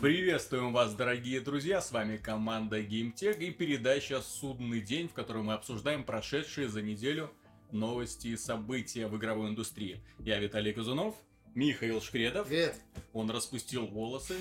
Приветствуем 0.00 0.72
вас, 0.72 0.94
дорогие 0.94 1.40
друзья, 1.40 1.80
с 1.80 1.90
вами 1.90 2.18
команда 2.18 2.80
GameTech 2.80 3.38
и 3.38 3.50
передача 3.50 4.20
«Судный 4.20 4.80
день», 4.80 5.08
в 5.08 5.14
которой 5.14 5.42
мы 5.42 5.54
обсуждаем 5.54 6.04
прошедшие 6.04 6.68
за 6.68 6.82
неделю 6.82 7.32
новости 7.72 8.28
и 8.28 8.36
события 8.36 9.06
в 9.06 9.16
игровой 9.16 9.48
индустрии. 9.48 10.00
Я 10.18 10.38
Виталий 10.38 10.72
Казунов, 10.74 11.14
Михаил 11.54 12.00
Шкредов. 12.02 12.46
Привет. 12.46 12.76
Он 13.14 13.30
распустил 13.30 13.86
волосы, 13.86 14.36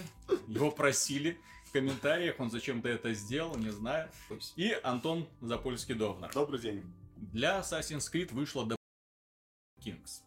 его 0.48 0.72
просили 0.72 1.38
в 1.66 1.72
комментариях, 1.72 2.36
он 2.40 2.52
зачем-то 2.52 2.90
это 2.90 3.14
сделал, 3.14 3.56
не 3.56 3.72
знаю. 3.72 4.10
И 4.58 4.78
Антон 4.84 5.26
Запольский-Довнер. 5.42 6.32
Добрый 6.34 6.60
день. 6.60 6.84
Для 7.36 7.60
Assassin's 7.60 8.10
Creed 8.10 8.34
вышло 8.34 8.66
The 8.66 8.78
Kings. 9.84 10.22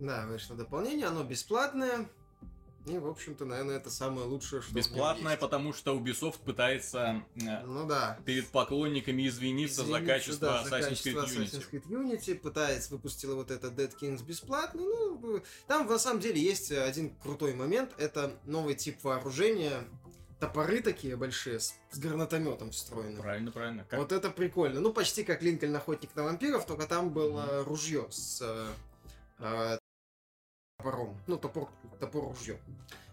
Да, 0.00 0.26
вышло 0.26 0.56
дополнение, 0.56 1.06
оно 1.06 1.22
бесплатное. 1.22 2.08
И, 2.86 2.96
в 2.96 3.06
общем-то, 3.06 3.44
наверное, 3.44 3.76
это 3.76 3.90
самое 3.90 4.26
лучшее, 4.26 4.62
что 4.62 4.74
Бесплатное, 4.74 5.36
потому 5.36 5.74
что 5.74 5.94
Ubisoft 5.94 6.42
пытается 6.42 7.22
э, 7.36 7.62
Ну 7.66 7.86
да. 7.86 8.18
перед 8.24 8.48
поклонниками 8.48 9.28
извиниться, 9.28 9.82
за 9.84 9.98
Извиниться, 9.98 10.06
качество 10.14 10.48
да, 10.48 10.64
за 10.64 10.78
Assassin's 10.78 10.80
качество 10.80 11.10
Creed 11.10 11.26
Unity. 11.26 11.44
Assassin's 11.44 11.70
Creed 11.70 11.86
Unity, 11.88 12.34
пытается, 12.36 12.94
выпустила 12.94 13.34
вот 13.34 13.50
это 13.50 13.66
Dead 13.68 13.92
Kings 14.00 14.24
бесплатно. 14.24 14.80
Ну, 14.80 15.42
там 15.66 15.86
на 15.86 15.98
самом 15.98 16.20
деле 16.20 16.40
есть 16.40 16.72
один 16.72 17.14
крутой 17.16 17.52
момент. 17.52 17.92
Это 17.98 18.40
новый 18.46 18.74
тип 18.76 19.04
вооружения. 19.04 19.84
Топоры 20.40 20.80
такие 20.82 21.16
большие, 21.16 21.60
с, 21.60 21.74
с 21.90 21.98
гранатометом 21.98 22.70
встроенным. 22.70 23.22
Правильно, 23.22 23.50
правильно. 23.52 23.84
Как- 23.88 23.98
Вот 24.00 24.12
это 24.12 24.30
прикольно. 24.30 24.80
Ну, 24.80 24.92
почти 24.92 25.24
как 25.24 25.42
Линкольн 25.42 25.74
Охотник 25.76 26.14
на 26.16 26.24
вампиров, 26.24 26.66
только 26.66 26.86
там 26.86 27.10
было 27.10 27.64
ружье 27.64 28.06
с 28.10 28.40
э, 28.42 28.66
э, 29.38 29.78
топором. 30.78 31.16
Ну, 31.26 31.38
топор, 31.38 31.70
топор 32.00 32.24
ружье. 32.28 32.58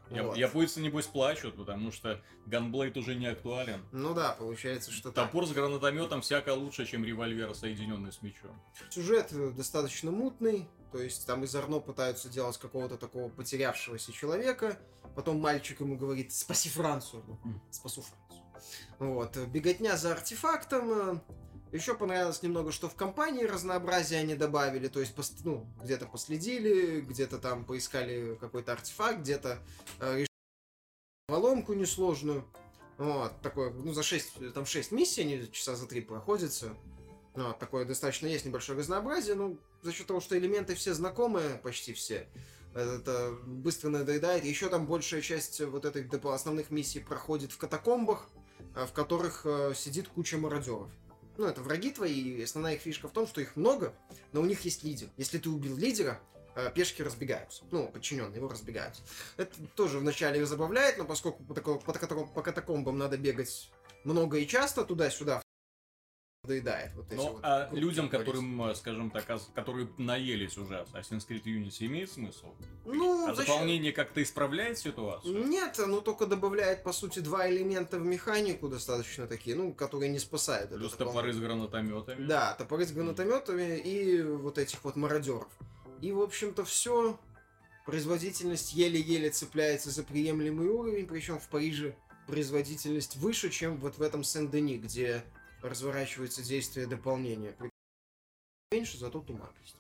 Я- 0.10 0.24
Вот. 0.24 0.36
Японцы, 0.36 0.82
небось, 0.82 1.06
плачут, 1.08 1.56
потому 1.56 1.92
что 1.94 2.22
ганблейд 2.46 2.98
уже 2.98 3.16
не 3.16 3.28
актуален. 3.28 3.82
Ну 3.94 4.14
да, 4.14 4.34
получается, 4.34 4.92
что 4.92 5.12
так. 5.14 5.28
Топор 5.28 5.46
с 5.48 5.52
гранатометом 5.54 6.22
всяко 6.22 6.54
лучше, 6.54 6.86
чем 6.86 7.06
револьвер, 7.06 7.54
соединенный 7.56 8.12
с 8.12 8.22
мечом. 8.22 8.60
Сюжет 8.90 9.32
э, 9.32 9.52
достаточно 9.52 10.12
мутный, 10.12 10.68
то 10.92 11.02
есть 11.02 11.26
там 11.26 11.44
из 11.44 11.56
Арно 11.56 11.80
пытаются 11.80 12.30
делать 12.30 12.58
какого-то 12.58 12.98
такого 12.98 13.30
потерявшегося 13.30 14.12
человека, 14.12 14.78
потом 15.16 15.40
мальчик 15.40 15.80
ему 15.80 15.98
говорит 15.98 16.34
«спаси 16.34 16.70
Францию», 16.70 17.24
ну. 17.28 17.62
«спасу 17.70 18.02
Францию». 18.02 18.42
Вот, 19.00 19.38
э, 19.38 19.46
беготня 19.46 19.98
за 19.98 20.12
артефактом, 20.12 21.22
еще 21.72 21.96
понравилось 21.96 22.44
немного, 22.44 22.72
что 22.72 22.90
в 22.90 22.96
компании 22.96 23.46
разнообразие 23.46 24.20
они 24.20 24.36
добавили, 24.36 24.90
то 24.90 25.00
есть 25.00 25.16
ну, 25.46 25.66
где-то 25.82 26.06
последили, 26.06 27.00
где-то 27.00 27.40
там 27.40 27.66
поискали 27.66 28.38
какой-то 28.40 28.74
артефакт, 28.74 29.20
где-то 29.20 29.60
э, 30.00 30.18
решили 30.18 30.28
ломку 31.30 31.74
несложную. 31.74 32.46
Вот, 32.98 33.42
такое, 33.42 33.72
ну, 33.72 33.94
за 33.94 34.04
6, 34.04 34.54
там 34.54 34.66
6 34.66 34.92
миссий, 34.92 35.22
они 35.22 35.52
часа 35.52 35.76
за 35.76 35.88
3 35.88 36.02
проходятся. 36.02 36.76
Ну, 37.36 37.54
такое 37.54 37.86
достаточно 37.86 38.28
есть 38.28 38.46
небольшое 38.46 38.78
разнообразие, 38.78 39.36
ну, 39.36 39.58
за 39.82 39.94
счет 39.94 40.08
того, 40.08 40.20
что 40.20 40.38
элементы 40.38 40.76
все 40.76 40.94
знакомые, 40.94 41.58
почти 41.64 41.94
все, 41.94 42.28
это 42.74 43.38
быстро 43.46 43.90
надоедает. 43.90 44.44
Еще 44.44 44.68
там 44.70 44.86
большая 44.86 45.22
часть 45.22 45.62
вот 45.62 45.86
доп- 45.86 46.34
основных 46.34 46.72
миссий 46.72 47.00
проходит 47.00 47.52
в 47.52 47.58
катакомбах, 47.58 48.28
э, 48.76 48.86
в 48.86 48.92
которых 48.92 49.46
э, 49.46 49.74
сидит 49.76 50.08
куча 50.10 50.38
мародеров. 50.38 50.90
Ну, 51.38 51.46
это 51.46 51.62
враги 51.62 51.92
твои, 51.92 52.22
и 52.36 52.44
основная 52.44 52.76
их 52.76 52.82
фишка 52.82 53.08
в 53.08 53.14
том, 53.14 53.26
что 53.26 53.40
их 53.40 53.56
много, 53.56 53.94
но 54.34 54.42
у 54.42 54.46
них 54.46 54.62
есть 54.66 54.84
лидер. 54.84 55.08
Если 55.16 55.38
ты 55.38 55.50
убил 55.50 55.78
лидера, 55.78 56.20
э, 56.56 56.70
пешки 56.76 57.02
разбегаются. 57.02 57.64
Ну, 57.72 57.88
подчиненные 57.88 58.38
его 58.38 58.50
разбегаются. 58.50 59.02
Это 59.38 59.56
тоже 59.76 60.00
вначале 60.00 60.42
их 60.42 60.48
забавляет, 60.48 60.98
но 60.98 61.06
поскольку 61.06 61.44
по, 61.44 61.54
тако- 61.54 61.80
по 61.80 62.26
по 62.26 62.42
катакомбам 62.42 62.98
надо 62.98 63.18
бегать 63.18 63.72
много 64.04 64.38
и 64.38 64.48
часто, 64.48 64.84
туда-сюда, 64.84 65.42
надоедает. 66.44 66.92
Вот 66.96 67.06
Ну, 67.12 67.34
вот 67.34 67.40
а 67.44 67.70
людям, 67.72 68.10
которым, 68.10 68.64
э, 68.64 68.76
скажем 68.76 69.12
так, 69.12 69.26
которые 69.54 69.88
наелись 69.98 70.58
уже 70.58 70.86
Assassin's 70.94 71.28
Creed 71.28 71.44
Unity, 71.44 71.86
имеет 71.86 72.12
смысл? 72.12 72.48
Ну, 72.86 73.28
а 73.30 73.36
зачем? 73.36 73.54
дополнение 73.54 73.92
как-то 73.92 74.24
исправляет 74.24 74.78
ситуацию? 74.78 75.48
Нет, 75.48 75.80
оно 75.80 76.02
только 76.02 76.26
добавляет, 76.26 76.84
по 76.84 76.94
сути, 76.94 77.20
два 77.20 77.50
элемента 77.50 78.00
в 78.00 78.06
механику 78.06 78.70
достаточно 78.70 79.28
такие, 79.28 79.56
ну, 79.56 79.74
которые 79.74 80.10
не 80.10 80.20
спасают. 80.20 80.72
Плюс 80.72 80.94
топоры 80.94 81.32
с 81.32 81.38
гранатометами. 81.38 82.26
Да, 82.26 82.56
топоры 82.56 82.86
с 82.86 82.92
гранатометами 82.92 83.78
и 83.78 84.22
вот 84.24 84.58
этих 84.58 84.84
вот 84.84 84.96
мародеров. 84.96 85.50
И, 86.02 86.12
в 86.12 86.22
общем-то, 86.22 86.66
все. 86.66 87.20
Производительность 87.86 88.74
еле-еле 88.74 89.32
цепляется 89.32 89.90
за 89.90 90.04
приемлемый 90.04 90.68
уровень, 90.68 91.08
причем 91.08 91.40
в 91.40 91.48
Париже 91.50 91.96
производительность 92.28 93.16
выше, 93.18 93.50
чем 93.50 93.78
вот 93.78 93.98
в 93.98 94.02
этом 94.02 94.24
Сен-Дени, 94.24 94.78
где 94.78 95.24
разворачивается 95.62 96.42
действие 96.44 96.88
дополнения. 96.88 97.56
Меньше, 98.72 98.98
зато 98.98 99.20
туманность. 99.22 99.76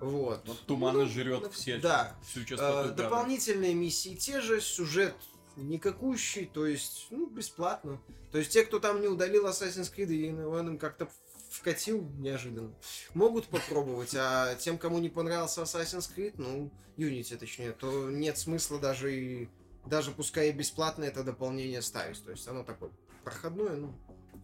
Вот. 0.00 0.46
Вот 0.46 0.60
туман 0.66 0.94
Ну, 0.94 1.06
жрет 1.06 1.42
ну, 1.42 1.50
все, 1.50 1.78
Да. 1.78 2.16
всю 2.22 2.44
частоту 2.44 2.88
газа. 2.88 2.94
дополнительные 2.94 3.74
миссии 3.74 4.14
те 4.14 4.40
же, 4.40 4.60
сюжет 4.60 5.14
никакущий, 5.56 6.46
то 6.46 6.66
есть, 6.66 7.08
ну, 7.10 7.26
бесплатно. 7.26 8.00
То 8.32 8.38
есть 8.38 8.50
те, 8.50 8.64
кто 8.64 8.78
там 8.78 9.00
не 9.00 9.08
удалил 9.08 9.46
Assassin's 9.46 9.94
Creed, 9.94 10.10
и 10.10 10.32
он 10.32 10.68
им 10.68 10.78
как-то 10.78 11.08
вкатил 11.50 12.02
неожиданно, 12.18 12.72
могут 13.12 13.46
попробовать, 13.48 14.14
а 14.14 14.54
тем, 14.54 14.78
кому 14.78 14.98
не 15.00 15.08
понравился 15.08 15.62
Assassin's 15.62 16.10
Creed, 16.14 16.34
ну, 16.38 16.70
Unity 16.96 17.36
точнее, 17.36 17.72
то 17.72 18.10
нет 18.10 18.38
смысла 18.38 18.78
даже 18.78 19.14
и 19.14 19.48
даже 19.86 20.12
пускай 20.12 20.50
и 20.50 20.52
бесплатно 20.52 21.04
это 21.04 21.24
дополнение 21.24 21.82
ставить. 21.82 22.22
То 22.24 22.30
есть 22.30 22.46
оно 22.46 22.62
такое 22.64 22.90
проходное, 23.24 23.76
ну, 23.76 23.94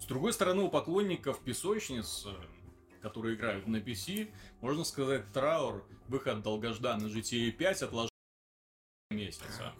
С 0.00 0.04
другой 0.06 0.32
стороны, 0.32 0.62
у 0.62 0.68
поклонников 0.68 1.40
песочниц, 1.40 2.24
э, 2.26 3.00
которые 3.02 3.34
играют 3.36 3.66
на 3.66 3.76
PC, 3.78 4.28
можно 4.60 4.84
сказать, 4.84 5.24
траур, 5.32 5.84
выход 6.08 6.42
долгожданный 6.42 7.10
GTA 7.10 7.50
5 7.52 7.82
отложил 7.82 8.10
месяца. 9.10 9.72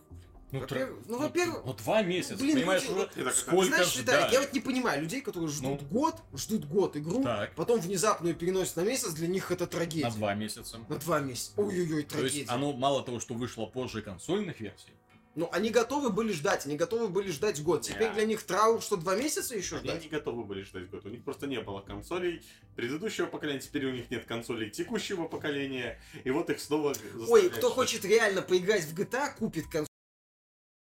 Ну, 0.53 0.61
Во-первых- 0.61 1.03
тра- 1.05 1.11
ну, 1.13 1.19
во-первых, 1.19 1.63
ну, 1.67 1.75
два 1.75 2.03
месяца, 2.03 2.37
блин, 2.37 2.55
понимаешь, 2.59 2.83
люди- 2.85 2.93
уже 2.93 3.03
Это 3.17 3.31
сколько 3.33 3.65
Знаешь, 3.67 3.97
Виталик, 3.97 4.33
я 4.33 4.41
вот 4.41 4.53
не 4.53 4.61
понимаю 4.61 5.03
людей, 5.03 5.21
которые 5.21 5.49
ждут 5.51 5.83
Ну. 5.83 5.89
год, 5.89 6.15
ждут 6.35 6.65
год 6.67 6.97
игру, 6.97 7.25
Так, 7.25 7.55
потом 7.57 7.81
внезапно 7.81 8.29
ее 8.29 8.35
переносят 8.35 8.77
на 8.77 8.83
месяц, 8.83 9.13
для 9.13 9.27
них 9.27 9.51
это 9.51 9.67
трагедия. 9.67 10.05
на 10.07 10.13
два 10.15 10.35
месяца. 10.35 10.79
На 10.89 10.97
два 10.99 11.19
месяца. 11.19 11.51
Ой-ой-ой, 11.57 12.05
То 12.05 12.19
есть 12.21 12.35
трагедия. 12.35 12.51
оно 12.51 12.73
мало 12.75 13.03
того, 13.03 13.19
что 13.19 13.35
вышло 13.35 13.67
позже 13.67 14.03
консольных 14.03 14.61
версий, 14.61 14.93
Ну, 15.37 15.51
они 15.53 15.69
готовы 15.69 16.09
были 16.09 16.33
ждать, 16.33 16.65
они 16.65 16.77
готовы 16.77 17.09
были 17.09 17.31
ждать 17.31 17.63
год. 17.63 17.83
Теперь 17.83 18.11
для 18.15 18.25
них 18.25 18.43
траур, 18.43 18.81
что 18.81 18.97
два 18.97 19.15
месяца 19.17 19.55
еще 19.55 19.77
Они 19.77 19.89
ждать. 19.91 20.03
не 20.05 20.09
готовы 20.09 20.45
были 20.45 20.63
ждать 20.63 20.89
год. 20.89 21.05
У 21.05 21.11
них 21.11 21.23
просто 21.25 21.47
не 21.47 21.61
было 21.61 21.83
консолей 21.83 22.43
предыдущего 22.75 23.27
поколения, 23.27 23.61
теперь 23.61 23.85
у 23.85 23.93
них 23.93 24.11
нет 24.11 24.25
консолей 24.25 24.71
текущего 24.71 25.29
поколения. 25.29 26.01
И 26.25 26.31
вот 26.31 26.49
их 26.49 26.59
снова 26.59 26.95
Ой, 27.29 27.51
кто 27.51 27.61
ждать. 27.69 27.73
хочет 27.75 28.05
реально 28.07 28.41
поиграть 28.41 28.85
в 28.85 28.99
GTA, 28.99 29.37
купит 29.39 29.65
консоль 29.67 29.87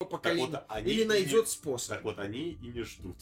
Так 0.01 0.09
поколения. 0.09 0.47
вот, 0.47 0.65
они 0.69 0.93
или 0.93 1.05
найдет 1.05 1.45
не- 1.45 1.51
способ. 1.51 1.89
Так 1.97 2.05
вот, 2.05 2.19
они 2.19 2.53
и 2.53 2.69
не 2.69 2.83
ждут. 2.85 3.17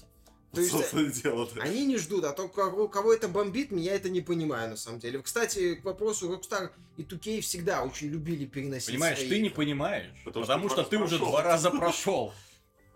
То 0.57 0.63
есть, 0.63 0.73
Собственно, 0.73 1.13
дело 1.13 1.47
Они 1.61 1.85
не 1.85 1.99
ждут, 1.99 2.25
а 2.25 2.33
то, 2.33 2.49
кого, 2.49 2.89
кого 2.89 3.13
это 3.13 3.29
бомбит, 3.29 3.73
я 3.73 3.95
это 3.95 4.09
не 4.09 4.23
понимаю, 4.23 4.71
на 4.71 4.77
самом 4.77 5.01
деле. 5.01 5.21
Кстати, 5.21 5.75
к 5.75 5.85
вопросу, 5.85 6.33
Rockstar 6.33 6.71
и 6.97 7.03
2K 7.03 7.43
всегда 7.43 7.83
очень 7.83 8.09
любили 8.09 8.47
переносить 8.47 8.89
Понимаешь, 8.89 9.19
свои 9.19 9.29
ты 9.29 9.43
не 9.43 9.51
понимаешь, 9.51 10.07
Потому 10.25 10.47
потому, 10.47 10.69
что 10.71 10.81
что, 10.81 10.91
ты 10.91 10.97
ты 10.97 11.03
уже 11.03 11.17
прошел. 11.19 11.31
два 11.31 11.43
раза 11.43 11.71
прошел. 11.71 12.33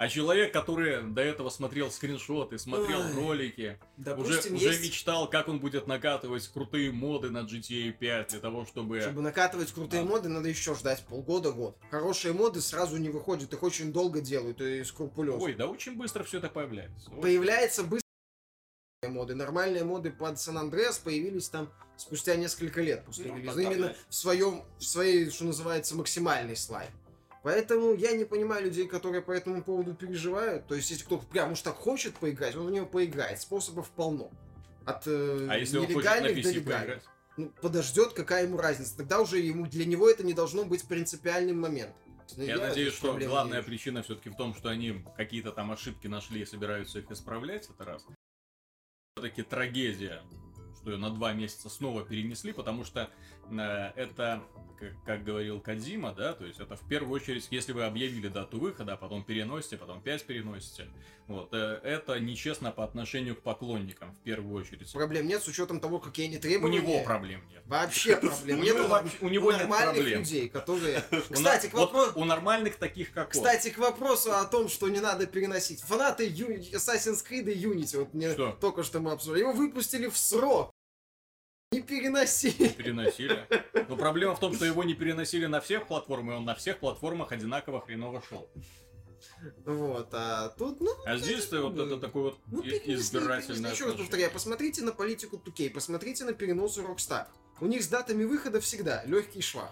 А 0.00 0.08
человек, 0.08 0.50
который 0.50 1.02
до 1.02 1.20
этого 1.20 1.50
смотрел 1.50 1.90
скриншоты, 1.90 2.58
смотрел 2.58 3.02
Ай, 3.02 3.12
ролики, 3.12 3.78
Допустим, 3.98 4.54
уже, 4.54 4.68
уже 4.68 4.68
есть... 4.78 4.82
мечтал, 4.82 5.28
как 5.28 5.46
он 5.48 5.60
будет 5.60 5.86
накатывать 5.86 6.48
крутые 6.48 6.90
моды 6.90 7.28
на 7.28 7.40
GTA 7.40 7.92
5 7.92 8.28
для 8.30 8.40
того, 8.40 8.64
чтобы... 8.64 9.02
Чтобы 9.02 9.20
накатывать 9.20 9.70
крутые 9.70 10.02
Да. 10.02 10.08
моды, 10.08 10.30
надо 10.30 10.48
еще 10.48 10.74
ждать 10.74 11.04
полгода-год. 11.06 11.76
Хорошие 11.90 12.32
моды 12.32 12.62
сразу 12.62 12.96
не 12.96 13.10
выходят, 13.10 13.52
их 13.52 13.62
очень 13.62 13.92
долго 13.92 14.22
делают 14.22 14.62
и 14.62 14.82
скрупулезно. 14.84 15.44
Ой, 15.44 15.52
да 15.52 15.66
очень 15.66 15.98
быстро 15.98 16.24
все 16.24 16.38
это 16.38 16.48
появляется. 16.48 17.10
Вот. 17.10 17.20
Появляется 17.20 17.82
быстро 17.82 18.00
моды. 19.06 19.34
Нормальные 19.34 19.84
моды 19.84 20.10
под 20.12 20.40
Сан 20.40 20.56
Андреас 20.56 20.96
появились 20.96 21.50
там 21.50 21.70
спустя 21.98 22.36
несколько 22.36 22.80
лет 22.80 23.04
после 23.04 23.26
Ну, 23.26 23.36
релиза. 23.36 23.60
Именно 23.60 23.94
в 24.08 24.14
своем, 24.14 24.64
в 24.78 24.82
своей, 24.82 25.28
что 25.28 25.44
называется, 25.44 25.94
максимальной 25.94 26.56
славе. 26.56 26.88
Поэтому 27.42 27.94
я 27.94 28.12
не 28.12 28.24
понимаю 28.24 28.64
людей, 28.64 28.86
которые 28.86 29.22
по 29.22 29.30
этому 29.30 29.62
поводу 29.62 29.94
переживают. 29.94 30.66
То 30.66 30.74
есть, 30.74 30.90
если 30.90 31.04
кто-то 31.04 31.26
прям 31.26 31.52
уж 31.52 31.62
так 31.62 31.74
хочет 31.74 32.14
поиграть, 32.16 32.54
он 32.54 32.66
в 32.66 32.70
него 32.70 32.86
поиграет. 32.86 33.40
Способов 33.40 33.90
полно. 33.90 34.30
От 34.84 35.06
э, 35.06 35.46
А 35.48 35.56
если 35.56 35.78
он 35.78 35.86
хочет 35.86 36.04
на 36.10 36.20
нелегальных 36.20 36.34
до 36.34 36.40
PC 36.40 36.52
легальных. 36.52 36.86
поиграть? 36.86 37.04
Ну, 37.36 37.52
подождет, 37.62 38.12
какая 38.12 38.44
ему 38.44 38.58
разница. 38.58 38.96
Тогда 38.96 39.20
уже 39.20 39.38
ему 39.38 39.66
для 39.66 39.86
него 39.86 40.08
это 40.08 40.22
не 40.22 40.34
должно 40.34 40.64
быть 40.64 40.86
принципиальным 40.86 41.60
моментом. 41.60 41.96
Ну, 42.36 42.44
Я 42.44 42.58
надеюсь, 42.58 42.94
этой 42.94 42.96
что 42.96 43.28
главная 43.28 43.58
вижу. 43.58 43.68
причина 43.68 44.02
все-таки 44.02 44.28
в 44.28 44.36
том, 44.36 44.54
что 44.54 44.68
они 44.68 45.04
какие-то 45.16 45.52
там 45.52 45.72
ошибки 45.72 46.06
нашли 46.06 46.42
и 46.42 46.46
собираются 46.46 46.98
их 46.98 47.10
исправлять, 47.10 47.68
это 47.70 47.84
раз. 47.84 48.06
Все-таки 49.16 49.42
трагедия, 49.42 50.22
что 50.80 50.90
ее 50.90 50.96
на 50.98 51.10
два 51.10 51.32
месяца 51.32 51.68
снова 51.68 52.04
перенесли, 52.04 52.52
потому 52.52 52.84
что 52.84 53.10
это, 53.58 54.42
как, 54.78 54.92
как 55.04 55.24
говорил 55.24 55.60
Кадзима, 55.60 56.12
да, 56.12 56.34
то 56.34 56.44
есть 56.44 56.60
это 56.60 56.76
в 56.76 56.86
первую 56.88 57.20
очередь, 57.20 57.48
если 57.50 57.72
вы 57.72 57.84
объявили 57.84 58.28
дату 58.28 58.58
выхода, 58.58 58.94
а 58.94 58.96
потом 58.96 59.24
переносите, 59.24 59.76
потом 59.76 60.00
5 60.00 60.24
переносите, 60.24 60.88
вот, 61.26 61.50
э, 61.52 61.80
это 61.84 62.18
нечестно 62.18 62.72
по 62.72 62.82
отношению 62.82 63.36
к 63.36 63.42
поклонникам, 63.42 64.14
в 64.14 64.18
первую 64.18 64.60
очередь. 64.60 64.92
Проблем 64.92 65.26
нет 65.28 65.42
с 65.42 65.48
учетом 65.48 65.80
того, 65.80 65.98
какие 65.98 66.26
они 66.26 66.38
У 66.38 66.40
требования. 66.40 66.78
него 66.78 67.04
проблем 67.04 67.42
нет. 67.50 67.62
Вообще 67.66 68.16
проблем 68.20 68.58
У 68.58 68.62
нет. 68.62 68.76
у 69.20 69.28
него 69.28 69.52
нет 69.52 69.60
нормальных 69.60 69.94
проблем. 69.94 70.20
людей, 70.20 70.48
которые... 70.48 71.04
У 71.30 71.32
Кстати, 71.34 71.68
к 71.68 71.74
вопросу... 71.74 72.12
у 72.16 72.24
нормальных 72.24 72.76
таких, 72.76 73.12
как. 73.12 73.30
Кстати, 73.30 73.70
к 73.70 73.78
вопросу 73.78 74.32
о 74.32 74.44
том, 74.44 74.68
что 74.68 74.88
не 74.88 75.00
надо 75.00 75.26
переносить. 75.26 75.80
Фанаты 75.82 76.28
Assassin's 76.28 77.24
Creed 77.28 77.52
и 77.52 77.64
Unity, 77.64 77.98
вот 77.98 78.14
мне 78.14 78.34
только 78.34 78.82
что 78.82 79.00
мы 79.00 79.12
обсуждали, 79.12 79.40
его 79.40 79.52
выпустили 79.52 80.08
в 80.08 80.16
срок. 80.16 80.72
Не 81.72 81.82
переносили. 81.82 82.68
переносили. 82.68 83.46
Но 83.88 83.96
проблема 83.96 84.34
в 84.34 84.40
том, 84.40 84.52
что 84.54 84.64
его 84.64 84.82
не 84.82 84.94
переносили 84.94 85.46
на 85.46 85.60
всех 85.60 85.86
платформах, 85.86 86.34
и 86.34 86.38
он 86.38 86.44
на 86.44 86.56
всех 86.56 86.80
платформах 86.80 87.30
одинаково 87.30 87.80
хреново 87.80 88.20
шел. 88.28 88.50
Вот, 89.64 90.08
а 90.12 90.48
тут, 90.48 90.80
ну, 90.80 90.90
А 91.06 91.16
здесь-то 91.16 91.62
вот 91.62 91.78
это 91.78 91.98
такое 91.98 92.22
вот 92.24 92.38
ну 92.48 92.62
избирательное. 92.62 93.70
Еще 93.70 93.84
раз 93.84 93.94
повторяю, 93.94 94.32
посмотрите 94.32 94.82
на 94.82 94.90
политику 94.90 95.36
2K, 95.36 95.70
посмотрите 95.70 96.24
на 96.24 96.32
переносы 96.32 96.80
Rockstar. 96.80 97.28
У 97.60 97.66
них 97.66 97.84
с 97.84 97.86
датами 97.86 98.24
выхода 98.24 98.60
всегда 98.60 99.04
легкий 99.04 99.40
шва. 99.40 99.70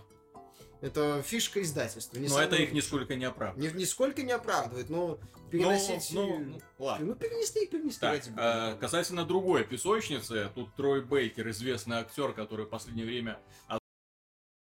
Это 0.80 1.22
фишка 1.22 1.60
издательства. 1.62 2.18
не 2.18 2.28
Но 2.28 2.40
это 2.40 2.56
их 2.56 2.72
нисколько 2.72 3.16
не 3.16 3.24
оправдывает. 3.24 3.74
Ни- 3.74 3.78
нисколько 3.80 4.22
не 4.22 4.32
оправдывает, 4.32 4.88
но 4.88 5.08
Ну, 5.08 5.18
переносить... 5.50 6.10
ну, 6.12 6.38
ну, 6.38 6.60
ладно. 6.78 7.06
Ну, 7.06 7.14
перенесли 7.16 7.64
и 7.64 7.68
перенесли. 7.68 8.00
Так, 8.00 8.22
а, 8.36 8.76
касательно 8.76 9.24
другой 9.24 9.64
песочницы, 9.64 10.50
тут 10.54 10.72
Трой 10.76 11.02
Бейкер, 11.02 11.48
известный 11.50 11.96
актер, 11.96 12.32
который 12.32 12.66
в 12.66 12.68
последнее 12.68 13.06
время 13.06 13.40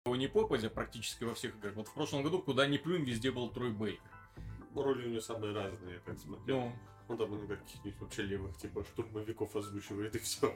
не 0.05 0.27
попадя 0.27 0.69
практически 0.69 1.23
во 1.23 1.33
всех 1.33 1.55
играх. 1.55 1.75
Вот 1.75 1.87
в 1.87 1.93
прошлом 1.93 2.23
году, 2.23 2.39
куда 2.39 2.67
ни 2.67 2.77
плюнь, 2.77 3.03
везде 3.03 3.31
был 3.31 3.49
Трой 3.49 3.71
Бейкер. 3.71 4.01
Роли 4.75 5.07
у 5.07 5.09
него 5.09 5.21
самые 5.21 5.53
разные, 5.53 5.95
я 5.95 5.99
так 6.01 6.19
смотрел. 6.19 6.59
Ну, 6.59 6.73
Он 7.07 7.17
там 7.17 7.35
иногда 7.35 7.55
каких-нибудь 7.55 7.99
вообще 8.01 8.23
левых, 8.23 8.57
типа 8.57 8.83
штурмовиков 8.83 9.55
озвучивает 9.55 10.15
и 10.15 10.19
все. 10.19 10.55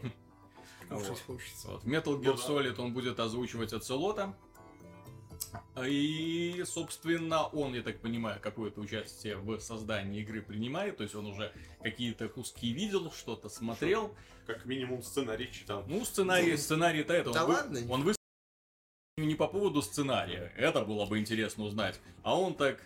Вот. 0.89 1.19
хочется. 1.25 1.67
Вот. 1.69 1.83
Metal 1.83 2.17
Ну 2.17 2.21
Gear 2.21 2.37
да. 2.37 2.47
Solid 2.47 2.79
он 2.81 2.93
будет 2.93 3.19
озвучивать 3.19 3.73
Оцелота. 3.73 4.35
И, 5.85 6.63
собственно, 6.65 7.47
он, 7.47 7.73
я 7.73 7.81
так 7.81 7.99
понимаю, 7.99 8.39
какое-то 8.41 8.81
участие 8.81 9.37
в 9.37 9.59
создании 9.59 10.21
игры 10.21 10.41
принимает. 10.41 10.97
То 10.97 11.03
есть 11.03 11.15
он 11.15 11.25
уже 11.27 11.51
какие-то 11.81 12.27
куски 12.29 12.71
видел, 12.71 13.11
что-то 13.11 13.49
смотрел. 13.49 14.15
Как 14.45 14.65
минимум 14.65 15.03
сценарий 15.03 15.51
читал. 15.51 15.83
Ну, 15.87 16.03
сценарий, 16.05 16.57
сценарий-то 16.57 17.13
это. 17.13 17.31
Да 17.31 17.43
он, 17.45 17.47
вы- 17.49 17.53
ладно? 17.55 17.79
он 17.89 18.03
выс- 18.03 18.15
не 19.17 19.35
по 19.35 19.47
поводу 19.47 19.81
сценария. 19.81 20.51
Это 20.57 20.83
было 20.85 21.05
бы 21.05 21.19
интересно 21.19 21.65
узнать. 21.65 21.99
А 22.23 22.39
он 22.39 22.55
так 22.55 22.81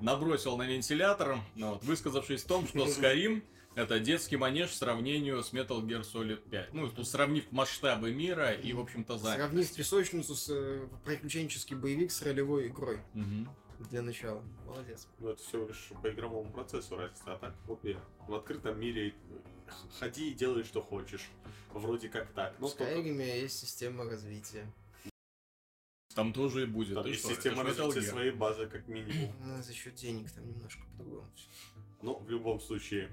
набросил 0.00 0.56
на 0.56 0.64
вентилятор, 0.66 1.38
ну, 1.54 1.74
вот, 1.74 1.84
высказавшись 1.84 2.42
в 2.42 2.46
том, 2.46 2.66
что 2.66 2.86
Skyrim 2.86 3.42
это 3.74 3.98
детский 3.98 4.36
манеж 4.36 4.70
в 4.70 4.74
сравнению 4.74 5.42
с 5.42 5.52
Metal 5.52 5.80
Gear 5.82 6.02
Solid 6.02 6.48
5. 6.48 6.74
Ну, 6.74 6.88
тут 6.90 7.08
сравнив 7.08 7.50
масштабы 7.50 8.12
мира 8.12 8.52
и, 8.52 8.72
в 8.72 8.80
общем-то, 8.80 9.18
за... 9.18 9.34
Сравнив 9.34 9.72
песочницу 9.72 10.34
с 10.34 10.48
э, 10.50 10.86
приключенческий 11.04 11.76
боевик 11.76 12.10
с 12.12 12.22
ролевой 12.22 12.68
игрой. 12.68 13.00
Мгм. 13.14 13.48
Для 13.90 14.02
начала. 14.02 14.42
Молодец. 14.66 15.08
Но 15.18 15.30
это 15.30 15.42
всего 15.42 15.66
лишь 15.66 15.90
по 16.02 16.08
игровому 16.08 16.50
процессу 16.50 16.96
разница. 16.96 17.22
А 17.26 17.38
так, 17.38 17.54
вот 17.66 17.84
я 17.84 17.98
в 18.28 18.34
открытом 18.34 18.78
мире 18.78 19.08
э, 19.08 19.70
ходи 19.98 20.30
и 20.30 20.34
делай, 20.34 20.62
что 20.62 20.80
хочешь. 20.80 21.28
Вроде 21.72 22.08
как 22.08 22.32
так. 22.32 22.54
Ну, 22.60 22.68
В 22.68 22.76
Skyrim 22.76 23.20
есть 23.20 23.58
система 23.58 24.04
развития. 24.04 24.72
Там 26.14 26.32
тоже 26.32 26.62
и 26.62 26.66
будет. 26.66 26.94
Там 26.94 27.02
Ты 27.02 27.10
есть 27.10 27.26
система 27.26 27.64
развития 27.64 28.02
своей 28.02 28.30
базы, 28.30 28.66
как 28.66 28.86
минимум. 28.86 29.34
Ну, 29.44 29.60
за 29.60 29.72
счет 29.72 29.96
денег 29.96 30.30
там 30.30 30.46
немножко 30.48 30.82
по-другому. 30.96 31.28
Но 32.02 32.18
в 32.18 32.30
любом 32.30 32.60
случае. 32.60 33.10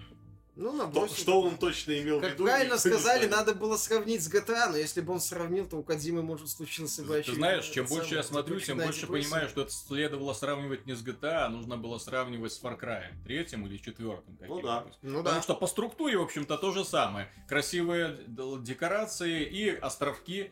Ну, 0.62 0.72
То, 0.74 0.78
набросил. 0.78 1.16
что 1.16 1.42
он 1.42 1.58
точно 1.58 2.00
имел 2.00 2.20
в 2.20 2.22
Как 2.22 2.34
виду... 2.34 2.44
правильно 2.44 2.78
сказали, 2.78 3.26
надо 3.26 3.56
было 3.56 3.78
сравнить 3.78 4.24
с 4.24 4.32
GTA, 4.32 4.70
но 4.70 4.78
если 4.78 5.02
бы 5.02 5.12
он 5.14 5.20
сравнил, 5.20 5.68
то 5.68 5.78
у 5.78 5.84
Кадзимы, 5.84 6.22
может, 6.22 6.50
случился 6.50 7.04
бы 7.04 7.20
Ты 7.24 7.34
знаешь, 7.34 7.66
чем 7.66 7.88
больше 7.88 8.14
я 8.14 8.22
смотрю, 8.22 8.60
тем 8.60 8.78
больше 8.78 9.08
понимаю, 9.08 9.50
что 9.50 9.62
это 9.62 9.72
следовало 9.72 10.34
сравнивать 10.34 10.86
не 10.86 10.94
с 10.94 11.04
GTA, 11.04 11.46
а 11.46 11.50
нужно 11.50 11.78
было 11.78 11.98
сравнивать 11.98 12.54
с 12.54 12.62
Far 12.62 12.80
Cry, 12.80 13.06
третьим 13.26 13.66
или 13.66 13.78
четвертым. 13.78 14.38
Ну 14.40 14.62
да. 14.62 14.86
Ну 15.02 15.18
Потому 15.20 15.38
да. 15.38 15.42
что 15.42 15.56
по 15.56 15.66
структуре, 15.66 16.20
в 16.20 16.22
общем-то, 16.22 16.58
то 16.60 16.72
же 16.72 16.86
самое. 16.86 17.28
Красивые 17.50 18.20
декорации 18.28 19.44
и 19.44 19.70
островки, 19.70 20.52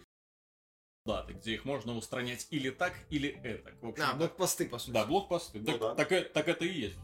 даты, 1.05 1.33
где 1.33 1.53
их 1.53 1.65
можно 1.65 1.95
устранять 1.95 2.47
или 2.49 2.71
так, 2.71 2.93
или 3.11 3.29
это. 3.43 3.73
В 3.81 3.89
общем, 3.89 4.05
А, 4.07 4.13
блокпосты, 4.15 4.67
по 4.67 4.79
сути. 4.79 4.91
да, 4.91 5.05
блокпосты. 5.05 5.59
Ну 5.59 5.65
так, 5.65 5.79
да. 5.79 5.95
так, 5.95 6.11
э- 6.11 6.23
так 6.23 6.47
это 6.47 6.65
и 6.65 6.73
есть 6.73 6.97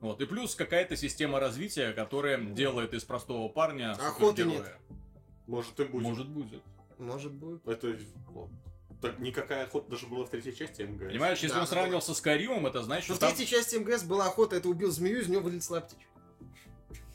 Вот. 0.00 0.20
И 0.20 0.26
плюс 0.26 0.54
какая-то 0.54 0.96
система 0.96 1.40
развития, 1.40 1.92
которая 1.92 2.38
делает 2.40 2.94
из 2.94 3.04
простого 3.04 3.48
парня 3.48 3.92
Охоты 3.92 4.42
супергероя. 4.42 4.78
Может 5.46 5.80
и 5.80 5.84
будет. 5.84 6.02
Может 6.06 6.28
будет. 6.28 6.62
Может 6.98 7.32
быть. 7.32 7.60
Это... 7.66 7.98
Так 9.02 9.18
никакая 9.18 9.64
охота 9.64 9.90
даже 9.92 10.06
была 10.06 10.26
в 10.26 10.30
третьей 10.30 10.54
части 10.54 10.82
МГС. 10.82 11.06
Понимаешь, 11.06 11.38
если 11.38 11.54
Да, 11.54 11.60
он 11.60 11.64
да, 11.64 11.70
сравнивал 11.70 12.02
со 12.02 12.14
Скайримом, 12.14 12.66
это 12.66 12.82
значит, 12.82 13.08
Ну, 13.08 13.14
что 13.14 13.26
в 13.26 13.28
там... 13.28 13.34
третьей 13.34 13.56
части 13.56 13.76
МГС 13.76 14.04
была 14.04 14.26
охота, 14.26 14.56
это 14.56 14.68
убил 14.68 14.90
змею, 14.90 15.20
из 15.20 15.28
него 15.28 15.40
вылетела 15.42 15.80
птичка. 15.80 16.04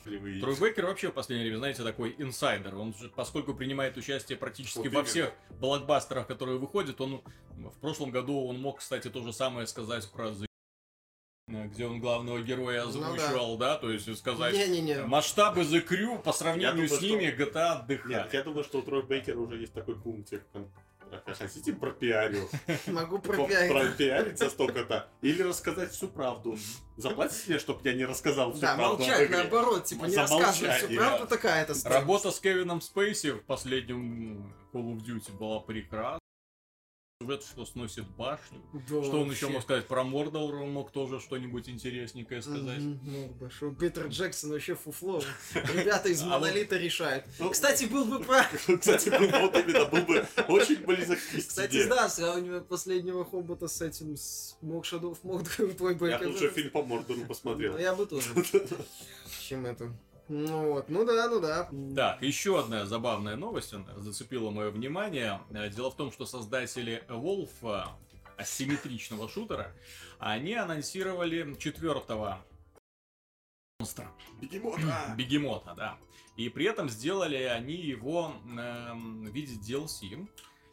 Трой 0.04 0.56
Бейкер 0.56 0.86
вообще 0.86 1.10
в 1.10 1.14
последнее 1.14 1.48
время, 1.48 1.60
знаете, 1.60 1.84
такой 1.84 2.16
инсайдер. 2.20 2.76
Он 2.76 2.94
же, 2.96 3.10
поскольку 3.10 3.56
принимает 3.56 3.98
участие 3.98 4.38
практически 4.38 4.78
Вот 4.78 4.88
во 4.88 4.92
именно. 4.92 5.04
всех 5.06 5.34
блокбастерах, 5.60 6.28
которые 6.28 6.60
выходят, 6.60 7.02
он 7.02 7.24
в 7.56 7.80
прошлом 7.80 8.12
году 8.12 8.46
он 8.46 8.60
мог, 8.60 8.80
кстати, 8.80 9.08
то 9.10 9.24
же 9.24 9.34
самое 9.34 9.66
сказать 9.66 10.08
про 10.12 10.30
The 10.30 10.46
где 11.66 11.86
он 11.88 12.00
главного 12.00 12.40
героя 12.42 12.84
Ну 12.86 12.92
да. 12.92 13.07
озвучивал, 13.07 13.57
да, 13.57 13.78
то 13.78 13.90
есть 13.90 14.18
сказать 14.18 14.54
Не-не-не. 14.54 15.04
масштабы 15.04 15.62
The 15.62 15.86
Crew 15.88 16.22
по 16.22 16.34
сравнению 16.34 16.74
думаю, 16.74 16.90
с 16.90 16.96
что- 16.98 17.06
ними 17.06 17.36
GTA 17.38 17.72
отдыхает. 17.80 18.25
Нет, 18.25 18.34
я 18.34 18.44
думаю, 18.44 18.63
что 18.63 18.80
у 18.80 18.81
Трой 18.81 19.04
Бейкера 19.04 19.38
уже 19.40 19.57
есть 19.57 19.74
такой 19.74 19.96
пунктик. 19.96 20.44
он, 20.54 20.69
«А 21.12 21.34
Хотите 21.34 21.72
пропиарю? 21.72 22.50
Могу 22.88 23.19
Про- 23.19 23.34
пропиарить. 23.38 23.72
Пропиарить 23.72 24.40
за 24.40 24.50
столько-то? 24.50 25.07
Или 25.22 25.44
рассказать 25.44 25.92
всю 25.92 26.07
правду? 26.07 26.57
Заплатите 26.98 27.44
мне, 27.52 27.60
чтобы 27.60 27.80
я 27.84 27.94
не 27.94 28.06
рассказал 28.06 28.51
всю 28.51 28.62
Да, 28.62 28.75
правду 28.75 28.94
об 28.96 29.00
молчать, 29.10 29.30
наоборот, 29.30 29.86
типа 29.86 30.06
не 30.06 30.16
рассказывай 30.16 30.78
всю 30.78 30.88
да. 30.90 30.96
правду 30.96 31.28
такая-то. 31.28 31.74
Работа 31.86 32.31
с 32.31 32.40
Кевином 32.40 32.81
Спейси 32.81 33.31
в 33.34 33.44
последнем 33.44 34.51
Call 34.74 34.96
of 34.98 35.06
Duty 35.06 35.38
была 35.38 35.60
прекрасна. 35.60 36.19
Сюжет, 37.25 37.44
что 37.44 37.65
сносит 37.65 38.08
башню. 38.17 38.62
Да, 38.74 39.03
Что 39.03 39.22
он 39.22 39.32
еще 39.32 39.48
мог 39.48 39.63
сказать 39.63 39.88
про 39.88 40.03
Мордор? 40.03 40.55
Он 40.55 40.72
мог 40.72 40.91
тоже 40.91 41.20
что-нибудь 41.20 41.67
интересненькое 41.67 42.41
сказать. 42.41 42.82
Мог 42.82 43.36
бы, 43.38 43.50
что 43.50 43.72
Питер 43.72 44.08
Джексон 44.08 44.51
вообще 44.51 44.75
фуфло. 44.75 45.24
Ребята 45.53 46.10
из 46.10 46.22
А 46.22 46.27
Монолита 46.27 46.77
решают. 46.77 47.25
Ну, 47.39 47.50
Кстати, 47.50 47.86
был 47.86 48.05
бы 48.05 48.20
прав. 48.20 48.48
Кстати, 48.79 49.10
был 49.10 49.27
бы 49.27 49.39
вот 49.39 49.55
именно, 49.55 49.86
был 49.86 50.01
бы 50.01 50.27
очень 50.48 50.86
близок 50.86 51.20
к 51.20 51.38
Кстати, 51.38 51.88
да, 51.88 52.10
сравнивая 52.10 52.62
последнего 52.62 53.25
Хоббита 53.25 53.67
с 53.67 53.82
этим, 53.82 54.15
с 54.15 54.58
Мог 54.62 54.86
of 54.86 55.22
Mordor, 55.24 55.74
твой 55.74 56.10
Я 56.10 56.20
лучше 56.20 56.50
фильм 56.50 56.70
по 56.70 56.84
Мордору 56.84 57.25
посмотрел. 57.25 57.74
Ну, 57.74 57.79
я 57.79 57.96
бы 57.96 58.05
тоже. 58.05 58.29
Чем 59.41 59.65
это. 59.65 59.91
Ну 60.27 60.74
вот, 60.74 60.89
ну 60.89 61.05
да, 61.05 61.27
ну 61.29 61.39
да. 61.39 61.70
Так, 61.96 62.22
еще 62.22 62.60
одна 62.60 62.86
забавная 62.86 63.36
новость 63.36 63.74
она 63.74 63.94
зацепила 63.98 64.50
мое 64.50 64.72
внимание. 64.72 65.39
Э, 65.51 65.70
Дело 65.70 65.91
в 65.91 65.96
том, 65.96 66.12
что 66.12 66.25
создатели 66.25 67.03
Wolf, 67.08 67.50
э, 67.62 67.84
асимметричного 68.38 69.29
шутера, 69.29 69.72
они 70.17 70.55
анонсировали 70.55 71.55
четвертого 71.60 72.44
монстра. 73.79 74.12
Бегемота! 74.41 75.13
Бегемота, 75.17 75.74
да. 75.75 75.98
И 76.38 76.50
при 76.50 76.65
этом 76.65 76.89
сделали 76.89 77.44
они 77.44 77.75
его 77.75 78.34
эм, 78.58 79.25
в 79.25 79.34
виде 79.34 79.53
DLC, 79.55 80.27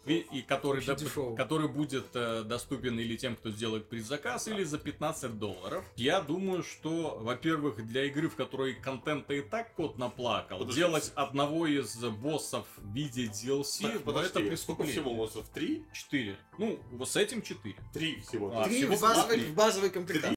и 0.07 0.43
который, 0.43 0.85
дешево. 0.85 1.37
который 1.37 1.69
будет 1.69 2.07
э, 2.15 2.43
доступен 2.43 2.99
или 2.99 3.17
тем, 3.17 3.37
кто 3.37 3.51
сделает 3.51 3.89
предзаказ, 3.89 4.49
или 4.49 4.65
за 4.65 4.79
15 4.79 5.39
долларов. 5.39 5.85
Я 5.97 6.21
думаю, 6.21 6.63
что, 6.63 7.19
во-первых, 7.21 7.87
для 7.87 8.05
игры, 8.07 8.29
в 8.29 8.35
которой 8.35 8.75
контента 8.75 9.33
и 9.35 9.43
так 9.43 9.75
кот 9.75 9.99
наплакал, 9.99 10.59
Подожди. 10.59 10.81
делать 10.81 11.13
одного 11.15 11.67
из 11.67 11.95
боссов 11.97 12.67
в 12.77 12.93
виде 12.93 13.27
DLC, 13.27 13.83
Так, 13.93 14.03
подожди, 14.03 14.29
это 14.29 14.39
сколько 14.39 14.49
преступление. 14.83 14.93
всего 14.93 15.15
монстров? 15.15 15.49
Три? 15.51 15.85
4. 15.93 16.37
Ну, 16.59 16.81
вот 16.93 17.09
с 17.09 17.17
этим 17.17 17.43
4. 17.43 17.75
Три 17.93 18.21
всего. 18.23 18.53
А, 18.59 18.65
Три 18.65 18.77
всего 18.79 18.97
в 18.97 19.01
базовой, 19.01 19.37
три. 19.39 19.45
в 19.47 19.55
базовой 19.55 19.91
комплектации. 19.91 20.37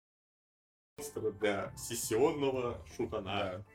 для 1.39 1.73
сессионного 1.77 2.81
шутана, 2.95 3.65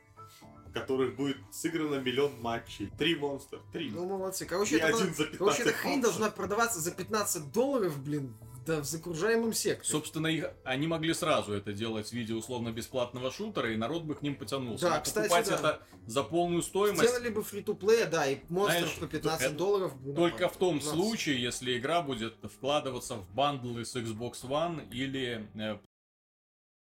которых 0.73 1.15
будет 1.15 1.37
сыграно 1.51 1.95
миллион 1.99 2.31
матчей. 2.41 2.89
Три 2.97 3.15
монстра. 3.15 3.59
Три. 3.73 3.89
Ну, 3.89 4.05
молодцы. 4.05 4.45
Короче, 4.45 4.75
И 4.75 4.79
это, 4.79 4.87
один 4.87 5.13
за 5.13 5.25
15 5.25 5.37
короче, 5.37 5.61
эта 5.63 5.73
хрень 5.73 6.01
должна 6.01 6.29
продаваться 6.29 6.79
за 6.79 6.91
15 6.91 7.51
долларов, 7.51 8.01
блин, 8.03 8.33
Да, 8.65 8.79
в 8.81 8.85
загружаемом 8.85 9.53
секторе. 9.53 9.89
Собственно, 9.89 10.27
их, 10.27 10.45
они 10.63 10.85
могли 10.85 11.15
сразу 11.15 11.51
это 11.53 11.73
делать 11.73 12.09
в 12.09 12.13
виде 12.13 12.33
условно-бесплатного 12.35 13.31
шутера, 13.31 13.73
и 13.73 13.75
народ 13.75 14.03
бы 14.03 14.13
к 14.13 14.21
ним 14.21 14.35
потянулся. 14.35 14.85
Да, 14.85 14.95
Но 14.97 15.01
кстати, 15.01 15.27
покупать 15.29 15.49
да. 15.49 15.55
это 15.55 15.81
за 16.05 16.23
полную 16.23 16.61
стоимость 16.61 17.01
Сделали 17.01 17.29
бы 17.29 17.41
фри 17.43 17.61
play, 17.61 18.07
да, 18.07 18.27
и 18.29 18.37
монстров 18.49 18.81
Знаешь, 18.83 18.99
по 18.99 19.07
15 19.07 19.47
это 19.47 19.55
долларов. 19.55 19.93
ну, 20.03 20.13
только 20.13 20.47
в 20.47 20.57
том 20.57 20.73
у 20.73 20.75
нас- 20.75 20.85
случае, 20.89 21.41
если 21.41 21.75
игра 21.77 22.03
будет 22.03 22.35
вкладываться 22.43 23.15
в 23.15 23.27
бандлы 23.33 23.83
с 23.83 23.95
Xbox 23.95 24.43
One 24.43 24.87
или 24.91 25.47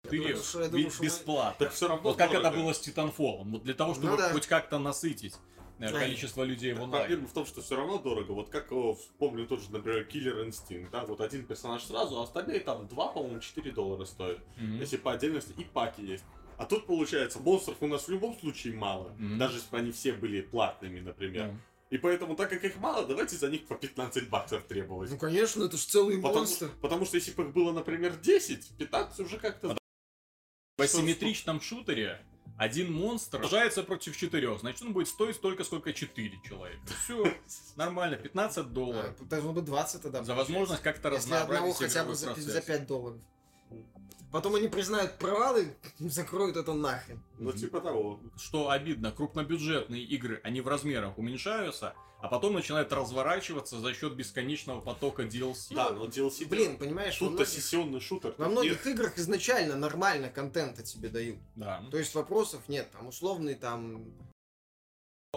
Я 0.05 0.11
4 0.11 0.23
думаю, 0.29 0.43
что- 0.45 0.63
я 0.63 0.69
думаю, 0.69 0.91
что 0.91 1.03
мы- 1.03 1.07
бесплатно. 1.07 1.67
Так 1.67 1.75
все 1.75 1.89
равно 1.89 2.03
Вот 2.11 2.17
как 2.19 2.33
это 2.33 2.51
было 2.51 2.73
с 2.73 2.87
Titanfall. 2.87 3.43
Вот 3.51 3.63
для 3.65 3.75
того, 3.75 3.95
чтобы 3.95 4.09
Ну 4.11 4.17
да. 4.17 4.31
хоть 4.33 4.47
как-то 4.47 4.79
насытить 4.79 5.35
э, 5.81 5.91
количество 5.93 6.45
людей 6.45 6.73
в 6.73 6.81
онлайн. 6.83 7.07
Проблема 7.07 7.29
в 7.29 7.33
том, 7.33 7.47
что 7.47 7.61
все 7.63 7.77
равно 7.77 7.99
дорого. 7.99 8.33
Вот 8.33 8.49
как 8.49 8.67
вспомню 8.99 9.47
тот 9.47 9.61
же, 9.63 9.71
например, 9.73 10.07
Killer 10.11 10.47
Instinct, 10.49 10.89
да, 10.91 11.05
вот 11.05 11.21
один 11.21 11.45
персонаж 11.45 11.83
сразу, 11.85 12.19
а 12.19 12.23
остальные 12.25 12.61
там 12.61 12.87
2, 12.89 13.09
по-моему, 13.09 13.41
4 13.41 13.71
доллара 13.73 14.05
стоят. 14.05 14.39
Мгм. 14.57 14.79
Если 14.81 14.97
по 14.97 15.13
отдельности, 15.13 15.53
и 15.57 15.65
паки 15.65 16.01
есть. 16.03 16.25
А 16.57 16.65
тут 16.65 16.87
получается, 16.87 17.39
монстров 17.41 17.77
у 17.81 17.87
нас 17.87 18.07
в 18.07 18.09
любом 18.11 18.37
случае 18.39 18.75
мало. 18.75 19.11
Мгм. 19.19 19.39
Даже 19.39 19.57
если 19.57 19.71
бы 19.71 19.79
они 19.79 19.93
все 19.93 20.13
были 20.13 20.41
платными, 20.43 21.01
например. 21.01 21.49
Да. 21.49 21.55
И 21.91 21.99
поэтому, 21.99 22.35
так 22.37 22.51
как 22.51 22.65
их 22.65 22.77
мало, 22.79 23.07
давайте 23.07 23.37
за 23.37 23.49
них 23.49 23.67
по 23.67 23.75
15 23.75 24.29
баксов 24.29 24.63
требовать. 24.65 25.11
Ну, 25.11 25.17
конечно, 25.19 25.65
это 25.65 25.77
же 25.77 25.85
целый 25.85 26.17
Потому, 26.19 26.35
монстр. 26.41 26.71
потому 26.83 27.05
что 27.07 27.17
если 27.17 27.33
бы 27.33 27.45
их 27.45 27.53
было, 27.53 27.73
например, 27.73 28.17
10, 28.17 28.73
15 28.77 29.21
уже 29.21 29.39
как-то... 29.39 29.77
В 30.79 30.83
асимметричном 30.83 31.61
шутере 31.61 32.25
один 32.57 32.93
монстр 32.93 33.41
сражается 33.41 33.83
против 33.83 34.17
четырех, 34.17 34.61
значит 34.61 34.81
он 34.83 34.93
будет 34.93 35.09
стоить 35.09 35.35
столько, 35.35 35.65
сколько 35.65 35.93
4 35.93 36.41
человека. 36.47 36.81
Все, 37.05 37.35
нормально, 37.75 38.17
15 38.17 38.73
долларов. 38.73 39.17
А, 39.21 39.25
Должно 39.25 39.53
быть 39.53 39.65
20 39.65 40.03
тогда. 40.03 40.23
За 40.23 40.37
возможность 40.37 40.83
как-то 40.83 41.09
Если 41.09 41.35
одного 41.35 41.67
разнообразить 41.67 41.89
хотя 41.89 42.05
бы 42.05 42.15
за, 42.15 42.35
за 42.35 42.61
5 42.61 42.87
долларов. 42.87 43.21
Потом 44.31 44.57
они 44.57 44.69
признают 44.69 45.19
провалы, 45.19 45.75
закроют 45.99 46.57
это 46.57 46.75
нахрен. 46.75 47.23
Ну, 47.39 47.53
типа 47.53 47.81
того. 47.81 48.21
Что 48.37 48.71
обидно, 48.71 49.11
крупнобюджетные 49.11 50.03
игры, 50.03 50.41
они 50.45 50.61
в 50.61 50.69
размерах 50.69 51.17
уменьшаются, 51.17 51.95
а 52.21 52.29
потом 52.29 52.55
начинают 52.55 52.93
разворачиваться 52.93 53.79
за 53.79 53.95
счет 53.95 54.15
бесконечного 54.15 54.81
потока 54.81 55.23
DLC. 55.23 55.75
Да, 55.75 55.91
но 55.91 56.07
DLC... 56.07 56.47
Блин, 56.47 56.77
понимаешь, 56.77 57.17
Тут-то 57.17 57.35
многих, 57.35 57.49
сессионный 57.49 58.01
шутер. 58.01 58.33
тут 58.33 58.49
многих 58.49 58.85
нет. 58.85 58.95
играх 58.95 59.17
изначально 59.19 59.77
нормально 59.77 60.29
контента 60.29 60.83
тебе 60.83 61.09
дают. 61.09 61.39
Да. 61.55 61.83
То 61.91 61.97
есть 61.97 62.15
вопросов 62.15 62.69
нет. 62.69 62.91
Там 62.91 63.09
условный 63.09 63.55
там... 63.55 64.05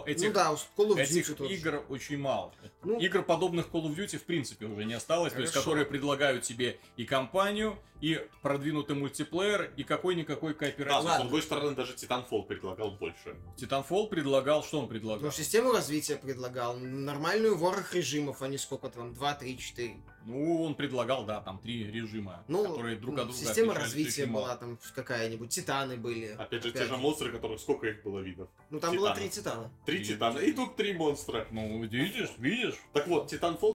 Этих, 0.05 0.29
ну 0.29 0.33
да, 0.33 0.51
у 0.51 0.55
Call 0.55 0.95
of 0.95 0.95
Duty 0.95 1.19
этих 1.19 1.35
тоже. 1.35 1.53
игр 1.53 1.83
очень 1.89 2.17
мало. 2.17 2.53
Ну, 2.83 2.97
Игр, 2.99 3.23
подобных 3.23 3.67
Call 3.67 3.83
of 3.83 3.95
Duty, 3.95 4.17
в 4.17 4.23
принципе, 4.23 4.65
уже 4.65 4.85
не 4.85 4.93
осталось, 4.93 5.33
то 5.33 5.41
есть, 5.41 5.51
Хорошо. 5.51 5.69
которые 5.69 5.85
предлагают 5.85 6.43
тебе 6.43 6.79
и 6.95 7.03
кампанию, 7.05 7.77
и 8.01 8.19
продвинутый 8.41 8.95
мультиплеер, 8.95 9.71
и 9.77 9.83
какой-никакой 9.83 10.53
Да, 10.53 10.59
кооператив. 10.59 11.03
но 11.09 11.15
с 11.17 11.21
другой 11.21 11.41
стороны, 11.41 11.75
даже 11.75 11.93
Titanfall 11.93 12.45
предлагал 12.45 12.91
больше. 12.91 13.35
Titanfall 13.57 14.09
предлагал, 14.09 14.63
что 14.63 14.79
он 14.79 14.83
ну, 14.85 14.89
предлагал? 14.89 15.31
систему 15.31 15.71
развития 15.71 16.15
предлагал. 16.17 16.77
Нормальную 16.77 17.55
ворох 17.57 17.93
режимов, 17.93 18.41
а 18.41 18.47
не 18.47 18.57
сколько 18.57 18.89
там, 18.89 19.13
2, 19.13 19.33
3, 19.35 19.57
4. 19.57 19.95
Ну, 20.25 20.63
он 20.63 20.75
предлагал, 20.75 21.25
да, 21.25 21.41
там 21.41 21.59
три 21.59 21.83
режима, 21.91 22.43
Ну, 22.47 22.63
которые 22.63 22.95
друг 22.95 23.17
от 23.17 23.25
друга 23.25 23.37
система 23.39 23.73
развития 23.73 24.25
была 24.25 24.55
там 24.55 24.77
какая-нибудь, 24.95 25.49
титаны 25.49 25.97
были. 25.97 26.35
Опять 26.37 26.63
же, 26.63 26.71
те 26.71 26.77
Опять 26.79 26.89
же 26.89 26.95
же. 26.95 27.01
монстры, 27.01 27.31
которых 27.31 27.59
сколько 27.59 27.87
их 27.87 28.03
было 28.03 28.19
видов? 28.19 28.49
Ну 28.69 28.79
там 28.79 28.95
было 28.95 29.09
Титаны. 29.09 29.19
три 29.21 29.29
титана. 29.29 29.71
Три 29.85 30.05
титана, 30.05 30.37
и 30.39 30.51
тут 30.53 30.75
три 30.75 30.93
монстра. 30.93 31.47
Ну, 31.51 31.83
видишь, 31.85 32.31
видишь? 32.37 32.75
Так 32.93 33.07
вот, 33.07 33.33
Titanfall, 33.33 33.73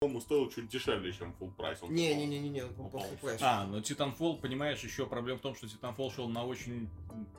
по-моему, 0.00 0.20
стоил 0.20 0.48
чуть 0.48 0.68
дешевле, 0.68 1.12
чем 1.12 1.34
full 1.40 1.50
прайс. 1.56 1.80
Не-не-не-не, 1.82 2.62
он 2.62 2.70
Ну, 2.78 2.88
по 2.88 2.98
full 2.98 3.20
price. 3.20 3.38
А, 3.40 3.64
но 3.66 3.78
Titanfall, 3.78 4.40
понимаешь, 4.40 4.78
еще 4.84 5.06
проблема 5.06 5.40
в 5.40 5.42
том, 5.42 5.56
что 5.56 5.66
Titanfall 5.66 6.14
шел 6.14 6.28
на 6.28 6.44
очень 6.44 6.88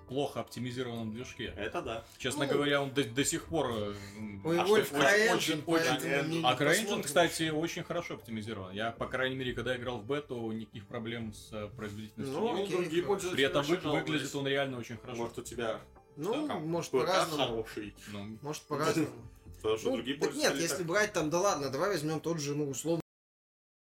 плохо 0.09 0.41
оптимизированном 0.41 1.13
движке. 1.13 1.53
Это 1.55 1.81
да. 1.81 2.03
Честно 2.17 2.45
Ну, 2.45 2.51
говоря, 2.51 2.81
он 2.81 2.91
до, 2.93 3.05
до 3.05 3.23
сих 3.23 3.45
пор... 3.45 3.67
м, 3.71 4.41
Ой, 4.45 4.59
А 4.59 4.65
CryEngine, 4.65 5.63
очень- 5.67 6.01
не- 6.31 6.43
А 6.43 6.53
не 6.53 6.59
CryEngine, 6.59 7.01
кстати, 7.03 7.49
очень 7.49 7.83
хорошо 7.83 8.15
оптимизирован. 8.15 8.73
Я, 8.73 8.91
по 8.91 9.07
крайней 9.07 9.37
мере, 9.37 9.53
когда 9.53 9.77
играл 9.77 9.99
в 9.99 10.05
бету, 10.05 10.51
никаких 10.51 10.85
проблем 10.85 11.33
с 11.33 11.53
э, 11.53 11.69
производительностью 11.77 12.37
Ну, 12.41 12.57
не 12.57 12.63
окей, 12.63 12.73
было. 12.75 12.81
другие 12.83 13.03
хорошо. 13.03 13.07
пользователи 13.07 13.35
При 13.37 13.45
этом 13.45 13.63
вы- 13.91 13.99
выглядит 14.01 14.35
он 14.35 14.47
реально 14.47 14.79
очень 14.79 14.97
хорошо. 14.97 15.17
Может, 15.21 15.37
у 15.39 15.43
тебя 15.43 15.79
Ну, 16.17 16.45
там 16.45 16.67
может 16.67 16.91
по-разному. 16.91 17.37
хороший. 17.63 17.95
Ну, 18.11 18.37
Может 18.41 18.63
по-разному. 18.63 19.07
Потому 19.61 19.77
что 19.77 19.89
Ну, 19.89 19.95
другие 19.97 20.17
так 20.17 20.33
нет, 20.33 20.55
если 20.55 20.77
так- 20.77 20.85
брать 20.85 21.13
там, 21.13 21.29
да 21.29 21.39
ладно, 21.39 21.69
давай 21.69 21.89
возьмем 21.89 22.19
тот 22.19 22.39
же, 22.39 22.55
ну, 22.55 22.69
условно, 22.69 23.01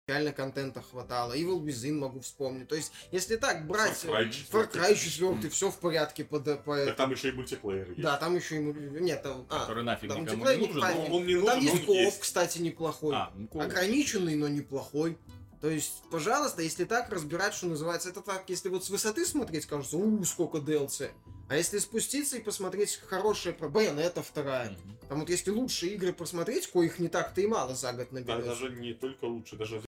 реально 0.07 0.33
контента 0.33 0.81
хватало. 0.81 1.33
Evil 1.35 1.63
Within 1.63 1.93
могу 1.93 2.19
вспомнить. 2.19 2.67
То 2.67 2.75
есть, 2.75 2.91
если 3.11 3.37
так 3.37 3.65
брать... 3.67 4.03
Far 4.05 4.11
Cry 4.11 4.27
э, 4.27 4.31
4. 4.31 4.63
Far 4.63 4.71
Cry 4.71 4.95
4, 4.95 5.49
все 5.49 5.71
в 5.71 5.79
порядке. 5.79 6.23
По, 6.25 6.39
по- 6.39 6.85
Так 6.85 6.95
там 6.95 7.11
еще 7.11 7.29
и 7.29 7.31
мультиплеер 7.31 7.89
есть. 7.89 8.01
Да, 8.01 8.17
там 8.17 8.35
еще 8.35 8.55
ему... 8.55 8.73
Нет, 8.73 9.23
там... 9.23 9.47
А, 9.49 9.61
который 9.61 9.83
нафиг 9.83 10.09
там 10.09 10.21
никому 10.21 10.43
мультиплеер 10.43 10.59
не 10.59 10.67
нужен. 10.67 10.75
неправильно. 10.77 11.15
Он- 11.15 11.25
не 11.25 11.33
там 11.35 11.43
нужен, 11.43 11.59
есть 11.61 11.73
он 11.73 11.85
кооп, 11.85 11.97
есть. 11.97 12.19
кстати, 12.19 12.59
неплохой. 12.59 13.15
А, 13.15 13.33
ну, 13.35 13.59
Ограниченный, 13.59 14.35
но 14.35 14.47
неплохой. 14.47 15.17
То 15.61 15.69
есть, 15.71 16.03
пожалуйста, 16.11 16.61
если 16.61 16.83
так 16.85 17.09
разбирать, 17.09 17.55
что 17.55 17.65
называется, 17.65 18.09
это 18.09 18.21
так, 18.21 18.47
если 18.49 18.69
вот 18.69 18.85
с 18.85 18.89
высоты 18.91 19.25
смотреть, 19.25 19.65
кажется, 19.65 19.97
у 19.97 20.23
сколько 20.23 20.59
DLC. 20.59 21.09
А 21.47 21.55
если 21.55 21.77
спуститься 21.77 22.37
и 22.37 22.41
посмотреть 22.41 22.95
хорошие 23.07 23.53
про 23.53 23.67
Bayonetta 23.67 24.23
вторая, 24.23 24.71
Мгм. 24.71 24.97
там 25.09 25.19
вот 25.19 25.29
если 25.29 25.51
лучшие 25.51 25.93
игры 25.93 26.11
посмотреть, 26.11 26.67
коих 26.67 26.97
не 26.99 27.07
так-то 27.07 27.41
и 27.41 27.47
мало 27.47 27.75
за 27.75 27.93
год 27.93 28.07
Да, 28.11 28.19
наберется. 28.19 28.49
даже 28.49 28.69
не 28.71 28.93
только 28.93 29.25
лучше, 29.25 29.55
даже 29.55 29.81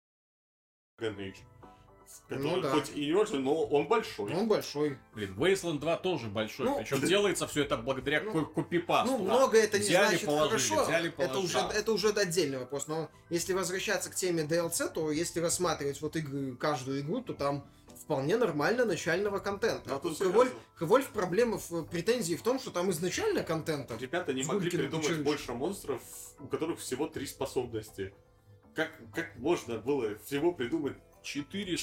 Dragon 1.00 1.16
Age. 1.16 1.36
Который 2.28 2.42
Ну 2.42 2.60
да. 2.60 2.70
хоть 2.72 2.90
и 2.90 3.06
не 3.06 3.12
очень, 3.12 3.40
но 3.40 3.64
он 3.64 3.86
большой. 3.88 4.32
Он 4.34 4.48
большой. 4.48 4.98
Блин, 5.14 5.34
Wasteland 5.38 5.78
2 5.80 5.96
тоже 5.98 6.28
большой. 6.28 6.66
Ну, 6.66 6.78
Причем 6.78 7.00
да. 7.00 7.06
делается 7.06 7.46
все 7.46 7.62
это 7.62 7.76
благодаря 7.76 8.20
Ну, 8.22 8.32
ко- 8.32 8.44
копипасту. 8.62 9.12
Ну, 9.18 9.24
много 9.24 9.58
это 9.58 9.78
не 9.78 9.84
Взяли, 9.84 10.08
значит 10.08 10.26
положили, 10.26 10.48
хорошо. 10.74 10.84
взяли, 10.84 11.14
это, 11.18 11.38
уже, 11.38 11.58
это 11.58 11.92
уже 11.92 12.08
отдельный 12.10 12.58
вопрос. 12.58 12.86
Но 12.88 13.10
если 13.28 13.52
возвращаться 13.52 14.10
к 14.10 14.14
теме 14.14 14.44
DLC, 14.44 14.88
то 14.92 15.10
если 15.12 15.40
рассматривать 15.40 16.00
вот 16.00 16.16
игры, 16.16 16.56
каждую 16.56 17.00
игру, 17.00 17.20
то 17.22 17.32
там 17.34 17.64
вполне 18.06 18.36
нормально 18.36 18.84
начального 18.84 19.40
контента. 19.40 19.88
Да, 19.88 19.96
А 19.96 19.98
тут 19.98 20.16
серьезно. 20.16 20.48
Evolve 20.78 21.12
проблема 21.12 21.58
в 21.58 21.82
претензии 21.86 22.36
в 22.36 22.42
том, 22.42 22.60
что 22.60 22.70
там 22.70 22.88
изначально 22.92 23.42
контента. 23.42 23.96
Ребята 23.96 24.32
не 24.32 24.44
могли 24.44 24.70
придумать 24.70 25.06
училищем. 25.06 25.24
больше 25.24 25.52
монстров, 25.52 26.00
у 26.38 26.46
которых 26.46 26.78
всего 26.78 27.08
три 27.08 27.26
способности. 27.26 28.14
Как, 28.76 28.92
как 29.12 29.36
можно 29.38 29.78
было 29.78 30.16
всего 30.24 30.52
придумать 30.52 30.96
Четыре 31.22 31.78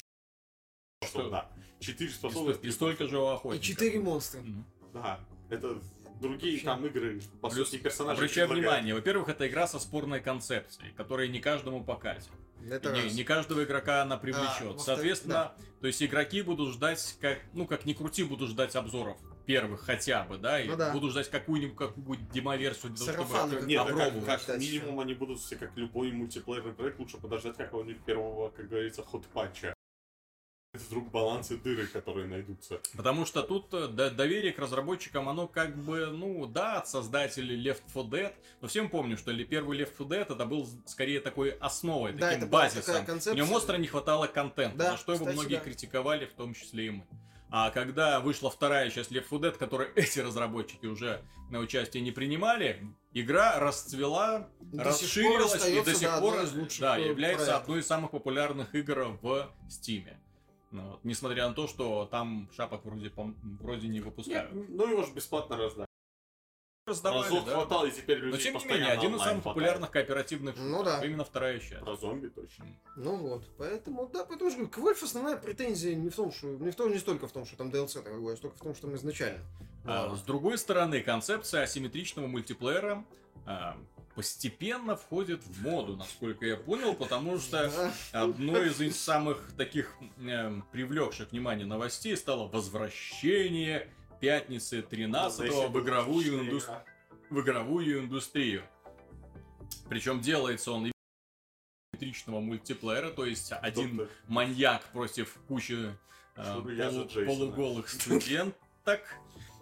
что, 1.04 1.28
да, 1.28 1.50
четыре 1.78 2.10
способности? 2.10 2.64
и 2.64 2.70
столько 2.70 3.06
же 3.06 3.18
у 3.18 3.52
И 3.52 3.60
четыре 3.60 4.00
монстра. 4.00 4.40
Мгм. 4.40 4.64
Да, 4.94 5.20
это 5.50 5.78
другие 6.22 6.54
Вообще. 6.54 6.64
там 6.64 6.86
игры, 6.86 7.20
по 7.42 7.50
Плюс, 7.50 7.68
сути, 7.68 7.82
персонажи 7.82 8.16
Обращаю 8.22 8.48
предлагают. 8.48 8.76
внимание, 8.78 8.94
во-первых, 8.94 9.28
это 9.28 9.46
игра 9.46 9.66
со 9.66 9.78
спорной 9.78 10.20
концепцией, 10.22 10.92
которая 10.96 11.28
не 11.28 11.40
каждому 11.40 11.84
покатит. 11.84 12.30
Это 12.70 12.92
не, 12.92 13.02
раз. 13.02 13.14
не 13.14 13.24
каждого 13.24 13.64
игрока 13.64 14.02
она 14.02 14.16
привлечет. 14.16 14.46
во-вторых, 14.62 14.80
Соответственно, 14.84 15.52
то 15.80 15.86
есть 15.86 16.02
игроки 16.02 16.42
будут 16.42 16.72
ждать, 16.74 17.16
как, 17.20 17.38
ну 17.52 17.66
как 17.66 17.84
ни 17.84 17.92
крути, 17.92 18.24
будут 18.24 18.50
ждать 18.50 18.74
обзоров 18.76 19.18
первых 19.46 19.82
хотя 19.82 20.24
бы, 20.24 20.38
да, 20.38 20.58
и 20.60 20.66
Ну 20.68 20.76
да. 20.76 20.92
будут 20.92 21.10
ждать 21.10 21.30
какую-нибудь 21.30 21.76
какую 21.76 22.18
демоверсию 22.32 22.92
для 22.92 23.04
того, 23.06 23.18
Сарафан 23.28 23.48
чтобы 23.48 23.60
как- 23.60 23.68
Нет, 23.68 23.78
да 23.78 23.84
как, 23.84 23.94
попробовать. 23.94 24.26
как 24.26 24.40
Кстати, 24.40 24.60
минимум 24.62 25.00
они 25.00 25.14
будут 25.14 25.40
все, 25.40 25.56
как 25.56 25.76
любой 25.76 26.12
мультиплеерный 26.12 26.72
проект, 26.72 26.98
лучше 26.98 27.18
подождать 27.18 27.56
какого-нибудь 27.56 28.02
первого, 28.04 28.48
как 28.50 28.68
говорится, 28.68 29.02
ход-патча. 29.02 29.74
Вдруг 30.74 31.10
балансы 31.12 31.56
дыры, 31.56 31.86
которые 31.86 32.26
найдутся. 32.26 32.80
Потому 32.96 33.24
что 33.26 33.42
тут 33.42 33.72
э, 33.72 33.86
до- 33.86 34.10
доверие 34.10 34.52
к 34.52 34.58
разработчикам, 34.58 35.28
оно 35.28 35.46
как 35.46 35.76
бы, 35.76 36.06
ну 36.06 36.46
да, 36.46 36.78
от 36.78 36.88
создателей 36.88 37.56
Left 37.62 37.82
4 37.94 38.06
Dead, 38.08 38.32
но 38.60 38.66
всем 38.66 38.88
помню, 38.90 39.16
что 39.16 39.30
ли 39.30 39.44
первый 39.44 39.78
Left 39.78 39.92
4 39.96 40.08
Dead 40.22 40.32
это 40.32 40.44
был 40.44 40.68
скорее 40.86 41.20
такой 41.20 41.50
основой, 41.50 42.12
Да, 42.12 42.26
таким 42.30 42.38
это 42.42 42.46
базисом. 42.48 42.82
такая 42.86 43.02
В 43.02 43.06
концепция. 43.06 43.34
нем 43.34 43.52
остро 43.52 43.76
не 43.76 43.86
хватало 43.86 44.26
контента, 44.26 44.76
Да, 44.76 44.90
за 44.92 44.96
что 44.98 45.12
его 45.12 45.24
кстати, 45.24 45.36
многие 45.38 45.54
да. 45.56 45.60
критиковали, 45.60 46.26
в 46.26 46.32
том 46.32 46.54
числе 46.54 46.86
и 46.86 46.90
мы. 46.90 47.06
А 47.50 47.70
когда 47.70 48.18
вышла 48.18 48.50
вторая 48.50 48.90
часть 48.90 49.12
Left 49.12 49.28
4 49.30 49.42
Dead, 49.52 49.56
которой 49.56 49.88
эти 49.94 50.18
разработчики 50.18 50.86
уже 50.86 51.22
на 51.50 51.60
участие 51.60 52.02
не 52.02 52.10
принимали, 52.10 52.84
игра 53.12 53.60
расцвела, 53.60 54.48
До 54.60 54.82
расширилась 54.82 55.64
и 55.68 55.80
до 55.84 55.94
сих 55.94 56.08
да, 56.08 56.20
пор 56.20 56.34
да, 56.80 56.98
э, 56.98 57.08
является 57.10 57.44
проектов. 57.46 57.62
одной 57.62 57.78
из 57.80 57.86
самых 57.86 58.10
популярных 58.10 58.74
игр 58.74 59.16
в 59.22 59.54
Steam. 59.68 60.08
Ну, 60.74 60.90
вот, 60.90 61.04
несмотря 61.04 61.46
на 61.46 61.54
то, 61.54 61.68
что 61.68 62.06
там 62.10 62.48
шапок 62.56 62.84
вроде, 62.84 63.12
вроде 63.60 63.86
не 63.86 63.98
Нет, 63.98 64.04
выпускают. 64.06 64.52
ну 64.52 64.88
его 64.90 65.04
же 65.04 65.12
бесплатно 65.12 65.56
раздать. 65.56 65.86
Раздавали, 66.86 67.22
Разок 67.22 67.44
да. 67.46 67.52
хватало, 67.54 67.86
и 67.86 67.92
теперь 67.92 68.18
люди 68.18 68.32
Но 68.32 68.36
тем 68.38 68.56
не 68.56 68.64
менее, 68.66 68.88
один 68.90 69.14
из 69.14 69.20
самых 69.20 69.42
хватает. 69.42 69.44
популярных 69.44 69.90
кооперативных 69.92 70.56
Ну 70.58 70.82
да. 70.82 71.00
именно 71.04 71.24
вторая 71.24 71.60
часть. 71.60 71.78
Про 71.84 71.94
зомби 71.96 72.26
точно. 72.26 72.66
Ну 72.96 73.16
вот, 73.16 73.48
поэтому, 73.56 74.10
да, 74.12 74.24
поэтому 74.24 74.50
же 74.50 74.56
говорю, 74.56 74.70
к 74.72 74.78
Wolf 74.78 75.04
основная 75.04 75.36
претензия 75.36 75.94
не 75.94 76.10
в 76.10 76.14
том, 76.16 76.32
что, 76.32 76.48
не 76.48 76.72
в 76.72 76.74
том, 76.74 76.90
не 76.90 76.98
столько 76.98 77.28
в 77.28 77.32
том, 77.32 77.46
что 77.46 77.56
там 77.56 77.70
DLC 77.70 78.32
а 78.32 78.36
столько 78.36 78.56
в 78.56 78.60
том, 78.60 78.74
что 78.74 78.88
мы 78.88 78.96
изначально. 78.96 79.38
А, 79.86 80.10
А, 80.12 80.16
С 80.16 80.22
другой 80.22 80.58
стороны, 80.58 81.00
концепция 81.02 81.62
асимметричного 81.62 82.26
мультиплеера, 82.26 83.04
а, 83.46 83.78
постепенно 84.14 84.96
входит 84.96 85.42
в 85.44 85.62
моду, 85.62 85.96
насколько 85.96 86.46
я 86.46 86.56
понял, 86.56 86.94
потому 86.94 87.38
что 87.38 87.70
Да. 88.12 88.22
одной 88.22 88.68
из 88.70 88.98
самых 89.00 89.52
таких 89.56 89.94
э, 90.18 90.60
привлекших 90.72 91.32
внимание 91.32 91.66
новостей 91.66 92.16
стало 92.16 92.46
возвращение 92.48 93.88
пятницы 94.20 94.82
13 94.82 95.50
в 95.68 95.80
игровую, 95.80 96.44
индус- 96.44 96.68
в 97.30 97.40
игровую 97.40 98.00
индустрию. 98.00 98.62
Причем 99.88 100.20
делается 100.20 100.70
он 100.72 100.92
симметричного 101.92 102.40
мультиплеера, 102.40 103.10
то 103.10 103.24
есть 103.26 103.52
один 103.52 104.08
маньяк 104.28 104.84
против 104.92 105.36
кучи 105.48 105.94
э, 106.36 106.42
полу- 106.44 107.08
полуголых 107.26 107.88
студенток. 107.88 109.00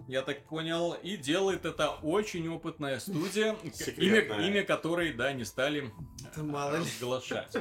Я 0.08 0.22
так 0.22 0.44
понял. 0.44 0.92
И 0.94 1.16
делает 1.16 1.64
это 1.64 1.90
очень 2.02 2.48
опытная 2.48 2.98
студия, 3.00 3.54
имя, 3.96 4.20
имя 4.46 4.64
которой, 4.64 5.12
да, 5.12 5.32
не 5.32 5.44
стали 5.44 5.90
Да 6.36 6.42
мало 6.42 6.78
разглашать. 6.78 7.52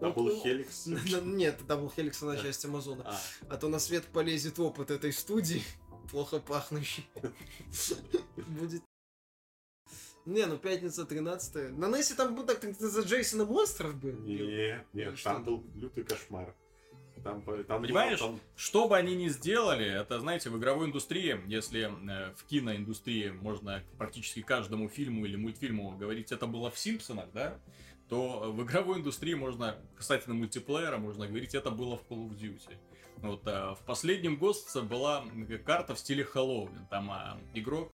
Дабл 0.00 0.30
Хеликс. 0.42 0.86
Н- 0.86 1.36
Нет, 1.36 1.60
Double 1.66 1.90
Helix 1.90 2.22
она 2.22 2.36
часть 2.36 2.64
Амазона. 2.64 3.04
А, 3.06 3.18
А 3.48 3.56
то 3.56 3.68
на 3.68 3.78
свет 3.78 4.04
полезет 4.06 4.58
опыт 4.58 4.90
этой 4.90 5.12
студии, 5.12 5.62
плохо 6.10 6.38
пахнущий. 6.40 7.06
Будет. 8.36 8.82
Не, 10.26 10.44
ну 10.46 10.58
пятница 10.58 11.06
13 11.06 11.76
На 11.78 11.88
Нессе 11.88 12.14
там 12.14 12.34
был 12.36 12.44
так 12.44 12.62
за 12.78 13.00
Джейсона 13.02 13.44
монстров 13.46 13.94
был. 13.96 14.12
Нет, 14.20 14.84
Ну 14.92 15.00
нет, 15.00 15.18
что? 15.18 15.30
там 15.30 15.44
был 15.44 15.64
лютый 15.74 16.04
кошмар. 16.04 16.54
Там, 17.22 17.42
по- 17.42 17.62
там 17.64 17.82
Понимаешь? 17.82 18.18
там- 18.18 18.40
Что 18.56 18.88
бы 18.88 18.96
они 18.96 19.14
ни 19.14 19.28
сделали, 19.28 19.86
это, 19.86 20.20
знаете, 20.20 20.50
в 20.50 20.58
игровой 20.58 20.86
индустрии, 20.86 21.40
если 21.46 21.82
э, 21.82 22.34
в 22.34 22.44
киноиндустрии 22.44 23.30
можно 23.30 23.82
практически 23.98 24.42
каждому 24.42 24.88
фильму 24.88 25.26
или 25.26 25.36
мультфильму 25.36 25.96
говорить, 25.96 26.32
это 26.32 26.46
было 26.46 26.70
в 26.70 26.78
Симпсонах, 26.78 27.30
да, 27.32 27.58
то 28.08 28.50
в 28.52 28.62
игровой 28.64 28.98
индустрии 28.98 29.34
можно, 29.34 29.76
касательно 29.96 30.34
мультиплеера, 30.34 30.96
можно 30.98 31.26
говорить, 31.26 31.54
это 31.54 31.70
было 31.70 31.96
в 31.96 32.02
Call 32.08 32.28
of 32.28 32.38
Duty. 32.38 32.76
Вот 33.18 33.46
э, 33.46 33.74
в 33.74 33.84
последнем 33.86 34.36
Ghosts 34.36 34.80
была 34.82 35.24
карта 35.64 35.94
в 35.94 35.98
стиле 35.98 36.24
Хэллоуин. 36.24 36.86
Там 36.88 37.10
а, 37.10 37.38
игрок 37.54 37.90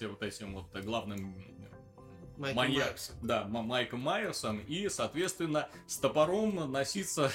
вот 0.00 0.22
этим 0.22 0.54
вот 0.54 0.74
главным 0.84 1.34
Майкл 2.36 2.56
маньяк, 2.56 2.84
Майерс. 2.86 3.12
да, 3.22 3.44
Майком 3.46 4.00
Майерсом, 4.00 4.58
и, 4.58 4.88
соответственно, 4.90 5.68
с 5.86 5.96
топором 5.96 6.70
носиться 6.70 7.30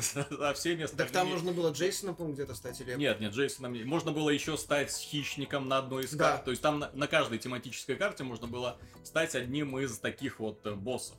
со 0.00 0.52
всеми 0.54 0.84
Так 0.86 0.96
там 0.96 1.06
остальными- 1.06 1.32
нужно 1.32 1.52
было 1.52 1.70
Джейсона, 1.72 2.14
по 2.14 2.24
где-то 2.24 2.54
стать 2.54 2.80
или... 2.80 2.94
Нет, 2.94 3.20
нет, 3.20 3.32
Джейсоном 3.32 3.72
не- 3.72 3.84
Можно 3.84 4.12
было 4.12 4.30
еще 4.30 4.56
стать 4.56 4.92
хищником 4.92 5.68
на 5.68 5.78
одной 5.78 6.04
из 6.04 6.12
Да. 6.12 6.32
карт. 6.32 6.44
То 6.44 6.50
есть 6.50 6.62
там 6.62 6.78
на, 6.78 6.90
на 6.92 7.06
каждой 7.06 7.38
тематической 7.38 7.96
карте 7.96 8.24
можно 8.24 8.46
было 8.46 8.78
стать 9.04 9.34
одним 9.34 9.78
из 9.78 9.98
таких 9.98 10.40
вот 10.40 10.64
э, 10.66 10.74
боссов. 10.74 11.16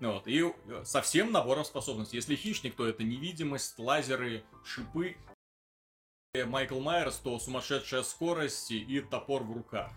Ну 0.00 0.12
Вот. 0.12 0.26
И 0.28 0.42
э, 0.42 0.84
со 0.84 1.00
всем 1.02 1.32
набором 1.32 1.64
способностей. 1.64 2.16
Если 2.16 2.36
хищник, 2.36 2.76
то 2.76 2.86
это 2.86 3.02
невидимость, 3.02 3.78
лазеры, 3.78 4.44
шипы. 4.64 5.16
Э, 6.34 6.44
Майкл 6.44 6.80
Майерс, 6.80 7.16
то 7.16 7.38
сумасшедшая 7.38 8.02
скорость 8.02 8.70
и- 8.70 9.00
топор 9.00 9.42
в 9.42 9.52
руках. 9.52 9.90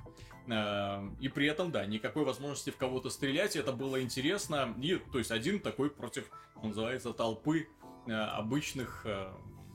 И 1.19 1.29
при 1.29 1.45
этом, 1.45 1.71
да, 1.71 1.85
никакой 1.85 2.23
возможности 2.25 2.71
в 2.71 2.77
кого-то 2.77 3.11
стрелять, 3.11 3.55
это 3.55 3.71
было 3.71 4.01
интересно. 4.01 4.73
И, 4.81 4.95
то 4.95 5.19
есть, 5.19 5.29
один 5.29 5.59
такой 5.59 5.91
против, 5.91 6.31
он 6.55 6.69
называется, 6.69 7.13
толпы 7.13 7.67
обычных 8.13 9.01
э, 9.05 9.31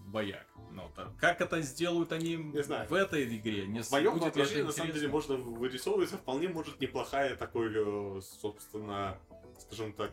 бояк. 0.07 0.47
Ну, 0.73 0.91
как 1.21 1.41
это 1.41 1.61
сделают 1.63 2.11
они 2.13 2.37
Не 2.37 2.63
знаю. 2.63 2.89
в 2.89 2.95
этой 2.95 3.25
игре? 3.37 3.67
Не 3.67 3.83
В 3.83 3.91
моем 3.93 4.15
будет 4.15 4.23
ли 4.25 4.29
это 4.29 4.39
воображении, 4.39 4.63
на 4.67 4.73
самом 4.73 4.93
деле, 4.93 5.09
можно 5.09 5.37
вырисовывается 5.37 6.17
вполне 6.17 6.49
может 6.49 6.81
неплохая 6.81 7.37
такой, 7.37 7.71
э, 7.75 8.21
собственно, 8.41 9.19
скажем 9.61 9.93
так, 9.93 10.13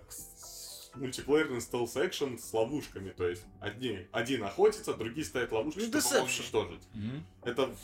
мультиплеерный 0.96 1.62
стелс 1.62 1.96
экшен 1.98 2.38
с 2.38 2.54
ловушками. 2.54 3.10
То 3.12 3.28
есть 3.28 3.44
одни, 3.60 4.08
один 4.12 4.44
охотится, 4.44 4.94
другие 4.94 5.26
ставят 5.26 5.52
ловушки, 5.52 5.80
Ну, 5.80 6.00
чтобы 6.02 6.16
его 6.16 6.26
уничтожить. 6.26 6.88
Мгм. 6.94 7.26
Это 7.44 7.76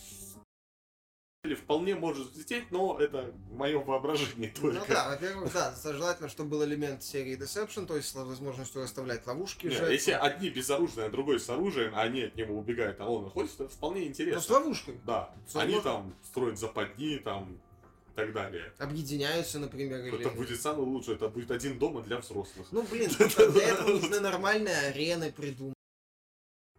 вполне 1.56 1.96
может 1.96 2.28
взлететь, 2.32 2.72
но 2.72 2.98
это 3.00 3.34
мое 3.52 3.80
воображение 3.80 4.54
Ну 4.58 4.72
только. 4.74 4.94
да, 4.94 5.10
во-первых, 5.10 5.54
да, 5.54 5.74
желательно, 5.84 6.30
чтобы 6.30 6.52
был 6.52 6.64
элемент 6.66 7.04
серии 7.04 7.38
Deception, 7.38 7.86
то 7.86 7.96
есть 7.96 8.10
с 8.10 8.16
возможностью 8.16 8.82
расставлять 8.84 9.26
ловушки. 9.26 9.68
Не, 9.68 9.72
жертвы. 9.74 9.94
если 9.94 10.12
одни 10.12 10.50
безоружные, 10.50 11.08
а 11.08 11.10
другой 11.10 11.40
с 11.40 11.50
оружием, 11.50 11.94
а 11.96 12.02
они 12.02 12.24
от 12.24 12.36
него 12.36 12.58
убегают, 12.58 13.00
а 13.00 13.10
он 13.10 13.28
охотится, 13.28 13.64
это 13.66 13.74
вполне 13.74 14.02
Ну, 14.02 14.06
с 14.08 14.10
интересно. 14.10 14.56
ловушкой. 14.56 15.00
Да, 15.06 15.34
Возможно. 15.46 15.62
они 15.74 15.82
там 15.84 16.16
строят 16.26 16.60
западни, 16.60 17.18
там, 17.18 17.54
и 17.54 18.16
так 18.16 18.34
далее. 18.34 18.74
Объединяются, 18.80 19.60
например, 19.60 20.06
или... 20.06 20.20
Это 20.20 20.30
будет 20.32 20.60
самое 20.60 20.88
лучшее, 20.88 21.16
это 21.16 21.30
будет 21.30 21.52
один 21.52 21.78
дома 21.80 22.02
для 22.02 22.18
взрослых. 22.18 22.68
Ну, 22.72 22.84
блин, 22.84 23.10
для 23.54 23.70
этого 23.70 23.90
нужны 23.92 24.20
нормальные 24.20 24.76
арены 24.76 25.32
придумать. 25.32 25.76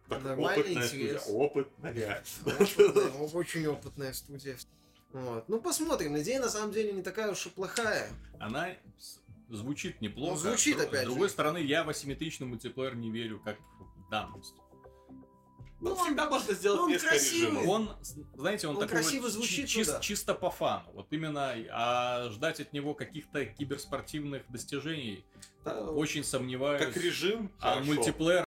Так, 0.09 0.23
нормальный 0.23 0.63
опытная 0.63 0.87
студия, 0.87 1.05
интерес. 1.05 1.25
опытная. 1.29 2.23
Опытная, 2.45 3.11
Очень 3.33 3.67
опытная 3.67 4.13
студия. 4.13 4.57
Вот. 5.13 5.47
Ну, 5.49 5.59
посмотрим. 5.61 6.17
Идея, 6.19 6.39
на 6.39 6.49
самом 6.49 6.71
деле, 6.71 6.91
не 6.93 7.01
такая 7.01 7.31
уж 7.31 7.45
и 7.45 7.49
плохая. 7.49 8.09
Она 8.39 8.69
звучит 9.49 10.01
неплохо. 10.01 10.33
Ну, 10.33 10.37
звучит, 10.39 10.79
опять 10.79 11.03
С 11.03 11.05
другой 11.05 11.27
же. 11.27 11.33
стороны, 11.33 11.57
я 11.59 11.83
в 11.83 11.89
асимметричный 11.89 12.47
мультиплеер 12.47 12.95
не 12.95 13.09
верю, 13.11 13.39
как 13.43 13.57
в 13.59 14.09
данность. 14.11 14.55
Ну, 15.81 15.95
всегда 15.95 16.29
можно 16.29 16.53
сделать 16.53 16.81
он 16.81 16.89
несколько 16.89 17.11
красивый. 17.11 17.41
режимов. 17.61 17.67
Он, 17.69 17.89
знаете, 18.35 18.67
он, 18.67 18.75
Он 18.75 18.81
такой 18.81 18.97
вот 18.97 19.03
красиво 19.03 19.27
чи- 19.29 19.33
звучит, 19.33 19.65
чис- 19.67 19.85
ну 19.87 19.93
да. 19.93 19.99
чисто 20.01 20.33
по 20.33 20.49
фану. 20.51 20.91
Вот 20.93 21.07
именно, 21.11 21.55
а 21.71 22.29
ждать 22.31 22.59
от 22.59 22.73
него 22.73 22.93
каких-то 22.93 23.45
киберспортивных 23.45 24.43
достижений 24.49 25.23
Да, 25.63 25.79
очень 25.89 26.25
сомневаюсь. 26.25 26.83
Как 26.85 26.97
режим, 26.97 27.49
А 27.59 27.75
хорошо. 27.75 27.85
мультиплеер, 27.93 28.39
вот, 28.39 28.48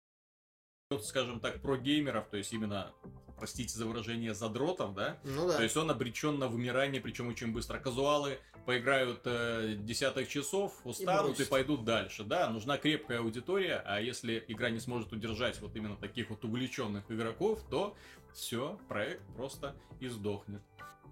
скажем 1.02 1.40
так, 1.40 1.60
про 1.60 1.76
геймеров, 1.76 2.28
то 2.28 2.36
есть 2.36 2.52
именно, 2.52 2.92
простите 3.38 3.76
за 3.76 3.86
выражение, 3.86 4.34
задротов, 4.34 4.94
да? 4.94 5.18
Ну 5.24 5.48
да. 5.48 5.56
То 5.56 5.62
есть 5.62 5.76
он 5.76 5.90
обречен 5.90 6.38
на 6.38 6.48
вымирание, 6.48 7.00
причем 7.00 7.28
очень 7.28 7.52
быстро. 7.52 7.78
Казуалы 7.78 8.38
поиграют 8.66 9.20
э, 9.24 9.76
десяток 9.78 10.28
часов, 10.28 10.80
устанут 10.84 11.32
и, 11.32 11.34
бросят. 11.34 11.48
пойдут 11.48 11.84
дальше. 11.84 12.24
Да, 12.24 12.48
нужна 12.50 12.78
крепкая 12.78 13.20
аудитория, 13.20 13.82
а 13.84 14.00
если 14.00 14.44
игра 14.48 14.70
не 14.70 14.80
сможет 14.80 15.12
удержать 15.12 15.60
вот 15.60 15.74
именно 15.76 15.96
таких 15.96 16.30
вот 16.30 16.44
увлеченных 16.44 17.10
игроков, 17.10 17.62
то 17.70 17.96
все, 18.32 18.78
проект 18.88 19.22
просто 19.36 19.76
издохнет. 20.00 20.62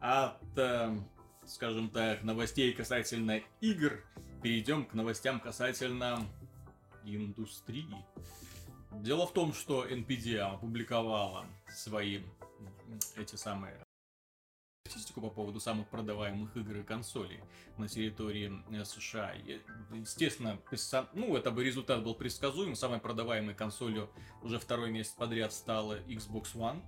От, 0.01 0.41
э, 0.57 0.99
скажем 1.47 1.91
так, 1.91 2.23
новостей 2.23 2.73
касательно 2.73 3.41
игр 3.61 4.03
перейдем 4.43 4.85
к 4.85 4.95
новостям 4.95 5.39
касательно 5.39 6.27
индустрии. 7.05 7.95
Дело 9.01 9.27
в 9.27 9.33
том, 9.33 9.53
что 9.53 9.87
NPD 9.87 10.39
опубликовала 10.39 11.47
свои 11.69 12.23
эти 13.17 13.37
самые 13.37 13.83
статистику 14.87 15.21
по 15.23 15.31
поводу 15.31 15.61
самых 15.61 15.89
продаваемых 15.89 16.57
игр 16.57 16.77
и 16.77 16.83
консолей 16.83 17.41
на 17.79 17.89
территории 17.89 18.53
э, 18.71 18.85
США. 18.85 19.33
Естественно, 19.93 20.59
ну, 21.15 21.37
это 21.37 21.51
бы 21.51 21.65
результат 21.65 22.05
был 22.05 22.15
предсказуем. 22.15 22.75
Самой 22.75 23.01
продаваемой 23.01 23.55
консолью 23.55 24.11
уже 24.43 24.59
второй 24.59 24.91
месяц 24.91 25.13
подряд 25.13 25.53
стала 25.53 25.99
Xbox 26.01 26.55
One. 26.55 26.83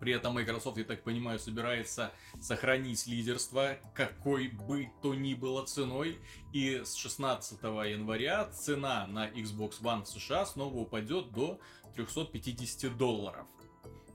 При 0.00 0.12
этом 0.12 0.34
Microsoft, 0.34 0.78
я 0.78 0.84
так 0.84 1.02
понимаю, 1.02 1.38
собирается 1.38 2.12
сохранить 2.40 3.06
лидерство, 3.06 3.78
какой 3.94 4.48
бы 4.48 4.90
то 5.02 5.14
ни 5.14 5.34
было 5.34 5.64
ценой. 5.64 6.18
И 6.52 6.82
с 6.84 6.94
16 6.94 7.62
января 7.62 8.46
цена 8.46 9.06
на 9.06 9.28
Xbox 9.28 9.80
One 9.82 10.04
в 10.04 10.08
США 10.08 10.46
снова 10.46 10.76
упадет 10.76 11.32
до 11.32 11.58
350 11.94 12.96
долларов. 12.96 13.46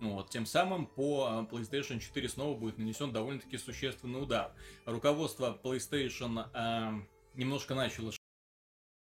Ну 0.01 0.13
вот, 0.13 0.29
тем 0.29 0.45
самым 0.45 0.85
по 0.85 1.45
э, 1.51 1.53
PlayStation 1.53 1.99
4 1.99 2.29
снова 2.29 2.57
будет 2.57 2.77
нанесен 2.77 3.11
довольно-таки 3.11 3.57
существенный 3.57 4.21
удар. 4.21 4.53
Руководство 4.85 5.59
PlayStation 5.61 6.47
э, 6.53 7.01
немножко 7.35 7.75
начало 7.75 8.13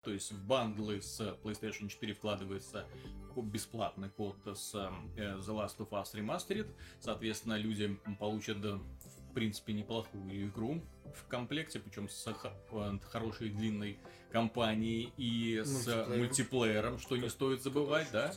то 0.05 0.11
есть 0.11 0.31
в 0.31 0.45
бандлы 0.45 1.01
с 1.01 1.19
PlayStation 1.43 1.89
4 1.89 2.13
вкладывается 2.13 2.85
бесплатный 3.35 4.09
код 4.09 4.37
с 4.45 4.73
э, 4.75 4.89
The 5.17 5.47
Last 5.47 5.77
of 5.79 5.89
Us 5.89 6.13
Remastered. 6.13 6.67
Соответственно, 6.99 7.57
люди 7.57 7.99
получат, 8.19 8.63
э, 8.63 8.79
принципе, 9.35 9.73
неплохую 9.73 10.47
игру 10.47 10.81
в 11.13 11.27
комплекте, 11.27 11.79
причем 11.79 12.09
с 12.09 12.25
э, 12.27 12.99
хорошей 13.11 13.49
длинной 13.49 13.99
кампанией 14.31 15.13
и 15.17 15.61
с 15.63 15.87
Мультиплеером. 16.07 16.99
что 16.99 17.15
не 17.15 17.29
стоит 17.29 17.61
забывать, 17.61 18.07
да? 18.11 18.33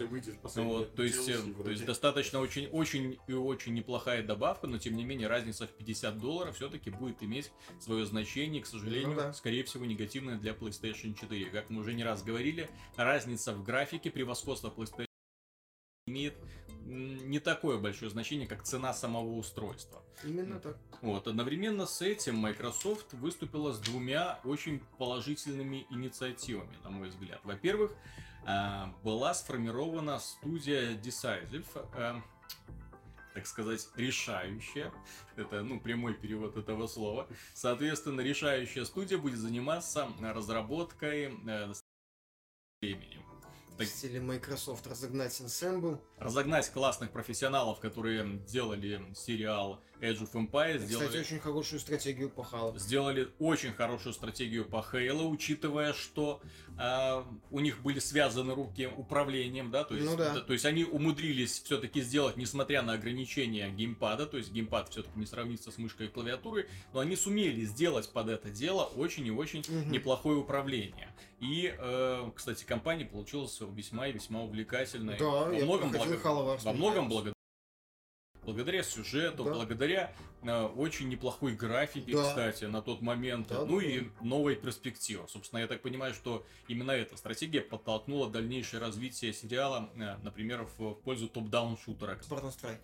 Вот, 0.57 0.95
то 0.95 1.03
есть, 1.03 1.29
э, 1.29 1.39
то 1.65 1.71
есть 1.71 1.85
достаточно 1.87 2.41
очень, 2.41 2.67
очень 2.67 3.19
и 3.27 3.33
очень 3.33 3.75
неплохая 3.75 4.23
добавка, 4.23 4.67
но 4.67 4.79
тем 4.79 4.97
не 4.97 5.05
менее 5.05 5.29
разница 5.29 5.67
в 5.67 5.71
50 5.71 6.19
долларов 6.19 6.57
все-таки 6.57 6.91
будет 6.91 7.23
иметь 7.23 7.51
свое 7.81 8.05
значение, 8.05 8.63
к 8.63 8.67
сожалению, 8.67 9.11
Ну 9.11 9.17
да. 9.17 9.33
скорее 9.33 9.65
всего 9.65 9.87
негативное 9.87 10.37
для 10.37 10.53
PlayStation 10.53 11.15
4. 11.15 11.47
Как 11.47 11.71
мы 11.71 11.81
уже 11.81 11.95
не 11.95 12.05
раз 12.05 12.23
говорили, 12.23 12.69
разница 12.97 13.53
в 13.55 13.65
графике, 13.65 14.11
превосходство 14.11 14.69
PlayStation 14.77 15.07
имеет 16.07 16.35
не 16.85 17.39
такое 17.39 17.79
большое 17.79 18.11
значение, 18.11 18.47
как 18.47 18.63
цена 18.63 18.93
самого 18.95 19.37
устройства. 19.37 20.03
Именно 20.25 20.61
так. 20.61 20.77
Вот, 21.03 21.29
одновременно 21.29 21.87
с 21.87 22.03
этим 22.03 22.37
Microsoft 22.37 23.13
выступила 23.13 23.73
с 23.73 23.79
двумя 23.79 24.41
очень 24.45 24.81
положительными 24.99 25.87
инициативами, 25.91 26.77
на 26.83 26.91
мой 26.91 27.09
взгляд. 27.09 27.41
Во-первых, 27.45 27.93
а, 28.47 28.95
была 29.05 29.35
сформирована 29.35 30.19
студия 30.19 30.97
Decisive, 30.97 31.67
а, 31.95 32.23
так 33.35 33.47
сказать, 33.47 33.89
решающая. 33.95 34.93
Это, 35.37 35.63
ну, 35.63 35.79
прямой 35.79 36.15
перевод 36.15 36.57
этого 36.57 36.87
слова. 36.89 37.29
Соответственно, 37.55 38.21
решающая 38.21 38.85
студия 38.85 39.19
будет 39.19 39.39
заниматься 39.39 40.09
разработкой 40.21 41.37
э, 41.47 41.73
временем. 42.81 43.28
Так- 43.79 43.89
стиле 43.89 44.21
Microsoft 44.21 44.87
разогнать 44.87 45.33
Ensemble. 45.41 45.99
Разогнать 46.19 46.71
классных 46.71 47.11
профессионалов, 47.11 47.81
которые 47.81 48.39
делали 48.49 49.01
сериал 49.15 49.81
Age 50.01 50.21
of 50.21 50.33
Empires, 50.33 50.75
Кстати, 50.79 50.87
сделали 50.93 51.19
очень 51.21 51.39
хорошую 51.41 51.81
стратегию 51.81 52.31
по 52.31 52.43
Halo. 52.43 52.79
сделали 52.79 53.29
очень 53.41 53.73
хорошую 53.73 54.13
стратегию 54.13 54.65
по 54.65 54.81
Хейлу, 54.83 55.29
учитывая, 55.29 55.93
что 55.93 56.41
а, 56.77 57.27
у 57.51 57.59
них 57.59 57.83
были 57.83 57.99
связаны 57.99 58.55
руки 58.55 58.87
управлением, 58.87 59.73
да, 59.73 59.83
то 59.83 59.97
есть, 59.97 60.07
Ну 60.07 60.17
да. 60.17 60.39
то 60.41 60.53
есть 60.53 60.65
они 60.65 60.85
умудрились 60.85 61.61
все-таки 61.63 62.01
сделать, 62.01 62.37
несмотря 62.37 62.83
на 62.83 62.93
ограничения 62.93 63.69
геймпада, 63.71 64.27
то 64.27 64.37
есть 64.37 64.53
геймпад 64.53 64.89
все-таки 64.91 65.19
не 65.19 65.27
сравнится 65.27 65.73
с 65.73 65.79
мышкой 65.79 66.07
и 66.07 66.11
клавиатурой, 66.11 66.67
но 66.93 67.01
они 67.01 67.17
сумели 67.17 67.65
сделать 67.65 68.09
под 68.13 68.29
это 68.29 68.51
дело 68.51 68.85
очень 68.85 69.27
и 69.27 69.33
очень 69.33 69.65
Мгм. 69.69 69.91
неплохое 69.91 70.37
управление. 70.39 71.13
И, 71.41 71.73
э, 71.79 72.31
кстати, 72.35 72.65
компания 72.65 73.05
получилась 73.05 73.59
весьма 73.61 74.09
и 74.09 74.13
весьма 74.13 74.43
увлекательной. 74.43 75.17
Да, 75.19 75.25
во 75.45 75.53
я 75.53 75.65
многом, 75.65 75.93
благо- 75.93 76.59
во 76.65 76.73
многом 76.73 77.09
благодаря 77.09 77.35
благодаря 78.43 78.83
сюжету, 78.83 79.45
Да. 79.45 79.53
благодаря 79.53 80.13
э, 80.43 80.63
очень 80.77 81.09
неплохой 81.09 81.55
графике, 81.55 82.13
Да. 82.13 82.23
кстати, 82.23 82.65
на 82.65 82.81
тот 82.81 83.03
момент, 83.03 83.49
Да, 83.49 83.65
ну 83.67 83.81
да, 83.81 83.87
и 83.87 84.09
новой 84.23 84.57
перспективы. 84.57 85.29
Собственно, 85.29 85.61
я 85.61 85.67
так 85.67 85.83
понимаю, 85.83 86.15
что 86.15 86.47
именно 86.69 86.93
эта 86.93 87.17
стратегия 87.17 87.61
подтолкнула 87.61 88.31
дальнейшее 88.31 88.81
развитие 88.81 89.33
сериала, 89.33 89.91
э, 89.97 90.17
например, 90.23 90.63
в, 90.79 90.79
в 90.79 90.95
пользу 91.03 91.29
топ-даун 91.29 91.77
шутера. 91.77 92.19
Spartan 92.23 92.53
Strike. 92.57 92.79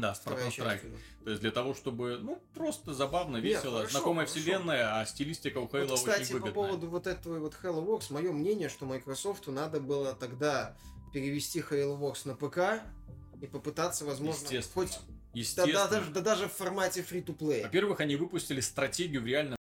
Да, 0.00 0.14
Вторая 0.14 0.50
часть. 0.50 0.84
То 1.24 1.30
есть 1.30 1.42
для 1.42 1.50
того, 1.50 1.74
чтобы, 1.74 2.18
ну, 2.18 2.42
просто 2.54 2.94
забавно, 2.94 3.36
Нет, 3.36 3.44
весело, 3.44 3.78
хорошо, 3.78 3.90
знакомая 3.90 4.26
хорошо. 4.26 4.40
вселенная, 4.40 5.00
а 5.00 5.06
стилистика 5.06 5.58
у 5.58 5.68
Хейла 5.68 5.88
Вот, 5.88 5.98
кстати, 5.98 6.22
очень 6.22 6.28
по 6.28 6.32
выгодная. 6.34 6.54
поводу 6.54 6.88
вот 6.88 7.06
этого 7.06 7.38
вот 7.38 7.54
Halo 7.62 7.84
Wars, 7.86 8.12
мое 8.12 8.32
мнение, 8.32 8.68
что 8.68 8.86
Microsoft 8.86 9.46
надо 9.48 9.80
было 9.80 10.14
тогда 10.14 10.76
перевести 11.12 11.60
Halo 11.60 11.98
Wars 11.98 12.20
на 12.24 12.34
ПК 12.34 12.82
и 13.42 13.46
попытаться, 13.46 14.04
возможно, 14.04 14.48
хоть 14.74 14.90
да, 14.92 14.98
Естественно. 15.34 15.72
да, 15.72 15.88
даже, 15.88 16.10
да 16.10 16.20
даже 16.22 16.48
в 16.48 16.52
формате 16.52 17.04
free-to-play. 17.08 17.62
Во-первых, 17.64 18.00
они 18.00 18.16
выпустили 18.16 18.60
стратегию 18.60 19.22
в 19.22 19.26
реальном 19.26 19.57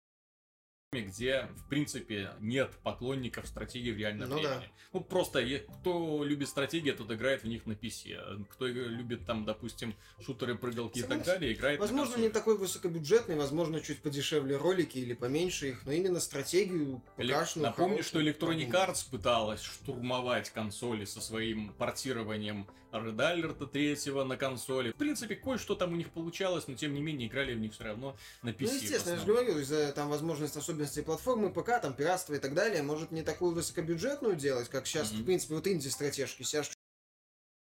где, 1.01 1.47
в 1.57 1.67
принципе, 1.67 2.31
нет 2.39 2.71
поклонников 2.83 3.47
стратегии 3.47 3.91
в 3.91 3.97
реальном 3.97 4.29
Ну 4.29 4.41
да. 4.41 4.49
времени. 4.57 4.69
Ну, 4.93 5.01
просто, 5.01 5.43
кто 5.81 6.23
любит 6.23 6.47
стратегии, 6.49 6.91
тот 6.91 7.11
играет 7.11 7.43
в 7.43 7.47
них 7.47 7.65
на 7.65 7.73
PC. 7.73 8.45
Кто 8.49 8.67
и- 8.67 8.73
любит, 8.73 9.25
там, 9.25 9.45
допустим, 9.45 9.95
шутеры, 10.23 10.55
прыгалки 10.55 10.99
и 10.99 11.01
так 11.01 11.09
Согласен. 11.11 11.33
далее, 11.33 11.53
играет 11.53 11.79
Возможно, 11.79 12.17
не 12.17 12.29
такой 12.29 12.57
высокобюджетный, 12.57 13.35
возможно, 13.35 13.81
чуть 13.81 14.01
подешевле 14.01 14.55
ролики 14.57 14.97
или 14.99 15.13
поменьше 15.13 15.69
их, 15.69 15.85
но 15.85 15.91
именно 15.91 16.19
стратегию 16.19 17.01
ПКшную 17.17 17.67
Напомню, 17.67 18.03
что 18.03 18.19
хорошую 18.19 18.25
Electronic 18.33 18.69
продумать. 18.69 18.89
Arts 18.89 19.09
пыталась 19.09 19.61
штурмовать 19.63 20.49
консоли 20.51 21.05
со 21.05 21.21
своим 21.21 21.73
портированием 21.73 22.67
Red 22.93 23.15
Alert 23.15 23.65
3 23.67 24.23
на 24.23 24.37
консоли. 24.37 24.91
В 24.91 24.95
принципе, 24.95 25.35
кое-что 25.35 25.75
там 25.75 25.93
у 25.93 25.95
них 25.95 26.11
получалось, 26.11 26.67
но 26.67 26.75
тем 26.75 26.93
не 26.93 27.01
менее 27.01 27.27
играли 27.27 27.53
в 27.55 27.59
них 27.59 27.73
все 27.73 27.85
равно 27.85 28.15
на 28.43 28.49
PC. 28.49 28.67
Ну, 28.67 28.73
естественно, 28.75 29.13
я 29.15 29.19
же 29.19 29.25
говорю, 29.25 29.59
из-за 29.59 29.91
там 29.93 30.09
возможности 30.09 30.57
особенностей 30.59 31.01
платформы, 31.01 31.51
ПК, 31.51 31.81
там, 31.81 31.93
пиратство 31.93 32.35
и 32.35 32.39
так 32.39 32.53
далее, 32.53 32.83
может 32.83 33.11
не 33.11 33.23
такую 33.23 33.53
высокобюджетную 33.53 34.35
делать, 34.35 34.69
как 34.69 34.85
сейчас, 34.85 35.11
Мгм. 35.11 35.21
в 35.21 35.25
принципе, 35.25 35.55
вот 35.55 35.67
инди-стратежки, 35.67 36.43
сейчас 36.43 36.71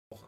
плохо. 0.10 0.26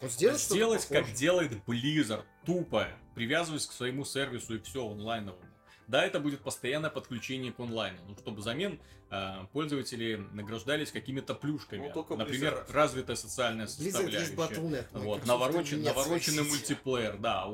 Но 0.00 0.08
сделать, 0.08 0.40
Сделать, 0.40 0.86
как 0.86 1.12
делает 1.12 1.52
Blizzard, 1.66 2.24
тупо, 2.44 2.88
привязываясь 3.14 3.66
к 3.66 3.72
своему 3.72 4.04
сервису 4.04 4.56
и 4.56 4.60
все 4.60 4.84
онлайновому. 4.90 5.51
Да, 5.92 6.06
это 6.06 6.20
будет 6.20 6.40
постоянное 6.40 6.88
подключение 6.88 7.52
к 7.52 7.60
онлайну, 7.60 7.98
ну, 8.08 8.16
чтобы 8.16 8.38
взамен 8.38 8.80
э, 9.10 9.44
пользователи 9.52 10.26
награждались 10.32 10.90
какими-то 10.90 11.34
плюшками. 11.34 11.92
Ну, 11.94 12.16
Например, 12.16 12.54
Blizzard. 12.54 12.72
развитая 12.72 13.14
социальная 13.14 13.66
составляющая. 13.66 14.32
Battle.net. 14.32 14.86
Вот, 14.92 15.26
наворочен, 15.26 15.82
навороченный 15.82 16.44
мультиплеер, 16.44 17.18
да. 17.18 17.46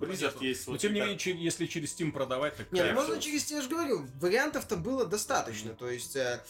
Blizzard 0.00 0.42
есть 0.42 0.66
Но 0.66 0.78
тем 0.78 0.94
не 0.94 1.00
менее, 1.00 1.18
если 1.18 1.66
через 1.66 1.94
Steam 1.94 2.12
продавать, 2.12 2.56
так 2.56 2.72
Нет, 2.72 2.86
ну, 2.94 2.94
можно 2.94 3.20
через, 3.20 3.50
я 3.50 3.60
же 3.60 3.68
говорю, 3.68 4.06
вариантов-то 4.22 4.78
было 4.78 5.04
достаточно, 5.04 5.74
то 5.74 5.90
есть 5.90 6.16
э, 6.16 6.42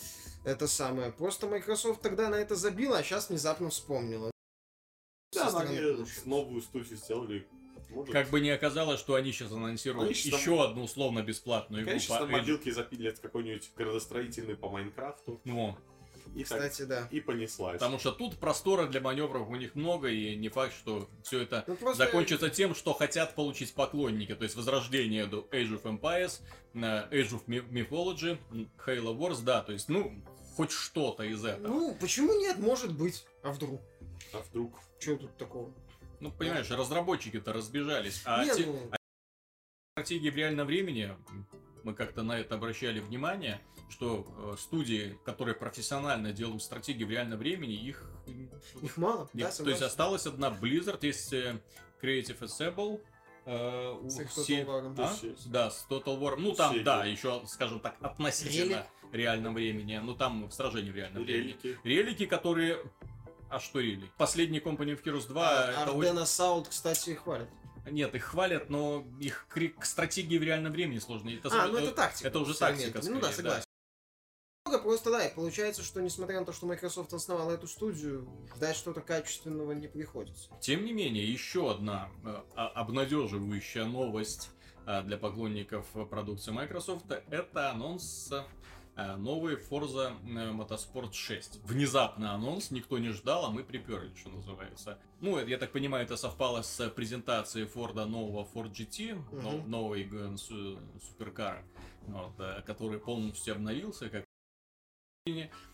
это 0.44 0.68
самое, 0.68 1.10
просто 1.10 1.48
Microsoft 1.48 2.02
тогда 2.02 2.28
на 2.28 2.36
это 2.36 2.54
забила, 2.54 2.98
а 2.98 3.02
сейчас 3.02 3.30
внезапно 3.30 3.70
вспомнила. 3.70 4.30
Да, 5.32 5.48
они 5.58 5.80
новую 6.24 6.62
студию 6.62 6.96
сделали. 6.96 7.48
Может, 7.90 8.12
Как 8.12 8.30
бы 8.30 8.40
не 8.40 8.50
оказалось, 8.50 8.98
что 9.00 9.14
они 9.14 9.32
сейчас 9.32 9.52
анонсируют 9.52 10.06
Они 10.06 10.14
щас 10.14 10.30
там- 10.32 10.40
еще 10.40 10.64
одну 10.64 10.84
условно 10.84 11.22
бесплатную 11.22 11.82
игру 11.82 11.90
Конечно, 11.92 12.14
по 12.16 12.20
там 12.22 12.30
мобилки 12.32 12.70
запилят 12.70 13.18
какой-нибудь 13.20 13.70
градостроительный 13.76 14.56
по 14.56 14.68
Майнкрафту. 14.68 15.40
Ну, 15.44 15.76
И, 16.34 16.42
так, 16.44 16.58
Кстати, 16.58 16.82
да. 16.82 17.08
и 17.12 17.20
понеслась. 17.20 17.74
Потому 17.78 17.98
что 18.00 18.10
тут 18.12 18.36
простора 18.38 18.86
для 18.88 19.00
маневров 19.00 19.48
у 19.48 19.54
них 19.56 19.74
много, 19.76 20.08
и 20.08 20.34
не 20.34 20.48
факт, 20.48 20.74
что 20.74 21.08
все 21.22 21.42
это 21.42 21.64
Ну, 21.68 21.76
просто- 21.76 22.04
закончится 22.04 22.50
тем, 22.50 22.74
что 22.74 22.92
хотят 22.94 23.34
получить 23.36 23.72
поклонники. 23.72 24.34
То 24.34 24.42
есть 24.42 24.56
возрождение 24.56 25.26
до 25.26 25.46
Age 25.52 25.80
of 25.80 25.82
Empires, 25.84 26.40
Age 26.74 27.30
of 27.30 27.46
Mythology, 27.46 28.38
Halo 28.84 29.16
Wars, 29.16 29.42
да, 29.44 29.62
то 29.62 29.72
есть, 29.72 29.88
ну, 29.88 30.12
хоть 30.56 30.72
что-то 30.72 31.22
из 31.22 31.44
этого. 31.44 31.68
Ну, 31.68 31.96
почему 32.00 32.34
нет, 32.34 32.58
может 32.58 32.92
быть. 32.92 33.24
А 33.42 33.52
вдруг? 33.52 33.80
А 34.32 34.40
вдруг? 34.40 34.74
Чего 34.98 35.16
тут 35.16 35.36
такого? 35.36 35.72
Ну, 36.20 36.30
понимаешь, 36.32 36.70
разработчики-то 36.70 37.52
разбежались. 37.52 38.22
А 38.24 38.44
Не, 38.44 38.54
те- 38.54 38.66
ну, 38.66 38.90
стратегии 39.94 40.30
в 40.30 40.36
реальном 40.36 40.66
времени, 40.66 41.14
мы 41.84 41.94
как-то 41.94 42.22
на 42.22 42.38
это 42.38 42.54
обращали 42.56 43.00
внимание, 43.00 43.60
что 43.88 44.26
э, 44.54 44.56
студии, 44.58 45.18
которые 45.24 45.54
профессионально 45.54 46.32
делают 46.32 46.62
стратегии 46.62 47.04
в 47.04 47.10
реальном 47.10 47.38
времени, 47.38 47.74
их 47.74 48.04
их 48.82 48.96
мало, 48.96 49.20
Нет, 49.20 49.28
да, 49.32 49.40
то 49.42 49.44
есть 49.44 49.56
согласен. 49.56 49.84
осталась 49.84 50.26
одна 50.26 50.50
Blizzard, 50.50 50.98
есть 51.02 51.32
э, 51.32 51.60
Creative 52.02 52.38
Assemble, 52.40 53.00
у 54.02 54.08
С 54.10 54.18
все- 54.26 54.62
Total 54.62 54.66
War. 54.66 54.94
А? 54.98 55.14
Все. 55.14 55.34
Да, 55.46 55.70
с 55.70 55.86
Total 55.88 56.18
War. 56.18 56.34
Ну 56.36 56.52
там, 56.52 56.72
всех, 56.72 56.84
да, 56.84 57.04
еще, 57.04 57.42
скажем 57.46 57.78
так, 57.78 57.96
относительно 58.00 58.84
реальном 59.12 59.54
времени. 59.54 59.96
Ну 60.02 60.14
там 60.16 60.48
в 60.48 60.52
сражении 60.52 60.90
в 60.90 60.96
реальном 60.96 61.22
времени. 61.22 61.56
Релики. 61.62 61.78
Релики, 61.84 62.26
которые... 62.26 62.78
А 63.48 63.60
что 63.60 63.80
релик? 63.80 64.10
Последний 64.18 64.58
Company 64.58 64.94
of 64.96 65.02
Heroes 65.04 65.28
2, 65.28 65.48
А, 65.48 65.70
это 65.82 65.92
очень- 65.92 66.08
Ардена 66.10 66.26
Саут, 66.26 66.68
кстати, 66.68 67.14
хвалят. 67.14 67.48
Нет, 67.88 68.14
их 68.16 68.24
хвалят, 68.24 68.68
но 68.68 69.04
их 69.20 69.46
кри- 69.48 69.68
к 69.68 69.84
стратегии 69.84 70.38
в 70.38 70.42
реальном 70.42 70.72
времени 70.72 70.98
сложно. 70.98 71.30
Это, 71.30 71.48
А, 71.52 71.68
ну 71.68 71.78
это 71.78 71.92
тактика. 71.92 72.26
Это 72.28 72.40
уже 72.40 72.54
тактика, 72.58 72.98
элементами. 72.98 73.14
Ну 73.14 73.20
да, 73.20 73.26
скорее, 73.32 73.36
согласен. 73.48 73.62
Много 74.66 74.82
Просто 74.82 75.10
да, 75.12 75.24
и 75.24 75.32
получается, 75.32 75.84
что 75.84 76.00
несмотря 76.02 76.40
на 76.40 76.46
то, 76.46 76.52
что 76.52 76.66
Microsoft 76.66 77.12
основала 77.12 77.52
эту 77.52 77.68
студию, 77.68 78.28
ждать 78.56 78.74
что-то 78.76 79.00
качественного 79.00 79.70
не 79.70 79.86
приходится. 79.86 80.50
Тем 80.60 80.84
не 80.84 80.92
менее, 80.92 81.24
еще 81.30 81.70
одна 81.70 82.08
э, 82.24 82.42
а- 82.56 82.66
обнадеживающая 82.70 83.84
новость 83.84 84.50
э, 84.84 85.02
для 85.02 85.16
поклонников 85.18 85.86
э, 85.94 86.04
продукции 86.04 86.50
Microsoft 86.50 87.04
это 87.30 87.70
анонс 87.70 88.32
э, 88.96 89.16
новой 89.16 89.54
Forza 89.56 90.12
э, 90.24 90.50
Motorsport 90.52 91.12
6. 91.12 91.60
Внезапно 91.64 92.32
анонс, 92.34 92.70
никто 92.70 92.98
не 92.98 93.10
ждал, 93.10 93.46
а 93.46 93.50
мы 93.50 93.62
приперли, 93.64 94.12
что 94.14 94.30
называется. 94.30 94.98
Ну, 95.20 95.38
я 95.46 95.56
так 95.58 95.72
понимаю, 95.72 96.04
это 96.04 96.16
совпало 96.16 96.62
с 96.62 96.88
презентацией 96.90 97.66
Форда 97.66 98.04
нового 98.06 98.46
Ford 98.54 98.72
GT, 98.72 99.14
Мгм. 99.32 99.70
новый 99.70 100.08
э, 100.12 100.36
су- 100.36 100.78
суперкар, 101.06 101.64
вот, 102.08 102.32
э, 102.38 102.62
который 102.66 102.98
полностью 102.98 103.54
обновился, 103.54 104.08
как 104.10 104.24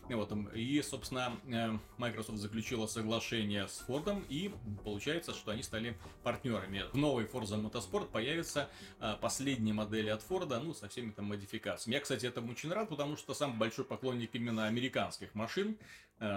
Вот, 0.09 0.31
м, 0.31 0.47
и, 0.47 0.81
собственно, 0.81 1.39
э, 1.45 1.77
Microsoft 1.97 2.39
заключила 2.39 2.87
соглашение 2.87 3.67
с 3.67 3.79
Фордом, 3.79 4.25
и 4.27 4.51
получается, 4.83 5.33
что 5.33 5.51
они 5.51 5.61
стали 5.61 5.95
партнерами. 6.23 6.85
В 6.91 6.97
новой 6.97 7.25
Forza 7.25 7.61
Motorsport 7.61 8.07
появятся 8.07 8.67
э, 8.99 9.15
последние 9.21 9.75
модели 9.75 10.09
от 10.09 10.23
Форда, 10.23 10.59
ну, 10.59 10.73
со 10.73 10.89
всеми 10.89 11.11
там 11.11 11.25
модификациями. 11.25 11.95
Я, 11.95 12.01
кстати, 12.01 12.25
этому 12.25 12.51
очень 12.51 12.71
рад, 12.71 12.89
потому 12.89 13.15
что 13.15 13.35
сам 13.35 13.59
большой 13.59 13.85
поклонник 13.85 14.31
именно 14.33 14.65
американских 14.65 15.35
машин, 15.35 15.77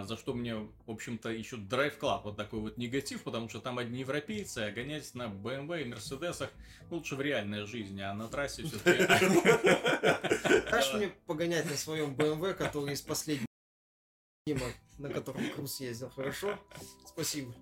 за 0.05 0.17
что 0.17 0.35
мне, 0.35 0.55
в 0.55 0.71
общем-то, 0.91 1.31
еще 1.31 1.57
Drive 1.57 1.99
Club 1.99 2.23
вот 2.25 2.37
такой 2.37 2.61
вот 2.61 2.77
негатив, 2.77 3.23
потому 3.23 3.49
что 3.49 3.61
там 3.61 3.79
одни 3.79 4.01
европейцы, 4.01 4.59
а 4.59 4.71
гонять 4.71 5.15
на 5.15 5.25
BMW 5.25 5.83
и 5.83 5.85
Мерседесах 5.85 6.51
лучше 6.91 7.17
в 7.17 7.21
реальной 7.21 7.67
жизни, 7.67 8.01
а 8.01 8.15
на 8.15 8.29
трассе 8.29 8.65
все-таки... 8.65 9.07
Дашь 10.71 10.95
мне 10.95 11.09
погонять 11.27 11.71
на 11.71 11.77
своем 11.77 12.15
BMW, 12.15 12.55
который 12.55 12.95
из 12.95 13.03
последнего 13.03 13.47
на 14.99 15.11
котором 15.11 15.51
Круз 15.51 15.81
ездил, 15.81 16.09
хорошо? 16.11 16.59
Спасибо. 17.05 17.53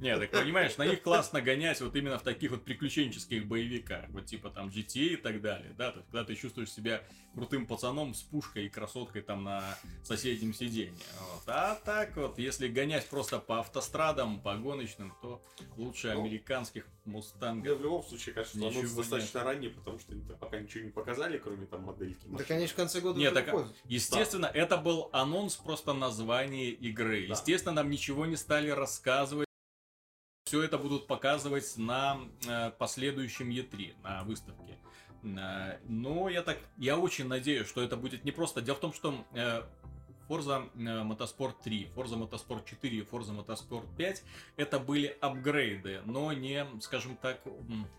Не, 0.00 0.16
так 0.18 0.30
понимаешь, 0.30 0.76
на 0.78 0.86
них 0.86 1.02
классно 1.02 1.40
гонять 1.42 1.80
вот 1.80 1.94
именно 1.94 2.18
в 2.18 2.22
таких 2.22 2.50
вот 2.52 2.64
приключенческих 2.64 3.46
боевиках, 3.46 4.06
вот 4.10 4.26
типа 4.26 4.50
там 4.50 4.68
GTA 4.68 5.14
и 5.14 5.16
так 5.16 5.40
далее, 5.40 5.74
да, 5.76 5.90
то 5.92 5.98
есть, 5.98 6.10
когда 6.10 6.24
ты 6.24 6.34
чувствуешь 6.34 6.70
себя 6.72 7.02
крутым 7.34 7.66
пацаном 7.66 8.14
с 8.14 8.22
пушкой 8.22 8.66
и 8.66 8.68
красоткой 8.68 9.22
там 9.22 9.44
на 9.44 9.62
соседнем 10.02 10.52
сиденье. 10.54 10.94
Вот. 11.20 11.42
А 11.46 11.74
так 11.84 12.16
вот, 12.16 12.38
если 12.38 12.66
гонять 12.68 13.06
просто 13.08 13.38
по 13.38 13.60
автострадам, 13.60 14.40
по 14.40 14.56
гоночным, 14.56 15.14
то 15.22 15.40
лучше 15.76 16.12
Ну, 16.14 16.20
американских 16.22 16.86
Да, 17.04 17.10
мустангов. 17.12 17.78
в 17.78 17.82
любом 17.82 18.02
случае, 18.02 18.34
анонс 18.34 18.54
нет. 18.76 18.94
достаточно 18.96 19.44
ранний, 19.44 19.68
потому 19.68 19.98
что 19.98 20.12
они 20.12 20.22
пока 20.40 20.58
ничего 20.58 20.84
не 20.84 20.90
показали, 20.90 21.38
кроме 21.38 21.66
там 21.66 21.82
модельки. 21.82 22.24
Да, 22.24 22.32
машин. 22.32 22.46
конечно, 22.48 22.72
в 22.72 22.76
конце 22.76 23.00
года 23.00 23.18
Нет, 23.18 23.32
так, 23.34 23.46
выходит. 23.52 23.76
естественно, 23.84 24.46
это 24.46 24.76
был 24.76 25.08
анонс 25.12 25.56
просто 25.56 25.92
названия 25.92 26.70
игры. 26.70 27.26
Да. 27.28 27.34
Естественно, 27.34 27.74
нам 27.76 27.90
ничего 27.90 28.26
не 28.26 28.36
стали 28.36 28.70
рассказывать. 28.70 29.46
Все 30.50 30.64
это 30.64 30.78
будут 30.78 31.06
показывать 31.06 31.74
на 31.76 32.18
э, 32.44 32.72
последующем 32.76 33.50
E3, 33.50 33.94
на 34.02 34.24
выставке. 34.24 34.78
Э, 35.22 35.78
но 35.84 36.28
я 36.28 36.42
так, 36.42 36.58
я 36.76 36.98
очень 36.98 37.28
надеюсь, 37.28 37.68
что 37.68 37.80
это 37.80 37.96
будет 37.96 38.24
не 38.24 38.32
просто. 38.32 38.60
Дело 38.60 38.76
в 38.76 38.80
том, 38.80 38.92
что 38.92 39.14
э, 39.32 39.62
Forza 40.30 40.70
э, 40.76 41.02
Motorsport 41.02 41.56
3, 41.64 41.90
Forza 41.92 42.16
Motorsport 42.16 42.64
4 42.64 42.98
и 42.98 43.00
Forza 43.02 43.34
Motorsport 43.34 43.84
5 43.96 44.22
это 44.56 44.78
были 44.78 45.16
апгрейды, 45.20 46.02
но 46.06 46.32
не, 46.32 46.64
скажем 46.80 47.16
так, 47.16 47.40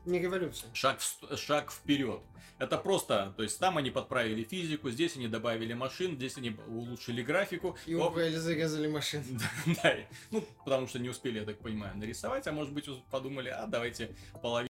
Не 0.05 0.19
революция. 0.19 0.73
шаг, 0.73 1.01
в 1.01 1.35
шаг 1.35 1.73
вперед. 1.73 2.21
Это 2.57 2.77
просто, 2.77 3.33
то 3.35 3.43
есть 3.43 3.59
там 3.59 3.77
они 3.77 3.89
подправили 3.91 4.43
физику, 4.43 4.91
здесь 4.91 5.17
они 5.17 5.27
добавили 5.27 5.73
машин, 5.73 6.15
здесь 6.15 6.37
они 6.37 6.55
улучшили 6.67 7.21
графику. 7.21 7.75
И 7.85 7.95
Оп, 7.95 8.11
убрали, 8.13 8.35
зарезали 8.35 8.87
машины. 8.87 9.25
да, 9.83 9.95
ну, 10.29 10.41
потому 10.63 10.87
что 10.87 10.99
не 10.99 11.09
успели, 11.09 11.39
я 11.39 11.45
так 11.45 11.57
понимаю, 11.57 11.97
нарисовать, 11.97 12.47
а 12.47 12.53
может 12.53 12.71
быть 12.73 12.87
подумали, 13.09 13.49
а 13.49 13.67
давайте 13.67 14.15
половину 14.41 14.70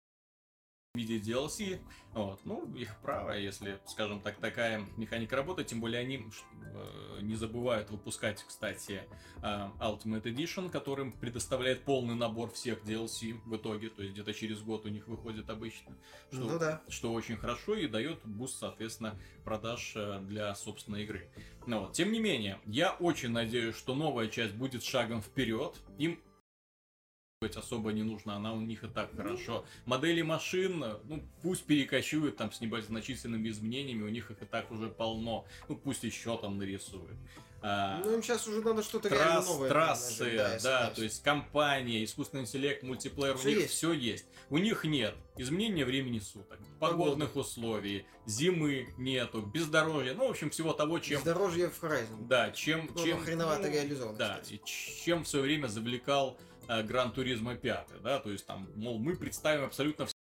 виде 0.98 1.18
DLC. 1.18 1.80
Вот. 2.12 2.40
Ну, 2.44 2.72
их 2.74 2.96
право, 3.00 3.32
если, 3.32 3.78
скажем 3.86 4.20
так, 4.20 4.36
такая 4.38 4.84
механика 4.96 5.36
работает, 5.36 5.68
тем 5.68 5.80
более 5.80 6.00
они 6.00 6.26
э, 6.74 7.18
не 7.20 7.36
забывают 7.36 7.90
выпускать, 7.90 8.42
кстати, 8.46 9.02
э, 9.42 9.68
Ultimate 9.80 10.22
Edition, 10.22 10.70
которым 10.70 11.12
предоставляет 11.12 11.84
полный 11.84 12.14
набор 12.14 12.50
всех 12.50 12.82
DLC 12.82 13.40
в 13.44 13.56
итоге, 13.56 13.90
то 13.90 14.02
есть 14.02 14.14
где-то 14.14 14.32
через 14.34 14.60
год 14.60 14.84
у 14.86 14.88
них 14.88 15.06
выходит 15.06 15.48
обычно. 15.50 15.96
Что, 16.32 16.40
Ну 16.40 16.58
да. 16.58 16.82
что 16.88 17.12
очень 17.12 17.36
хорошо 17.36 17.74
и 17.74 17.86
дает 17.86 18.24
буст, 18.24 18.58
соответственно, 18.58 19.14
продаж 19.44 19.92
э, 19.94 20.20
для 20.22 20.54
собственной 20.54 21.04
игры. 21.04 21.30
Но 21.66 21.82
вот, 21.82 21.92
тем 21.92 22.10
не 22.10 22.18
менее, 22.18 22.58
я 22.64 22.92
очень 22.92 23.30
надеюсь, 23.30 23.76
что 23.76 23.94
новая 23.94 24.28
часть 24.28 24.54
будет 24.54 24.82
шагом 24.82 25.22
вперед. 25.22 25.76
Им 25.98 26.18
быть 27.40 27.56
особо 27.56 27.92
не 27.92 28.02
нужно, 28.02 28.34
она 28.34 28.52
у 28.52 28.60
них 28.60 28.82
и 28.82 28.88
так 28.88 29.14
хорошо. 29.16 29.64
Модели 29.86 30.22
машин, 30.22 30.84
ну, 31.04 31.22
пусть 31.42 31.64
перекочуют 31.64 32.36
там 32.36 32.50
с 32.52 32.60
небольшими 32.60 32.98
изменениями, 33.48 34.02
у 34.02 34.08
них 34.08 34.30
их 34.32 34.42
и 34.42 34.44
так 34.44 34.70
уже 34.72 34.88
полно. 34.88 35.44
Ну, 35.68 35.76
пусть 35.76 36.02
еще 36.02 36.36
там 36.38 36.58
нарисуют. 36.58 37.16
А, 37.60 38.00
Ну, 38.04 38.14
им 38.14 38.22
сейчас 38.22 38.46
уже 38.46 38.60
надо 38.62 38.82
что-то 38.84 39.08
реально 39.08 39.34
Трасс, 39.34 39.46
новое. 39.48 39.68
трассы, 39.68 40.36
да, 40.36 40.58
согласен. 40.60 40.94
то 40.94 41.02
есть 41.02 41.22
компания, 41.24 42.04
искусственный 42.04 42.42
интеллект, 42.44 42.82
мультиплеер, 42.84 43.36
Всё 43.36 43.48
у 43.48 43.50
них 43.50 43.60
есть. 43.62 43.74
все 43.74 43.92
есть. 43.92 44.26
У 44.50 44.58
них 44.58 44.84
нет 44.84 45.14
изменения 45.36 45.84
времени 45.84 46.20
суток, 46.20 46.58
погодных 46.78 47.34
условий, 47.36 48.06
зимы 48.26 48.88
нету, 48.96 49.42
бездорожья, 49.42 50.14
ну, 50.14 50.28
в 50.28 50.30
общем, 50.30 50.50
всего 50.50 50.72
того, 50.72 51.00
чем... 51.00 51.18
Бездорожье 51.18 51.68
в 51.70 51.82
Horizon. 51.82 52.26
Да, 52.28 52.50
чем... 52.52 52.88
Ну, 52.94 53.04
чем 53.04 53.20
хреновато 53.20 53.62
ну, 53.68 53.72
реализовано, 53.72 54.18
Да, 54.18 54.38
кстати. 54.40 54.54
и 54.54 54.60
чем 54.64 55.24
в 55.24 55.28
свое 55.28 55.44
время 55.44 55.66
завлекал 55.66 56.38
Гран 56.68 57.12
Туризма 57.12 57.54
5, 57.56 58.02
да, 58.02 58.18
то 58.20 58.30
есть 58.30 58.46
там, 58.46 58.68
мол, 58.76 58.98
мы 58.98 59.16
представим 59.16 59.64
абсолютно 59.64 60.06
все, 60.06 60.14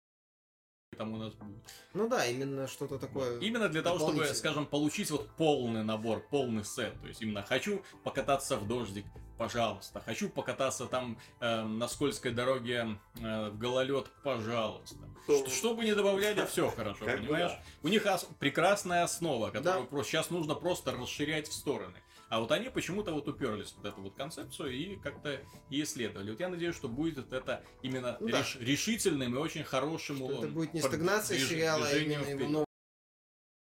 там 0.98 1.14
у 1.14 1.18
нас 1.18 1.34
будет. 1.34 1.64
Ну 1.94 2.08
да, 2.08 2.26
именно 2.26 2.68
что-то 2.68 2.98
такое. 2.98 3.40
Именно 3.40 3.70
для 3.70 3.82
того, 3.82 3.98
чтобы, 4.00 4.26
скажем, 4.34 4.66
получить 4.66 5.12
вот 5.12 5.30
полный 5.38 5.84
набор, 5.84 6.26
полный 6.32 6.64
сет. 6.64 7.00
То 7.02 7.08
есть 7.08 7.22
именно 7.22 7.44
хочу 7.44 7.84
покататься 8.04 8.58
в 8.58 8.68
дождик, 8.68 9.06
пожалуйста. 9.38 10.00
Хочу 10.00 10.30
покататься 10.30 10.86
там 10.88 11.20
э, 11.40 11.62
на 11.64 11.88
скользкой 11.88 12.32
дороге 12.32 12.98
э, 13.22 13.50
в 13.50 13.58
гололед, 13.60 14.08
пожалуйста. 14.24 14.98
То- 15.28 15.46
Ш- 15.46 15.52
Что 15.56 15.76
бы 15.76 15.84
ни 15.86 15.92
добавляли, 15.92 16.46
все 16.48 16.72
хорошо, 16.72 17.06
понимаешь? 17.06 17.52
У 17.84 17.90
них 17.90 18.04
прекрасная 18.40 19.04
основа, 19.04 19.52
которую 19.52 20.04
сейчас 20.06 20.30
нужно 20.32 20.56
просто 20.56 20.92
расширять 20.94 21.48
в 21.48 21.54
стороны. 21.54 22.02
А 22.30 22.40
вот 22.42 22.52
они 22.52 22.70
почему-то 22.70 23.14
вот 23.14 23.28
уперлись 23.28 23.72
в 23.72 23.78
вот 23.78 23.86
эту 23.86 24.02
вот 24.02 24.16
концепцию 24.16 24.72
и 24.72 24.96
как-то 24.98 25.40
и 25.70 25.82
исследовали. 25.84 26.32
Вот 26.32 26.40
я 26.40 26.50
надеюсь, 26.50 26.76
что 26.76 26.90
будет 26.90 27.32
это 27.32 27.64
именно 27.82 28.18
Ну 28.20 28.28
да. 28.30 28.42
реш- 28.42 28.58
решительным 28.60 29.36
и 29.36 29.38
очень 29.38 29.64
хорошим 29.64 30.18
Что 30.18 30.32
это 30.44 30.48
будет 30.48 30.74
не 30.74 30.82
стагнация 30.82 31.38
движ- 31.38 31.48
сериала, 31.50 31.88
а 31.88 31.94
именно 31.96 32.12
его 32.14 32.24
вперед. 32.24 32.50
новый. 32.50 32.68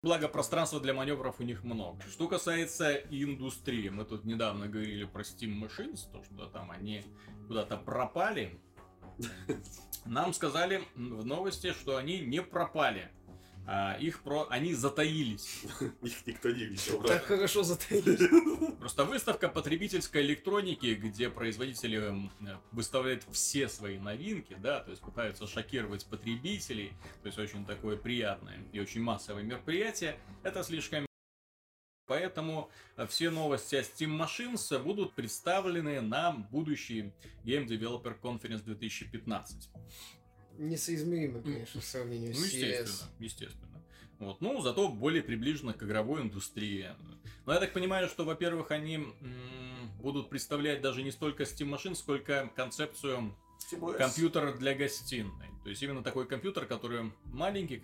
Благо, 0.03 0.29
пространства 0.29 0.81
для 0.81 0.93
маневров 0.95 1.41
у 1.41 1.43
них 1.45 1.63
много. 1.65 2.01
Что 2.11 2.29
касается 2.29 2.95
индустрии, 2.95 3.89
мы 3.89 4.05
тут 4.05 4.25
недавно 4.25 4.67
говорили 4.69 5.05
про 5.05 5.23
Steam 5.23 5.59
Machines, 5.63 6.01
то, 6.13 6.23
что 6.25 6.47
там 6.47 6.71
они 6.71 7.05
куда-то 7.49 7.77
пропали. 7.79 8.61
Нам 10.05 10.35
сказали 10.35 10.83
в 10.95 11.25
новости, 11.25 11.73
что 11.73 11.97
они 11.97 12.21
не 12.21 12.43
пропали. 12.43 13.11
А 13.67 13.97
их 13.99 14.23
про... 14.23 14.47
они 14.51 14.75
затаились. 14.75 15.63
Их 16.03 16.27
никто 16.27 16.51
не 16.51 16.65
видел. 16.65 17.03
Так 17.03 17.25
хорошо 17.25 17.63
затаились. 17.63 18.77
Просто 18.79 19.05
выставка 19.05 19.49
потребительской 19.49 20.23
электроники, 20.23 20.95
где 20.95 21.31
производители 21.31 22.31
выставляют 22.73 23.25
все 23.33 23.69
свои 23.69 23.99
новинки, 23.99 24.55
да, 24.61 24.81
то 24.81 24.91
есть 24.91 25.03
пытаются 25.03 25.47
шокировать 25.47 26.05
потребителей, 26.07 26.93
то 27.23 27.27
есть 27.27 27.39
очень 27.39 27.65
такое 27.65 27.97
приятное 27.97 28.59
и 28.73 28.81
очень 28.81 29.01
массовое 29.01 29.43
мероприятие, 29.43 30.19
это 30.43 30.63
слишком 30.63 31.07
Поэтому 32.07 32.71
э, 32.97 33.07
все 33.07 33.31
новости 33.31 33.77
о 33.77 33.81
Steam 33.81 34.19
Machines 34.19 34.79
будут 34.83 35.15
представлены 35.15 36.03
на 36.03 36.33
будущий 36.33 37.13
Game 37.45 37.67
Developer 37.67 38.21
Conference 38.21 38.63
2015. 38.63 39.71
Несоизмеримо, 40.59 41.43
конечно, 41.43 41.81
в 41.81 41.85
сравнении 41.85 42.29
Ну, 42.29 42.35
с 42.35 42.39
CS. 42.39 42.57
естественно, 42.57 43.11
естественно. 43.19 43.83
Вот. 44.21 44.41
Ну, 44.41 44.61
зато 44.63 44.89
более 44.89 45.23
приближенно 45.23 45.73
к 45.75 45.83
игровой 45.83 46.23
индустрии. 46.23 46.89
Но 47.47 47.53
я 47.53 47.61
так 47.61 47.73
понимаю, 47.73 48.09
что, 48.09 48.25
во-первых, 48.25 48.71
они 48.71 48.95
м, 48.97 49.91
будут 50.01 50.31
представлять 50.31 50.81
даже 50.81 51.03
не 51.03 51.11
столько 51.11 51.43
Steam 51.43 51.69
Machine, 51.75 51.95
сколько 51.95 52.51
концепцию 52.55 53.35
SteamOS. 53.71 53.99
компьютера 53.99 54.53
для 54.53 54.75
гостиной. 54.75 55.49
То 55.65 55.71
есть 55.71 55.83
именно 55.83 56.03
такой 56.03 56.27
компьютер, 56.27 56.67
который 56.67 57.11
маленький. 57.25 57.83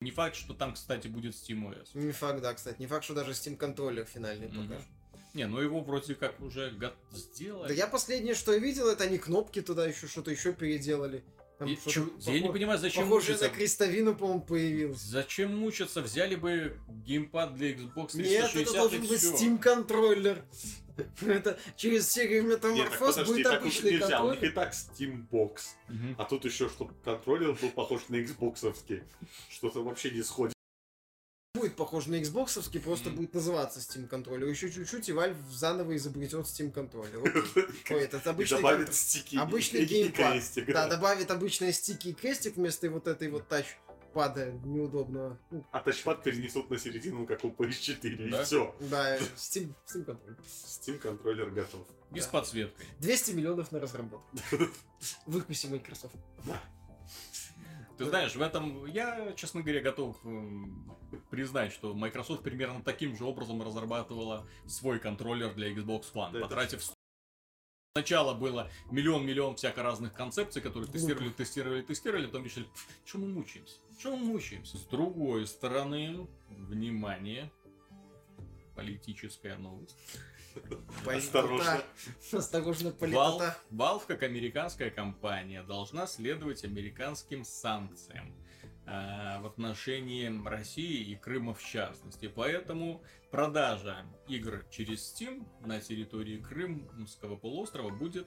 Не 0.00 0.10
факт, 0.12 0.36
что 0.36 0.54
там, 0.54 0.74
кстати, 0.74 1.08
будет 1.08 1.34
SteamOS. 1.34 1.88
Не 1.94 2.12
факт, 2.12 2.40
да, 2.40 2.54
кстати. 2.54 2.80
Не 2.80 2.86
факт, 2.86 3.04
что 3.04 3.14
даже 3.14 3.32
Steam 3.32 3.56
контроллер 3.56 4.04
финальный 4.06 4.48
покажет. 4.48 4.86
Не, 5.34 5.46
ну 5.46 5.58
его 5.60 5.80
вроде 5.80 6.14
как 6.14 6.40
уже 6.40 6.70
го- 6.70 6.94
сделали. 7.12 7.68
Да 7.68 7.74
я 7.74 7.86
последнее, 7.86 8.34
что 8.34 8.52
я 8.54 8.58
видел, 8.58 8.88
это 8.88 9.04
они 9.04 9.18
кнопки 9.18 9.60
туда 9.60 9.86
еще 9.86 10.06
что-то 10.06 10.30
еще 10.30 10.52
переделали. 10.54 11.22
Там 11.58 11.68
И 11.68 11.76
чё- 11.88 12.08
я 12.20 12.40
не 12.40 12.48
понимаю, 12.52 12.78
зачем 12.78 13.04
Похоже 13.04 13.32
мучиться. 13.32 13.48
на 13.48 13.54
крестовину, 13.54 14.14
по-моему, 14.14 14.42
появилось. 14.42 15.00
Зачем 15.00 15.56
мучиться? 15.58 16.02
Взяли 16.02 16.36
бы 16.36 16.78
геймпад 17.04 17.54
для 17.54 17.72
Xbox 17.72 18.12
360 18.12 18.54
Нет, 18.54 18.68
это 18.68 18.72
должен 18.74 19.00
быть. 19.06 19.22
Steam 19.22 19.58
контроллер. 19.58 20.44
Это 21.26 21.58
через 21.76 22.10
серию 22.10 22.42
Нет, 22.42 22.56
Метаморфоз 22.56 23.14
подожди, 23.16 23.32
будет 23.32 23.46
обычный 23.46 23.92
нельзя, 23.92 24.22
у 24.22 24.30
них 24.32 24.40
контроллер. 24.40 24.44
и 24.44 24.54
так 24.54 24.72
Steambox. 24.72 25.60
Мгм. 25.88 26.14
А 26.18 26.24
тут 26.24 26.44
еще, 26.44 26.68
чтобы 26.68 26.92
контроллер 27.04 27.52
был 27.60 27.70
похож 27.70 28.02
на 28.08 28.16
Xboxовский. 28.16 29.02
Что-то 29.48 29.82
вообще 29.84 30.10
не 30.10 30.22
сходит. 30.22 30.54
Будет 31.68 31.76
похож 31.76 32.06
на 32.06 32.14
Xboxовский, 32.14 32.80
просто 32.80 33.10
Мгм. 33.10 33.18
будет 33.18 33.34
называться 33.34 33.78
Steam 33.80 34.06
контроллер. 34.06 34.48
Еще 34.48 34.70
чуть-чуть, 34.70 35.06
и 35.10 35.12
Valve 35.12 35.36
заново 35.50 35.94
изобретет 35.96 36.46
Steam 36.46 36.70
контроллер. 36.72 37.20
Ой, 37.90 38.00
этот 38.02 38.26
обычный 38.26 38.56
добавит 38.56 38.94
стики. 38.94 39.36
обычный 39.36 39.84
геймпад. 39.84 40.42
Да, 40.68 40.88
добавит 40.88 41.30
обычные 41.30 41.74
стики 41.74 42.08
и 42.08 42.12
крестик 42.14 42.56
вместо 42.56 42.88
вот 42.90 43.06
этой 43.06 43.28
вот 43.28 43.46
тачпада 43.48 44.52
неудобного. 44.64 45.38
Ну, 45.50 45.62
А 45.70 45.80
тачпад 45.80 46.22
перенесут 46.22 46.70
на 46.70 46.78
середину, 46.78 47.26
как 47.26 47.44
у 47.44 47.50
PS4, 47.50 48.30
Да? 48.30 48.40
и 48.40 48.44
все. 48.46 48.74
Да, 48.80 49.18
Steam, 49.36 49.74
Steam 49.86 50.04
контроллер. 50.04 50.38
Steam 50.66 50.98
контроллер 50.98 51.50
готов. 51.50 51.86
И 52.14 52.20
с 52.20 52.24
Да. 52.24 52.30
подсветкой. 52.30 52.86
200 53.00 53.32
миллионов 53.32 53.72
на 53.72 53.80
разработку. 53.80 54.26
Выкуси 55.26 55.66
Microsoft. 55.66 56.14
Ты 57.98 58.04
знаешь, 58.04 58.34
в 58.36 58.40
этом 58.40 58.86
я, 58.86 59.32
честно 59.34 59.60
говоря, 59.62 59.80
готов 59.80 60.16
м, 60.24 60.96
признать, 61.30 61.72
что 61.72 61.94
Microsoft 61.94 62.42
примерно 62.42 62.80
таким 62.82 63.16
же 63.16 63.24
образом 63.24 63.60
разрабатывала 63.62 64.46
свой 64.66 65.00
контроллер 65.00 65.52
для 65.54 65.72
Xbox 65.72 66.12
One, 66.14 66.30
Да, 66.32 66.38
это 66.38 66.40
потратив 66.48 66.82
с- 66.84 66.94
Сначала 67.96 68.32
было 68.34 68.70
миллион-миллион 68.92 69.56
всяко 69.56 69.82
разных 69.82 70.14
концепций, 70.14 70.62
которые 70.62 70.88
тестировали, 70.88 71.30
тестировали, 71.30 71.82
тестировали, 71.82 72.26
потом 72.26 72.44
решили, 72.44 72.66
что 73.04 73.18
мы 73.18 73.26
мучаемся? 73.26 73.76
Что 73.98 74.16
мы 74.16 74.24
мучаемся? 74.26 74.76
С 74.78 74.82
другой 74.82 75.48
стороны, 75.48 76.28
внимание, 76.50 77.50
политическая 78.76 79.56
новость. 79.56 79.96
Осторожно. 81.06 81.82
Осторожно, 82.32 82.88
Valve. 82.88 83.52
Valve, 83.70 84.02
как 84.06 84.22
американская 84.22 84.90
компания, 84.90 85.62
должна 85.62 86.06
следовать 86.06 86.64
американским 86.64 87.44
санкциям 87.44 88.34
э, 88.86 89.40
в 89.40 89.46
отношении 89.46 90.30
России 90.46 91.10
и 91.10 91.16
Крыма 91.16 91.54
в 91.54 91.62
частности. 91.62 92.28
Поэтому 92.28 93.02
продажа 93.30 94.04
игр 94.26 94.64
через 94.70 95.14
Steam 95.14 95.46
на 95.66 95.80
территории 95.80 96.38
Крымского 96.38 97.36
полуострова 97.36 97.90
будет 97.90 98.26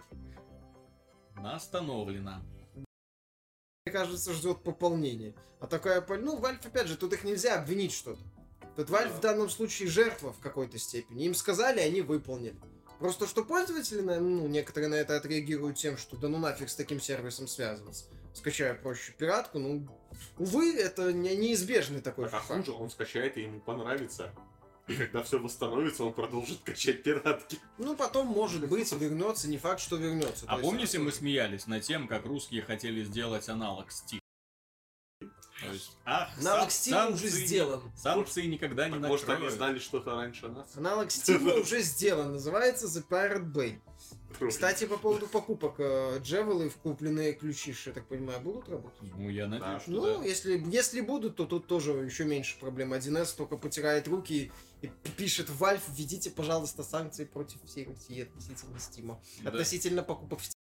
остановлена. 1.35 2.41
Мне 3.85 3.93
кажется, 3.93 4.33
ждет 4.33 4.63
пополнение. 4.63 5.33
А 5.59 5.67
такая, 5.67 6.05
ну, 6.17 6.39
Valve, 6.39 6.67
опять 6.67 6.87
же, 6.87 6.97
тут 6.97 7.13
их 7.13 7.23
нельзя 7.23 7.59
обвинить 7.59 7.93
что-то. 7.93 8.21
Тут 8.85 8.95
Valve 8.95 9.17
в 9.17 9.19
данном 9.19 9.49
случае 9.49 9.89
жертва 9.89 10.33
в 10.33 10.39
какой-то 10.39 10.77
степени. 10.77 11.25
Им 11.25 11.35
сказали, 11.35 11.79
они 11.79 12.01
выполнили. 12.01 12.55
Просто 12.99 13.27
что 13.27 13.43
пользователи, 13.43 14.01
ну, 14.01 14.47
некоторые 14.47 14.89
на 14.89 14.95
это 14.95 15.17
отреагируют 15.17 15.77
тем, 15.77 15.97
что 15.97 16.17
да 16.17 16.27
ну 16.27 16.37
нафиг 16.37 16.69
с 16.69 16.75
таким 16.75 16.99
сервисом 17.01 17.47
связываться. 17.47 18.05
Скачаю 18.33 18.79
проще 18.79 19.11
пиратку, 19.11 19.59
ну, 19.59 19.87
увы, 20.37 20.75
это 20.75 21.11
не- 21.11 21.35
неизбежный 21.35 22.01
такой 22.01 22.27
А 22.27 22.29
факт. 22.29 22.45
хуже, 22.47 22.71
он 22.71 22.89
скачает 22.89 23.37
и 23.37 23.41
ему 23.41 23.59
понравится. 23.59 24.31
И 24.87 24.95
когда 24.95 25.21
все 25.23 25.37
восстановится, 25.39 26.03
он 26.03 26.13
продолжит 26.13 26.59
качать 26.63 27.03
пиратки. 27.03 27.59
Ну, 27.77 27.95
потом, 27.95 28.27
может 28.27 28.67
быть, 28.67 28.91
вернется, 28.93 29.49
не 29.49 29.57
факт, 29.57 29.79
что 29.81 29.95
вернется. 29.95 30.45
А 30.47 30.57
помните, 30.57 30.97
мы 30.99 31.11
смеялись 31.11 31.67
над 31.67 31.83
тем, 31.83 32.07
как 32.07 32.25
русские 32.25 32.61
хотели 32.61 33.03
сделать 33.03 33.49
аналог 33.49 33.89
Steam? 33.89 34.20
То 35.61 35.71
есть, 35.73 35.91
ах, 36.05 36.29
Аналог 36.39 36.71
сан- 36.71 37.11
Steam 37.11 37.13
уже 37.13 37.27
сделан. 37.29 37.81
Санкции 37.95 38.45
никогда 38.47 38.89
не 38.89 38.97
Может, 38.97 39.29
они 39.29 39.49
знали 39.49 39.79
что-то 39.79 40.11
раньше 40.15 40.47
нас? 40.47 40.75
Аналог 40.75 41.07
Steam 41.07 41.61
уже 41.61 41.81
сделан, 41.81 42.33
называется 42.33 42.87
The 42.87 43.05
Pirate 43.07 43.51
Bay. 43.51 43.79
Кстати, 44.49 44.85
по 44.85 44.97
поводу 44.97 45.27
покупок, 45.27 45.75
э, 45.77 46.17
джевелы 46.23 46.69
в 46.69 46.77
купленные 46.77 47.33
ключи, 47.33 47.75
я 47.85 47.91
так 47.91 48.07
понимаю, 48.07 48.39
будут 48.39 48.69
работать? 48.69 48.97
Ну, 49.15 49.29
я 49.29 49.47
надеюсь, 49.47 49.73
Да. 49.73 49.79
что 49.81 49.91
Ну, 49.91 50.01
да. 50.19 50.25
если, 50.25 50.63
если 50.71 51.01
будут, 51.01 51.35
то 51.35 51.45
тут 51.45 51.67
тоже 51.67 51.91
еще 51.91 52.23
меньше 52.25 52.57
проблем. 52.59 52.93
1С 52.93 53.35
только 53.35 53.57
потирает 53.57 54.07
руки 54.07 54.51
и 54.81 54.87
пишет 55.17 55.49
Valve, 55.49 55.81
введите, 55.89 56.31
пожалуйста, 56.31 56.83
санкции 56.83 57.25
против 57.25 57.61
всей 57.65 57.85
России 57.87 58.23
относительно 58.23 58.79
Стима. 58.79 59.21
Да. 59.41 59.49
Относительно 59.49 60.01
покупок 60.01 60.39
в 60.39 60.43
Steam. 60.43 60.53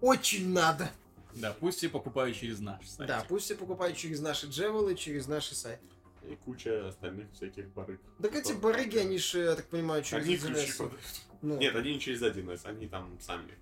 Очень 0.00 0.52
надо. 0.52 0.90
Да, 1.34 1.52
пусть 1.58 1.78
все 1.78 1.88
покупают 1.88 2.36
через 2.36 2.60
наш 2.60 2.86
сайт. 2.86 3.08
Да, 3.08 3.24
пусть 3.28 3.46
все 3.46 3.54
покупают 3.54 3.96
через 3.96 4.20
наши 4.20 4.46
джевелы, 4.46 4.94
через 4.94 5.26
наши 5.26 5.54
сайты. 5.54 5.84
И 6.22 6.36
куча 6.36 6.88
остальных 6.88 7.30
всяких 7.32 7.68
барыг. 7.68 8.00
Так 8.22 8.34
эти 8.34 8.52
барыги, 8.52 8.96
они 8.96 9.18
же, 9.18 9.40
я 9.40 9.54
так 9.54 9.66
понимаю, 9.66 10.02
через 10.02 10.24
Они 10.24 10.36
ключи 10.36 10.70
1С. 10.70 10.76
продают. 10.76 11.00
Ну, 11.42 11.58
Нет, 11.58 11.76
они 11.76 11.94
не 11.94 12.00
через 12.00 12.22
1С, 12.22 12.60
они 12.64 12.88
там 12.88 13.18
сами. 13.20 13.52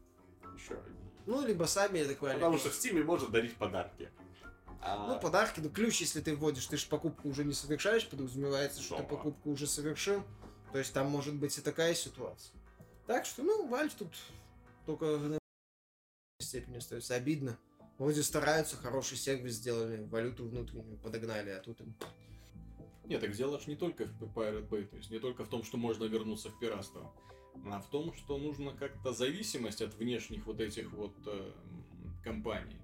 Еще 0.57 0.79
ну, 1.27 1.47
либо 1.47 1.65
сами, 1.65 1.99
я 1.99 2.05
так 2.07 2.19
понимаю. 2.19 2.39
Потому 2.39 2.59
что 2.59 2.71
в 2.71 2.75
Стиме 2.75 3.03
можно 3.03 3.29
дарить 3.29 3.57
подарки. 3.57 4.11
А 4.81 5.07
Ну, 5.07 5.21
подарки, 5.21 5.61
ну, 5.61 5.71
ключ, 5.71 6.01
если 6.01 6.21
ты 6.21 6.35
вводишь, 6.35 6.67
ты 6.67 6.77
же 6.77 6.87
покупку 6.89 7.29
уже 7.29 7.45
не 7.45 7.55
совершаешь, 7.55 8.09
подразумевается, 8.09 8.83
что 8.83 8.97
ты 8.97 9.05
покупку 9.05 9.51
уже 9.51 9.67
совершил. 9.67 10.25
То 10.73 10.79
есть 10.79 10.93
там 10.93 11.07
может 11.07 11.35
быть 11.35 11.57
и 11.57 11.61
такая 11.61 11.95
ситуация. 11.95 12.53
Так 13.07 13.25
что, 13.25 13.43
ну, 13.43 13.69
Valve 13.69 13.93
тут 13.97 14.09
только 14.87 15.41
степени 16.43 16.79
остается 16.79 17.15
обидно. 17.15 17.59
Вроде 17.99 18.23
стараются, 18.23 18.77
хороший 18.77 19.17
сервис 19.17 19.55
сделали, 19.55 20.03
валюту 20.05 20.49
внутреннюю 20.49 20.99
подогнали, 20.99 21.51
а 21.51 21.61
тут 21.61 21.81
им... 21.81 21.95
Нет, 23.05 23.21
так 23.21 23.33
дело 23.33 23.61
ж 23.61 23.67
не 23.67 23.77
только 23.77 24.07
в 24.07 24.25
Pirate 24.37 24.69
Bay, 24.69 24.87
то 24.87 24.97
есть 24.97 25.11
не 25.11 25.19
только 25.19 25.45
в 25.45 25.49
том, 25.49 25.63
что 25.63 25.77
можно 25.77 26.05
вернуться 26.05 26.51
в 26.51 26.59
пиратство, 26.59 27.13
а 27.67 27.81
в 27.81 27.91
том, 27.91 28.13
что 28.15 28.39
нужно 28.39 28.73
как-то 28.73 29.13
зависимость 29.13 29.83
от 29.83 29.95
внешних 29.95 30.47
вот 30.47 30.61
этих 30.61 30.93
вот 30.93 31.15
э, 31.27 31.53
компаний 32.25 32.79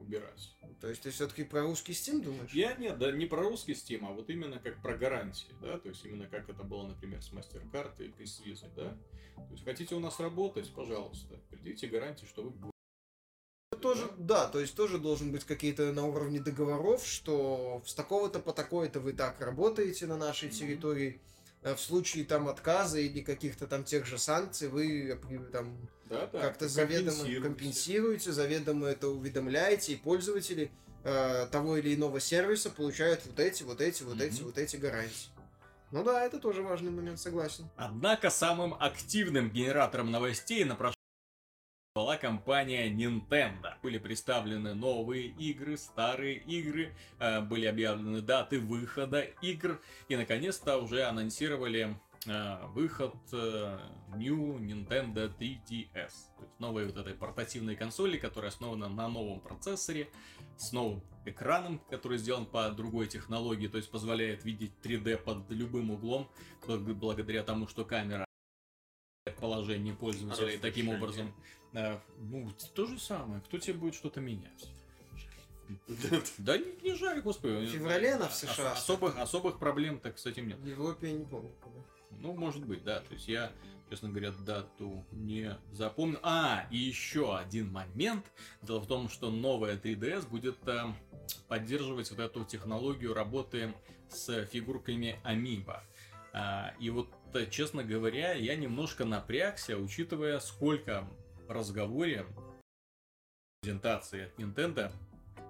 убирать. 0.00 0.56
То 0.80 0.88
есть 0.88 1.02
ты 1.02 1.10
все-таки 1.10 1.44
про 1.44 1.62
русский 1.62 1.92
Steam 1.92 2.22
думаешь? 2.22 2.52
Я 2.52 2.74
нет, 2.74 2.98
да 2.98 3.12
не 3.12 3.26
про 3.26 3.42
русский 3.42 3.72
Steam, 3.72 4.06
а 4.06 4.12
вот 4.12 4.30
именно 4.30 4.58
как 4.58 4.80
про 4.82 4.96
гарантии, 4.96 5.48
да, 5.60 5.78
то 5.78 5.88
есть 5.88 6.04
именно 6.04 6.26
как 6.26 6.48
это 6.48 6.64
было, 6.64 6.86
например, 6.86 7.22
с 7.22 7.32
MasterCard 7.32 8.12
и 8.18 8.26
с 8.26 8.40
Visa, 8.40 8.68
да. 8.74 8.96
То 9.36 9.52
есть 9.52 9.64
хотите 9.64 9.94
у 9.94 10.00
нас 10.00 10.18
работать, 10.20 10.72
пожалуйста, 10.74 11.38
придите 11.50 11.86
гарантии, 11.86 12.26
что 12.26 12.42
вы 12.42 12.72
да, 14.20 14.46
то 14.48 14.60
есть 14.60 14.74
тоже 14.74 14.98
должен 14.98 15.32
быть 15.32 15.44
какие-то 15.44 15.92
на 15.92 16.04
уровне 16.06 16.40
договоров, 16.40 17.06
что 17.06 17.82
с 17.86 17.94
такого-то 17.94 18.38
по 18.38 18.52
такое-то 18.52 19.00
вы 19.00 19.14
так 19.14 19.40
работаете 19.40 20.06
на 20.06 20.16
нашей 20.16 20.48
Мгм. 20.48 20.56
территории. 20.58 21.20
А 21.62 21.74
В 21.74 21.80
случае 21.80 22.24
там 22.24 22.48
отказа 22.48 22.98
или 22.98 23.20
каких-то 23.20 23.66
там 23.66 23.84
тех 23.84 24.06
же 24.06 24.18
санкций 24.18 24.68
вы 24.68 25.10
э, 25.10 25.38
там 25.52 25.76
Да, 26.04 26.26
да, 26.26 26.40
как-то 26.40 26.68
заведомо 26.68 27.40
компенсируете. 27.40 28.32
заведомо 28.32 28.88
это 28.88 29.08
уведомляете, 29.08 29.92
и 29.94 29.96
пользователи 29.96 30.70
э, 31.04 31.46
того 31.50 31.78
или 31.78 31.94
иного 31.94 32.20
сервиса 32.20 32.70
получают 32.70 33.24
вот 33.26 33.40
эти, 33.40 33.62
вот 33.62 33.80
эти, 33.80 34.02
вот 34.02 34.20
эти, 34.20 34.36
Мгм. 34.36 34.44
вот 34.46 34.58
эти 34.58 34.76
гарантии. 34.76 35.28
Ну 35.92 36.04
да, 36.04 36.24
это 36.24 36.38
тоже 36.38 36.62
важный 36.62 36.90
момент, 36.90 37.18
согласен. 37.18 37.68
Однако 37.76 38.30
самым 38.30 38.74
активным 38.78 39.50
генератором 39.50 40.10
новостей 40.10 40.64
на 40.64 40.76
прошедшем 40.76 40.99
была 41.94 42.16
компания 42.16 42.88
Nintendo. 42.88 43.74
Были 43.82 43.98
представлены 43.98 44.74
новые 44.74 45.26
игры, 45.26 45.76
старые 45.76 46.36
игры, 46.36 46.94
э, 47.18 47.40
были 47.40 47.66
объявлены 47.66 48.20
даты 48.20 48.60
выхода 48.60 49.22
игр 49.42 49.80
и 50.08 50.16
наконец-то 50.16 50.76
уже 50.76 51.02
анонсировали 51.02 51.96
э, 52.26 52.66
выход 52.68 53.14
э, 53.32 53.78
New 54.14 54.58
Nintendo 54.58 55.36
3DS. 55.36 55.92
То 56.36 56.42
есть 56.42 56.60
новой 56.60 56.86
вот 56.86 56.96
этой 56.96 57.14
портативной 57.14 57.74
консоли, 57.74 58.18
которая 58.18 58.52
основана 58.52 58.88
на 58.88 59.08
новом 59.08 59.40
процессоре, 59.40 60.08
с 60.56 60.70
новым 60.72 61.02
экраном, 61.24 61.80
который 61.90 62.18
сделан 62.18 62.46
по 62.46 62.70
другой 62.70 63.08
технологии, 63.08 63.66
то 63.66 63.78
есть 63.78 63.90
позволяет 63.90 64.44
видеть 64.44 64.72
3D 64.84 65.16
под 65.16 65.50
любым 65.50 65.90
углом, 65.90 66.30
бл- 66.62 66.94
благодаря 66.94 67.42
тому, 67.42 67.66
что 67.66 67.84
камера 67.84 68.24
положение 69.40 69.94
пользователя 69.94 70.52
и 70.52 70.58
таким 70.58 70.88
образом 70.88 71.32
ну 71.72 72.50
то 72.74 72.86
же 72.86 72.98
самое. 72.98 73.40
Кто 73.42 73.58
тебе 73.58 73.74
будет 73.74 73.94
что-то 73.94 74.20
менять? 74.20 74.68
Да 76.38 76.58
не, 76.58 76.72
не 76.82 76.94
жаль 76.94 77.22
господи. 77.22 77.66
В 77.66 77.70
феврале 77.70 78.14
она 78.14 78.28
в 78.28 78.34
США 78.34 78.72
особых 78.72 79.16
особых 79.18 79.58
проблем 79.58 80.00
так 80.00 80.18
с 80.18 80.26
этим 80.26 80.48
нет. 80.48 80.58
В 80.58 80.66
Европе 80.66 81.08
я 81.08 81.14
не 81.14 81.24
помню. 81.24 81.52
ну 82.10 82.32
может 82.32 82.64
быть 82.64 82.82
да. 82.82 83.00
То 83.00 83.14
есть 83.14 83.28
я 83.28 83.52
честно 83.88 84.08
говоря 84.08 84.32
дату 84.32 85.04
не 85.12 85.56
запомнил 85.72 86.18
а 86.22 86.66
и 86.70 86.76
еще 86.76 87.36
один 87.36 87.70
момент. 87.70 88.24
Дело 88.62 88.80
в 88.80 88.86
том 88.86 89.08
что 89.08 89.30
новая 89.30 89.76
3ds 89.76 90.28
будет 90.28 90.56
э, 90.66 90.92
поддерживать 91.48 92.10
вот 92.10 92.20
эту 92.20 92.44
технологию 92.44 93.14
работы 93.14 93.74
с 94.08 94.44
фигурками 94.46 95.20
Amiibo. 95.24 95.80
А, 96.32 96.74
и 96.78 96.90
вот, 96.90 97.08
э, 97.34 97.46
честно 97.50 97.82
говоря, 97.82 98.34
я 98.34 98.54
немножко 98.56 99.04
напрягся, 99.04 99.76
учитывая, 99.76 100.38
сколько 100.40 101.08
разговоре 101.50 102.26
презентации 103.60 104.26
от 104.26 104.38
Nintendo 104.38 104.92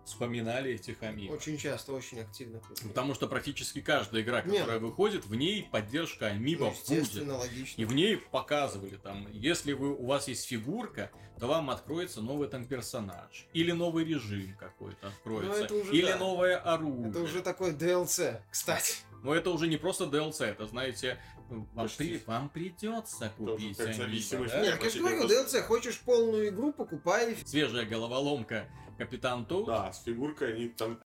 вспоминали 0.04 0.72
этих 0.72 1.02
Amiibo. 1.02 1.34
Очень 1.34 1.56
часто, 1.56 1.92
очень 1.92 2.20
активно. 2.20 2.60
Потому 2.82 3.14
что 3.14 3.28
практически 3.28 3.80
каждая 3.80 4.22
игра, 4.22 4.42
которая 4.42 4.78
выходит, 4.78 5.24
в 5.26 5.34
ней 5.34 5.68
поддержка 5.70 6.30
Amiibo 6.30 6.74
Ну, 6.88 6.96
будет. 6.96 7.28
логично. 7.28 7.80
И 7.80 7.84
в 7.84 7.92
ней 7.94 8.16
показывали 8.16 8.96
там, 8.96 9.28
если 9.30 9.72
вы, 9.72 9.94
у 9.94 10.06
вас 10.06 10.28
есть 10.28 10.46
фигурка, 10.46 11.10
то 11.38 11.46
вам 11.46 11.70
откроется 11.70 12.20
новый 12.20 12.48
там 12.48 12.64
персонаж. 12.66 13.46
Или 13.52 13.72
новый 13.72 14.04
режим 14.04 14.56
какой-то 14.58 15.08
откроется. 15.08 15.68
Ну, 15.70 15.80
уже 15.80 15.92
или 15.94 16.06
да. 16.06 16.18
новое 16.18 16.56
оружие. 16.56 17.10
Это 17.10 17.20
уже 17.20 17.42
такой 17.42 17.72
DLC, 17.72 18.40
кстати. 18.50 18.96
Но 19.22 19.34
это 19.34 19.50
уже 19.50 19.68
не 19.68 19.76
просто 19.76 20.04
DLC, 20.04 20.44
это, 20.46 20.66
знаете, 20.66 21.18
вам, 21.48 21.66
Почти. 21.74 21.96
при- 22.18 22.22
вам 22.26 22.48
придется 22.48 23.32
купить 23.36 23.76
как 23.76 23.88
Amiibo, 23.88 23.94
зависимость. 23.94 24.52
да? 24.54 24.60
Нет, 24.62 24.82
я 24.82 24.90
же 24.90 24.98
говорю, 24.98 25.26
DLC, 25.28 25.62
хочешь 25.62 25.98
полную 26.00 26.48
игру, 26.48 26.72
покупай. 26.72 27.36
Свежая 27.44 27.84
головоломка 27.86 28.68
Капитан 28.98 29.44
Тоут. 29.46 29.66
Да, 29.66 29.92
с 29.92 30.02
фигуркой 30.04 30.54
они 30.54 30.68
там... 30.68 31.00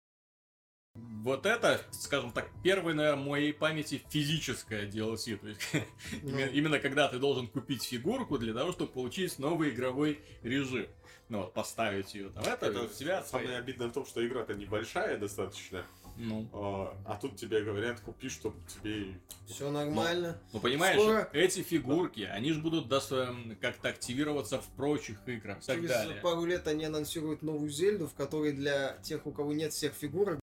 Вот 0.95 1.47
это, 1.47 1.81
скажем 1.93 2.33
так, 2.33 2.51
первое 2.63 2.93
на 2.93 3.17
моей 3.17 3.55
памяти 3.55 4.03
физическое 4.11 4.87
DLC. 4.87 5.39
То 5.39 5.49
есть, 5.49 5.61
Ну. 6.23 6.29
именно, 6.29 6.47
именно 6.51 6.79
когда 6.81 7.09
ты 7.09 7.19
должен 7.19 7.47
купить 7.49 7.83
фигурку 7.83 8.37
для 8.37 8.53
того, 8.53 8.73
чтобы 8.73 8.93
получить 8.93 9.39
новый 9.39 9.71
игровой 9.71 10.21
режим. 10.43 10.87
Ну 11.31 11.39
вот, 11.39 11.55
поставить 11.55 12.15
ее 12.15 12.29
там, 12.29 12.45
это, 12.45 12.67
Это 12.67 12.83
у 12.83 12.89
тебя 12.89 13.23
самое 13.23 13.57
обидное 13.57 13.89
в 13.89 13.93
том, 13.93 14.05
что 14.05 14.27
игра-то 14.27 14.53
небольшая 14.53 15.17
достаточно, 15.17 15.87
Ну, 16.17 16.49
а 16.53 16.97
а 17.05 17.17
тут 17.17 17.37
тебе 17.37 17.63
говорят, 17.63 18.01
купи, 18.01 18.29
чтобы 18.29 18.57
тебе... 18.69 19.15
Все 19.47 19.71
нормально. 19.71 20.39
ну, 20.53 20.61
понимаешь, 20.61 21.01
Скоро- 21.01 21.29
эти 21.33 21.63
фигурки, 21.63 22.23
они 22.23 22.53
же 22.53 22.61
будут 22.61 22.91
эм, 23.13 23.57
как-то 23.61 23.89
активироваться 23.89 24.61
в 24.61 24.67
прочих 24.77 25.19
играх 25.27 25.59
и 25.63 25.67
так 25.67 25.77
Через 25.77 25.89
далее. 25.89 26.21
пару 26.23 26.45
лет 26.45 26.67
они 26.69 26.85
анонсируют 26.85 27.43
новую 27.43 27.71
Зельду, 27.71 28.07
в 28.07 28.15
которой 28.15 28.53
для 28.53 28.99
тех, 29.03 29.27
у 29.27 29.33
кого 29.33 29.53
нет 29.53 29.73
всех 29.73 29.93
фигурок, 29.95 30.39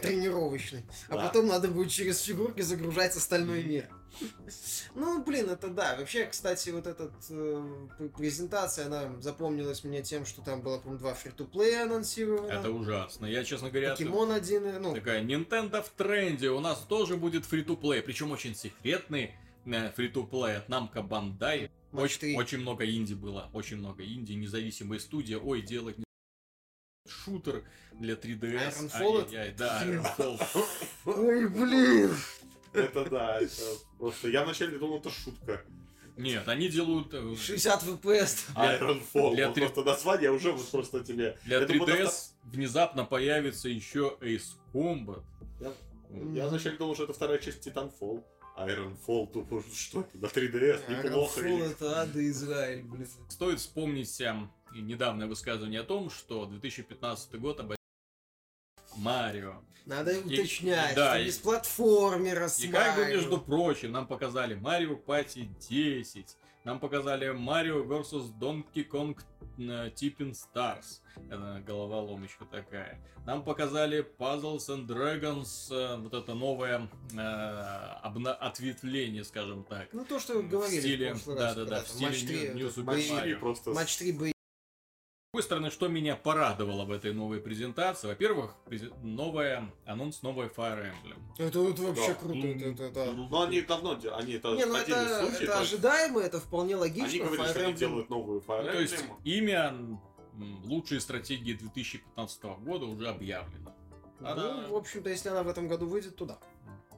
тренировочный. 0.00 0.84
А 1.08 1.16
Да. 1.16 1.26
потом 1.26 1.46
надо 1.46 1.68
будет 1.68 1.90
через 1.90 2.20
фигурки 2.20 2.60
загружать 2.60 3.16
остальной 3.16 3.62
мир. 3.62 3.88
Ну, 4.94 5.22
блин, 5.24 5.48
это 5.48 5.68
да. 5.68 5.96
Вообще, 5.96 6.26
кстати, 6.26 6.70
вот 6.70 6.86
эта 6.86 7.10
презентация, 8.16 8.86
она 8.86 9.20
запомнилась 9.20 9.84
мне 9.84 10.02
тем, 10.02 10.26
что 10.26 10.42
там 10.42 10.60
было, 10.62 10.78
по-моему, 10.78 10.98
два 10.98 11.14
фри-то-плея 11.14 11.84
анонсировано. 11.84 12.50
Это 12.52 12.70
ужасно. 12.70 13.26
Я, 13.26 13.44
честно 13.44 13.70
говоря, 13.70 13.90
Покемон 13.90 14.32
один, 14.32 14.66
и, 14.66 14.78
ну, 14.78 14.94
такая 14.94 15.22
Nintendo 15.22 15.82
в 15.82 15.88
тренде. 15.90 16.50
У 16.50 16.60
нас 16.60 16.78
тоже 16.80 17.16
будет 17.16 17.46
фри-то-плей. 17.46 18.02
Причем 18.02 18.32
очень 18.32 18.54
секретный 18.54 19.34
э, 19.64 19.90
фри-то-плей 19.92 20.56
от 20.58 20.68
Namco 20.68 21.06
Bandai. 21.06 21.70
Очень, 21.92 22.36
очень 22.36 22.58
много 22.58 22.84
инди 22.88 23.14
было. 23.14 23.50
Очень 23.52 23.76
много 23.78 24.04
инди. 24.04 24.32
Независимые 24.32 25.00
студии. 25.00 25.34
Ой, 25.34 25.62
делать 25.62 25.98
не 25.98 26.04
шутер 27.12 27.62
для 27.92 28.14
3DS. 28.14 28.90
Ironfall? 28.90 29.24
Ай-яй-яй, 29.24 29.52
Да, 29.56 29.84
Ironfall. 29.84 30.64
Ой, 31.06 31.48
блин! 31.48 32.10
Это 32.72 33.04
да, 33.10 33.38
это 33.40 33.62
просто... 33.98 34.28
Я 34.28 34.44
вначале 34.44 34.78
думал, 34.78 34.98
это 34.98 35.10
шутка. 35.10 35.62
Нет, 36.16 36.46
они 36.48 36.68
делают 36.68 37.12
э, 37.12 37.34
60 37.36 37.82
FPS. 37.84 38.52
Для- 38.54 38.78
Ironfall. 38.78 39.34
для 39.34 39.46
вот 39.48 39.54
три- 39.54 39.64
Просто 39.66 39.82
название 39.84 40.30
уже 40.30 40.52
вот 40.52 40.66
просто 40.70 41.02
тебе... 41.04 41.38
для 41.44 41.58
Я 41.60 41.66
думаю, 41.66 41.86
3DS 41.86 42.30
внезапно 42.44 43.04
появится 43.04 43.68
еще 43.68 44.16
Ace 44.20 44.56
Combat. 44.72 45.22
Я, 45.60 45.72
я 46.34 46.48
вначале 46.48 46.76
думал, 46.76 46.94
что 46.94 47.04
это 47.04 47.12
вторая 47.12 47.38
часть 47.38 47.66
Titanfall. 47.66 48.22
Ironfall, 48.56 49.32
тупо, 49.32 49.62
что 49.74 50.00
это, 50.00 50.18
на 50.18 50.26
3DS, 50.26 51.04
неплохо. 51.04 51.40
Ironfall 51.40 51.70
это 51.72 52.00
ада 52.02 52.28
Израиль, 52.30 52.82
блин. 52.82 53.08
Стоит 53.28 53.60
вспомнить 53.60 54.20
и 54.74 54.80
недавнее 54.80 55.26
высказывание 55.26 55.80
о 55.80 55.84
том, 55.84 56.10
что 56.10 56.46
2015 56.46 57.34
год 57.36 57.60
об 57.60 57.72
Марио. 58.96 59.62
Надо 59.86 60.12
И- 60.12 60.20
уточнять, 60.22 60.94
да, 60.94 61.14
что 61.14 61.22
и- 61.22 61.26
без 61.26 61.38
платформера 61.38 62.48
с 62.48 62.60
И 62.60 62.68
как 62.68 62.94
бы, 62.94 63.02
Марио. 63.02 63.16
между 63.16 63.38
прочим, 63.40 63.90
нам 63.92 64.06
показали 64.06 64.54
Марио 64.54 64.96
Пати 64.96 65.48
10, 65.68 66.36
нам 66.64 66.78
показали 66.80 67.30
Марио 67.30 67.82
vs 67.84 68.32
Donkey 68.38 68.88
Kong 68.88 69.18
э, 69.58 69.90
Tipping 69.94 70.32
Stars, 70.32 71.00
это 71.30 71.62
головоломочка 71.66 72.44
такая. 72.44 73.00
Нам 73.26 73.44
показали 73.44 74.04
Puzzles 74.18 74.68
and 74.68 74.86
Dragons, 74.86 75.72
э, 75.72 75.96
вот 75.98 76.14
это 76.14 76.34
новое 76.34 76.88
э, 77.12 77.16
обна- 77.16 78.32
ответвление, 78.34 79.24
скажем 79.24 79.64
так. 79.64 79.88
Ну, 79.92 80.04
то, 80.04 80.18
что 80.18 80.40
в 80.40 80.48
говорили 80.48 80.80
стиле- 80.80 81.14
в 81.14 81.24
прошлый 81.24 81.36
раз. 81.36 81.54
да-да-да, 81.54 81.76
когда 81.76 81.80
в 81.82 81.84
там 81.88 81.94
стиле 81.96 82.08
матч 82.08 82.20
3, 82.26 82.48
New- 82.48 82.54
New 82.54 82.68
Super 82.68 83.10
Mario. 83.10 83.74
матч 83.74 83.96
3 83.96 84.12
бои. 84.12 84.31
С 85.32 85.34
другой 85.34 85.44
стороны, 85.46 85.70
что 85.70 85.88
меня 85.88 86.14
порадовало 86.14 86.84
в 86.84 86.90
этой 86.92 87.14
новой 87.14 87.40
презентации? 87.40 88.06
Во-первых, 88.06 88.54
новая, 89.02 89.72
анонс 89.86 90.20
новой 90.20 90.48
Fire 90.48 90.84
Emblem. 90.92 91.16
Это, 91.38 91.66
это 91.70 91.82
вообще 91.84 92.08
Да. 92.08 92.14
круто. 92.16 92.46
Это, 92.46 92.64
это, 92.66 92.82
это- 92.84 93.12
Ну, 93.12 93.42
они 93.42 93.62
давно, 93.62 93.98
они 94.12 94.34
это 94.34 94.48
Не, 94.54 94.66
ну 94.66 94.76
это, 94.76 95.20
случай, 95.20 95.44
это 95.44 95.46
то 95.54 95.60
ожидаемо, 95.60 96.20
это 96.20 96.38
вполне 96.38 96.76
логично. 96.76 97.08
Они 97.08 97.18
говорили, 97.20 97.44
Fire 97.44 97.48
что 97.50 97.60
они 97.64 97.72
Emblem- 97.72 97.78
делают 97.78 98.10
новую 98.10 98.40
Fire 98.42 98.62
Ну, 98.62 98.72
то 98.72 98.80
есть 98.82 98.94
Emblem. 98.94 99.16
имя 99.24 99.58
м, 99.68 100.00
лучшие 100.66 101.00
стратегии 101.00 101.54
2015 101.54 102.58
года 102.58 102.84
уже 102.84 103.08
объявлено. 103.08 103.74
Она- 104.20 104.66
Ну, 104.66 104.74
в 104.74 104.76
общем-то, 104.76 105.08
если 105.08 105.30
она 105.30 105.42
в 105.44 105.48
этом 105.48 105.66
году 105.66 105.86
выйдет, 105.86 106.14
туда. 106.14 106.38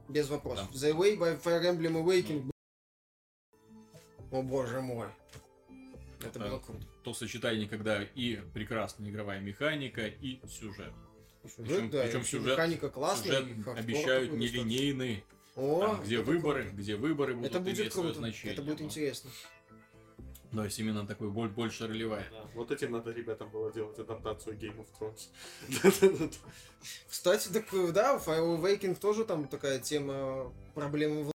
Без 0.09 0.28
вопросов. 0.28 0.66
Да. 0.72 0.76
The 0.89 0.93
Way 0.93 1.16
by 1.16 1.41
Fire 1.41 1.62
Emblem 1.62 2.03
Awakening. 2.05 2.51
О 4.32 4.43
боже 4.43 4.80
мой. 4.80 5.07
Это 6.26 6.38
Это- 6.38 6.48
было 6.48 6.58
круто. 6.58 6.86
То 7.02 7.14
сочетание, 7.14 7.68
когда 7.68 8.02
и 8.02 8.36
прекрасная 8.52 9.10
игровая 9.10 9.40
механика, 9.40 10.06
и 10.06 10.40
сюжет. 10.48 10.92
Сюжет, 11.42 11.56
Причем- 11.66 11.90
да, 11.90 12.02
причем 12.04 12.20
и 12.20 12.24
сюжет- 12.24 12.52
механика 12.52 12.88
классная. 12.90 13.42
Сюжет 13.42 13.68
обещают 13.78 14.32
нелинейный, 14.32 15.24
О, 15.56 15.80
там, 15.80 16.02
где 16.02 16.20
выборы, 16.20 16.62
круто. 16.62 16.76
где 16.76 16.96
выборы 16.96 17.34
будут 17.34 17.50
Это 17.50 17.60
будет 17.60 17.78
иметь 17.80 17.92
свое 17.92 18.08
круто. 18.08 18.18
значение. 18.20 18.52
Это 18.54 18.62
будет 18.62 18.80
Ну, 18.80 18.86
интересно. 18.86 19.30
То 20.52 20.64
есть 20.64 20.78
именно 20.78 21.04
такой 21.04 21.30
боль- 21.30 21.48
больше 21.48 21.88
ролевая. 21.88 22.26
Да, 22.30 22.46
Вот 22.54 22.70
этим 22.70 22.92
надо 22.92 23.10
ребятам 23.10 23.50
было 23.50 23.72
делать 23.72 23.98
адаптацию 23.98 24.56
Game 24.56 24.76
of 24.76 24.86
Thrones. 24.98 25.28
Кстати, 27.08 27.48
так 27.48 27.66
да, 27.92 28.18
в 28.18 28.28
Fire 28.28 28.56
Awakening 28.60 28.94
тоже 28.98 29.24
там 29.24 29.48
такая 29.48 29.80
тема 29.80 30.52
проблемы 30.74 31.24
в... 31.24 31.32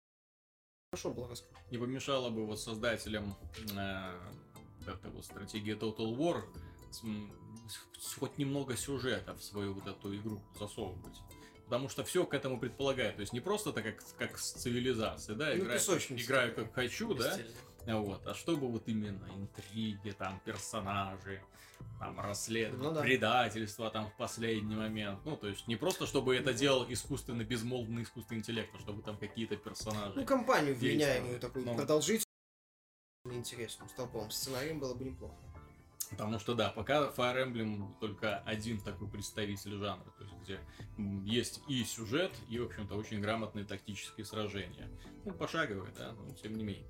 Хорошо 0.91 1.11
было 1.13 1.29
рассказано. 1.29 1.57
Не 1.71 1.77
помешало 1.77 2.29
бы 2.29 2.45
вот 2.45 2.59
создателям 2.59 3.35
э, 3.77 4.11
этой 4.87 5.11
вот 5.11 5.25
стратегии 5.25 5.75
Total 5.75 6.15
War 6.17 6.43
хоть 8.19 8.37
немного 8.37 8.77
сюжета 8.77 9.33
в 9.33 9.43
свою 9.43 9.73
вот 9.73 9.87
эту 9.87 10.15
игру 10.15 10.39
засовывать. 10.57 11.19
Потому 11.65 11.89
что 11.89 12.03
все 12.03 12.25
к 12.25 12.33
этому 12.33 12.59
предполагает. 12.59 13.15
То 13.15 13.21
есть 13.21 13.33
не 13.33 13.39
просто 13.39 13.71
так, 13.73 13.83
как, 13.83 14.03
как 14.17 14.37
с 14.37 14.51
цивилизацией, 14.53 15.37
да, 15.37 15.47
Ну, 15.55 15.63
играю, 15.63 15.79
играю 16.11 16.55
как 16.55 16.73
хочу, 16.73 17.13
да, 17.15 17.39
вот, 17.87 18.25
а 18.27 18.33
чтобы 18.35 18.67
вот 18.67 18.87
именно 18.87 19.27
интриги, 19.35 20.11
там, 20.11 20.39
персонажи, 20.45 21.41
там, 21.99 22.19
расследование, 22.19 22.89
Ну 22.89 22.95
да. 22.95 23.01
предательство 23.01 23.89
там 23.89 24.09
в 24.09 24.15
последний 24.17 24.75
момент. 24.75 25.19
Ну, 25.25 25.35
то 25.37 25.47
есть 25.47 25.67
не 25.67 25.75
просто, 25.75 26.05
чтобы 26.05 26.35
это 26.35 26.53
делал 26.53 26.85
искусственно 26.87 27.43
безмолвный 27.43 28.03
искусственный 28.03 28.39
интеллект, 28.39 28.69
а 28.75 28.79
чтобы 28.79 29.01
там 29.01 29.17
какие-то 29.17 29.55
персонажи. 29.55 30.13
Ну, 30.15 30.25
компанию 30.25 30.75
вменяемую 30.75 31.39
такую, 31.39 31.65
Ну. 31.65 31.75
продолжительную, 31.75 32.25
интересную, 33.33 33.89
с 33.89 33.93
толповым 33.93 34.31
сценарием 34.31 34.79
было 34.79 34.93
бы 34.93 35.05
неплохо. 35.05 35.35
Потому 36.11 36.39
что 36.39 36.53
да, 36.53 36.69
пока 36.69 37.09
Fire 37.09 37.47
Emblem 37.47 37.93
только 37.99 38.37
один 38.39 38.79
такой 38.79 39.09
представитель 39.09 39.75
жанра, 39.77 40.05
то 40.17 40.23
есть 40.23 40.35
где 40.43 40.59
есть 41.25 41.61
и 41.67 41.83
сюжет, 41.83 42.31
и, 42.47 42.59
в 42.59 42.65
общем-то, 42.65 42.95
очень 42.95 43.19
грамотные 43.21 43.65
тактические 43.65 44.25
сражения. 44.25 44.87
Ну, 45.25 45.33
пошаговые, 45.33 45.91
да, 45.97 46.13
но 46.13 46.31
тем 46.35 46.55
не 46.55 46.63
менее. 46.63 46.85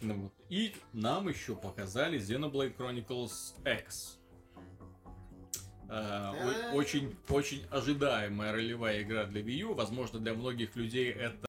Ну, 0.00 0.14
вот. 0.14 0.32
И 0.48 0.74
нам 0.92 1.28
еще 1.28 1.54
показали 1.54 2.18
Xenoblade 2.18 2.76
Chronicles 2.76 3.54
X. 3.80 4.18
Э, 5.88 5.92
о- 5.92 6.72
очень, 6.74 7.16
очень 7.28 7.64
ожидаемая 7.70 8.52
ролевая 8.52 9.02
игра 9.02 9.24
для 9.24 9.42
Wii 9.42 9.58
U. 9.58 9.74
Возможно, 9.74 10.18
для 10.18 10.34
многих 10.34 10.76
людей 10.76 11.10
это 11.12 11.45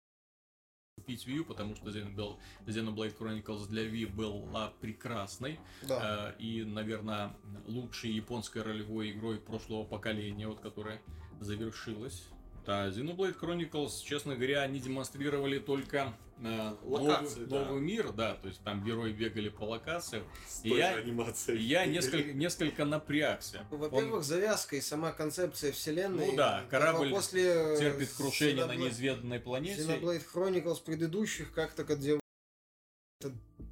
купить 1.08 1.26
Wii 1.26 1.40
U, 1.40 1.46
потому 1.46 1.76
что 1.76 1.90
Xenoblade 1.90 2.38
Xenoblade 2.66 3.18
Chronicles 3.18 3.68
для 3.68 3.84
Wii 3.84 4.08
была 4.08 4.74
прекрасной. 4.82 5.60
Да. 5.88 6.34
Э, 6.38 6.42
и, 6.42 6.64
наверное, 6.64 7.34
лучшей 7.66 8.12
японской 8.12 8.62
ролевой 8.62 9.12
игрой 9.12 9.38
прошлого 9.38 9.86
поколения, 9.86 10.48
вот 10.48 10.60
которая 10.60 11.02
завершилась. 11.40 12.28
Да, 12.68 12.90
Xenoblade 12.90 13.40
Chronicles, 13.40 14.04
честно 14.04 14.36
говоря, 14.36 14.62
они 14.64 14.80
демонстрировали 14.82 15.58
только 15.58 16.14
э, 16.44 16.76
Локации, 16.84 17.40
новый, 17.46 17.48
да. 17.50 17.66
новый 17.66 17.82
мир, 17.82 18.12
да, 18.12 18.36
то 18.36 18.50
есть 18.50 18.62
там 18.62 18.84
герои 18.84 19.14
бегали 19.14 19.48
по 19.48 19.64
локациям. 19.64 20.26
С 20.50 20.66
И 20.66 20.70
той 20.72 20.80
я- 20.80 20.94
же 20.94 21.00
анимацией. 21.00 21.64
Я 21.64 21.86
несколько, 21.86 22.34
несколько 22.34 22.84
напрягся. 22.84 23.66
Во-первых, 23.72 24.26
завязка 24.26 24.76
и 24.76 24.82
сама 24.82 25.14
концепция 25.14 25.72
вселенной. 25.72 26.28
Ну 26.28 26.36
да, 26.36 26.66
корабль 26.70 27.10
после 27.10 27.46
э, 27.46 27.78
терпит 27.80 28.10
крушение 28.12 28.66
на 28.66 28.74
Xenoblade- 28.74 28.78
неизведанной 28.78 29.40
планете. 29.40 29.82
Xenoblade 29.84 30.24
Chronicles 30.34 30.84
предыдущих, 30.84 31.54
как-то 31.54 31.86
где 31.86 32.20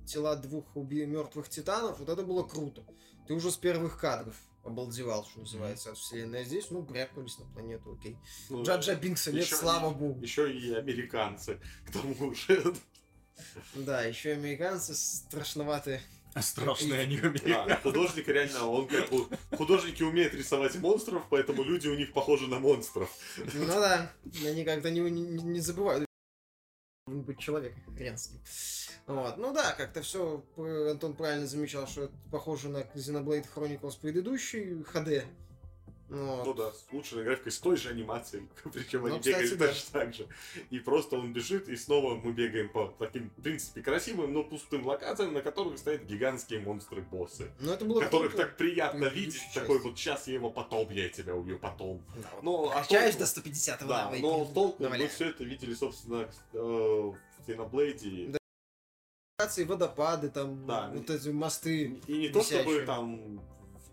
тела 0.07 0.37
двух 0.37 0.73
уби... 0.77 1.05
мертвых 1.05 1.49
титанов, 1.49 1.99
вот 1.99 2.07
это 2.07 2.23
было 2.23 2.43
круто. 2.43 2.81
Ты 3.27 3.33
уже 3.33 3.51
с 3.51 3.57
первых 3.57 3.99
кадров 3.99 4.35
обалдевал, 4.65 5.25
что 5.25 5.39
называется, 5.39 5.91
от 5.91 5.97
вселенной. 5.97 6.41
А 6.41 6.43
здесь, 6.43 6.71
ну, 6.71 6.81
брякнулись 6.81 7.37
на 7.37 7.45
планету, 7.45 7.93
окей. 7.93 8.17
Ну, 8.49 8.63
Джаджа 8.63 8.95
Бинкса 8.95 9.31
нет, 9.31 9.45
еще 9.45 9.55
слава 9.55 9.91
богу. 9.91 10.21
Еще 10.21 10.51
и 10.51 10.73
американцы, 10.73 11.59
к 11.85 11.91
тому 11.91 12.33
же. 12.33 12.73
Да, 13.75 14.01
еще 14.03 14.31
американцы 14.31 14.95
страшноватые. 14.95 16.01
Страшные 16.41 17.01
они 17.01 17.17
Да, 17.17 17.79
художник 17.81 18.27
реально, 18.27 18.67
он 18.67 18.87
как 18.87 19.09
бы... 19.09 19.25
Художники 19.55 20.03
умеют 20.03 20.33
рисовать 20.33 20.75
монстров, 20.75 21.23
поэтому 21.29 21.63
люди 21.63 21.87
у 21.87 21.95
них 21.95 22.11
похожи 22.11 22.47
на 22.47 22.59
монстров. 22.59 23.09
Ну 23.37 23.67
да, 23.67 24.11
они 24.45 24.65
как-то 24.65 24.91
не, 24.91 24.99
не, 24.99 25.21
не 25.21 25.59
забывают. 25.61 26.05
Быть 27.07 27.37
человек, 27.37 27.75
хрен 27.95 28.17
с 28.17 28.31
ним. 28.31 28.41
Вот. 29.05 29.37
Ну 29.37 29.53
да, 29.53 29.73
как-то 29.73 30.01
все 30.01 30.43
Антон 30.89 31.13
правильно 31.13 31.45
замечал, 31.45 31.85
что 31.85 32.05
это 32.05 32.13
похоже 32.31 32.69
на 32.69 32.79
Xenoblade 32.79 33.45
Chronicles 33.53 33.99
предыдущий 34.01 34.81
HD. 34.81 35.23
Вот. 36.07 36.45
Ну 36.45 36.53
да, 36.53 36.71
с 36.71 36.85
улучшенной 36.91 37.23
графикой, 37.23 37.51
с 37.51 37.57
той 37.59 37.77
же 37.77 37.89
анимацией. 37.89 38.47
Причем 38.73 39.01
Ну, 39.01 39.07
они 39.07 39.19
кстати, 39.19 39.35
бегают 39.43 39.57
да. 39.59 39.67
точно 39.69 39.91
так 39.99 40.13
же. 40.13 40.27
И 40.69 40.79
просто 40.79 41.17
он 41.17 41.33
бежит, 41.33 41.67
и 41.67 41.75
снова 41.75 42.15
мы 42.15 42.31
бегаем 42.31 42.69
по 42.69 42.93
таким, 42.99 43.31
в 43.37 43.41
принципе, 43.41 43.81
красивым, 43.81 44.31
но 44.31 44.43
пустым 44.43 44.85
локациям, 44.85 45.33
на 45.33 45.41
которых 45.41 45.79
стоят 45.79 46.03
гигантские 46.03 46.59
монстры-боссы. 46.59 47.51
Ну 47.59 47.71
это 47.71 47.85
было 47.85 48.01
Которых 48.01 48.31
круто. 48.33 48.47
так 48.47 48.57
приятно 48.57 49.09
Предыдущей 49.09 49.25
видеть, 49.25 49.53
такой 49.55 49.77
части. 49.77 49.87
вот 49.87 49.97
сейчас 49.97 50.27
я 50.27 50.33
его 50.35 50.51
потом, 50.51 50.89
я 50.91 51.09
тебя 51.09 51.33
убью 51.35 51.57
потом. 51.57 52.03
Да. 52.21 52.29
Ну, 52.43 52.69
а 52.69 52.83
толку- 52.83 53.17
до 53.19 53.25
150 53.25 53.79
Да, 53.79 53.87
да, 54.11 54.17
но 54.19 54.45
толку 54.45 54.83
мы 54.87 55.07
все 55.07 55.29
это 55.29 55.43
видели, 55.43 55.73
собственно, 55.73 56.29
э, 56.53 56.57
в 56.57 57.15
Xenoblade. 57.47 58.31
Да. 58.31 58.37
Водопады, 59.65 60.29
там, 60.29 60.65
Да. 60.65 60.91
вот 60.93 61.09
эти 61.09 61.29
мосты. 61.29 61.99
И 62.07 62.17
не 62.19 62.29
то, 62.29 62.41
чтобы 62.43 62.63
висящие. 62.63 62.85
там 62.85 63.41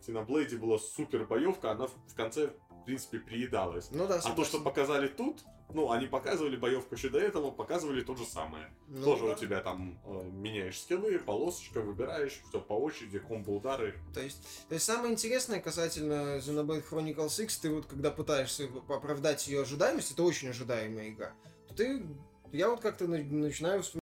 в 0.02 0.08
Xenoblade 0.08 0.56
была 0.58 0.78
супер 0.78 1.24
боевка, 1.26 1.72
она 1.72 1.86
в 1.86 2.14
конце 2.14 2.52
в 2.82 2.84
принципе, 2.84 3.20
приедалось. 3.20 3.90
Ну 3.92 4.08
да, 4.08 4.20
А 4.24 4.34
то, 4.34 4.44
что 4.44 4.58
показали 4.58 5.06
тут, 5.06 5.44
ну, 5.72 5.92
они 5.92 6.08
показывали 6.08 6.56
боевку 6.56 6.96
еще 6.96 7.10
до 7.10 7.20
этого, 7.20 7.52
показывали 7.52 8.00
то 8.00 8.16
же 8.16 8.24
самое. 8.24 8.72
Ну 8.88 9.04
Тоже 9.04 9.26
да. 9.26 9.32
у 9.32 9.34
тебя 9.36 9.60
там 9.60 10.00
э, 10.04 10.24
меняешь 10.32 10.80
скиллы, 10.80 11.16
полосочка, 11.20 11.80
выбираешь, 11.80 12.40
все 12.48 12.60
по 12.60 12.72
очереди, 12.72 13.20
комбо-удары. 13.20 13.94
То 14.12 14.20
есть, 14.20 14.66
то 14.68 14.74
есть 14.74 14.84
самое 14.84 15.12
интересное 15.12 15.60
касательно 15.60 16.38
Xenoblade 16.38 16.82
Chronicles 16.90 17.40
X, 17.44 17.58
ты 17.58 17.70
вот 17.70 17.86
когда 17.86 18.10
пытаешься 18.10 18.68
оправдать 18.88 19.46
ее 19.46 19.62
ожидаемость, 19.62 20.10
это 20.10 20.24
очень 20.24 20.48
ожидаемая 20.48 21.10
игра, 21.10 21.32
то 21.68 21.74
ты, 21.74 22.04
я 22.50 22.68
вот 22.68 22.80
как-то 22.80 23.06
на- 23.06 23.18
начинаю 23.22 23.82
вспоминать 23.84 24.01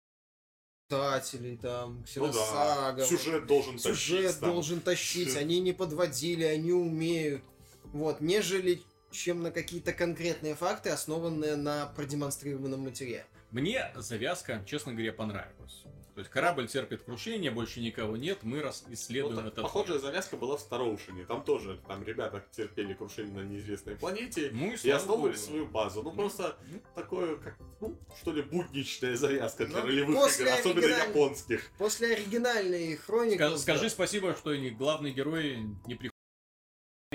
Писателей, 0.92 1.56
там, 1.56 1.96
Ну 1.98 2.02
Ксеносага, 2.04 2.98
да, 2.98 3.06
сюжет 3.06 3.46
должен 3.46 3.78
сюжет 3.78 4.24
тащить. 4.26 4.40
там. 4.40 4.50
должен 4.50 4.80
тащить, 4.80 5.28
Сюжет. 5.28 5.40
они 5.42 5.60
не 5.60 5.72
подводили, 5.72 6.44
они 6.44 6.72
умеют, 6.72 7.42
вот, 7.84 8.20
нежели 8.20 8.82
чем 9.10 9.42
на 9.42 9.50
какие-то 9.50 9.92
конкретные 9.92 10.54
факты, 10.54 10.90
основанные 10.90 11.56
на 11.56 11.86
продемонстрированном 11.86 12.80
материале. 12.80 13.26
Мне 13.50 13.90
завязка, 13.96 14.62
честно 14.66 14.92
говоря, 14.92 15.12
понравилась. 15.12 15.82
То 16.14 16.18
есть 16.20 16.30
корабль 16.30 16.68
терпит 16.68 17.02
крушение, 17.04 17.50
больше 17.50 17.80
никого 17.80 18.18
нет, 18.18 18.40
мы 18.42 18.60
раз 18.60 18.84
исследуем 18.90 19.36
Вот, 19.36 19.46
этот 19.46 19.62
похожая 19.62 19.98
завязка 19.98 20.36
была 20.36 20.58
в 20.58 20.60
Староушене. 20.60 21.24
Там 21.24 21.42
тоже, 21.42 21.80
там 21.88 22.04
ребята 22.04 22.44
терпели 22.50 22.92
крушение 22.92 23.32
на 23.32 23.46
неизвестной 23.48 23.96
планете 23.96 24.50
Ну 24.52 24.72
и, 24.72 24.76
и 24.76 24.90
основывали 24.90 25.32
богу. 25.32 25.42
свою 25.42 25.66
базу. 25.66 26.02
Ну, 26.02 26.10
Ну, 26.10 26.16
просто 26.16 26.56
ну, 26.70 26.80
такое, 26.94 27.36
как, 27.36 27.56
ну, 27.80 27.98
что 28.20 28.32
ли, 28.32 28.42
будничная 28.42 29.16
завязка 29.16 29.64
для 29.64 29.78
Ну, 29.78 29.86
ролевых 29.86 30.38
игр, 30.40 30.48
особенно 30.50 30.86
оригинальной- 30.86 31.08
японских. 31.08 31.70
После 31.78 32.12
оригинальной 32.14 32.96
хроники... 32.96 33.40
ска- 33.40 33.56
Скажи 33.56 33.88
спасибо, 33.88 34.34
что 34.34 34.54
главный 34.76 35.12
герой 35.12 35.60
не 35.86 35.94
приходит 35.94 36.11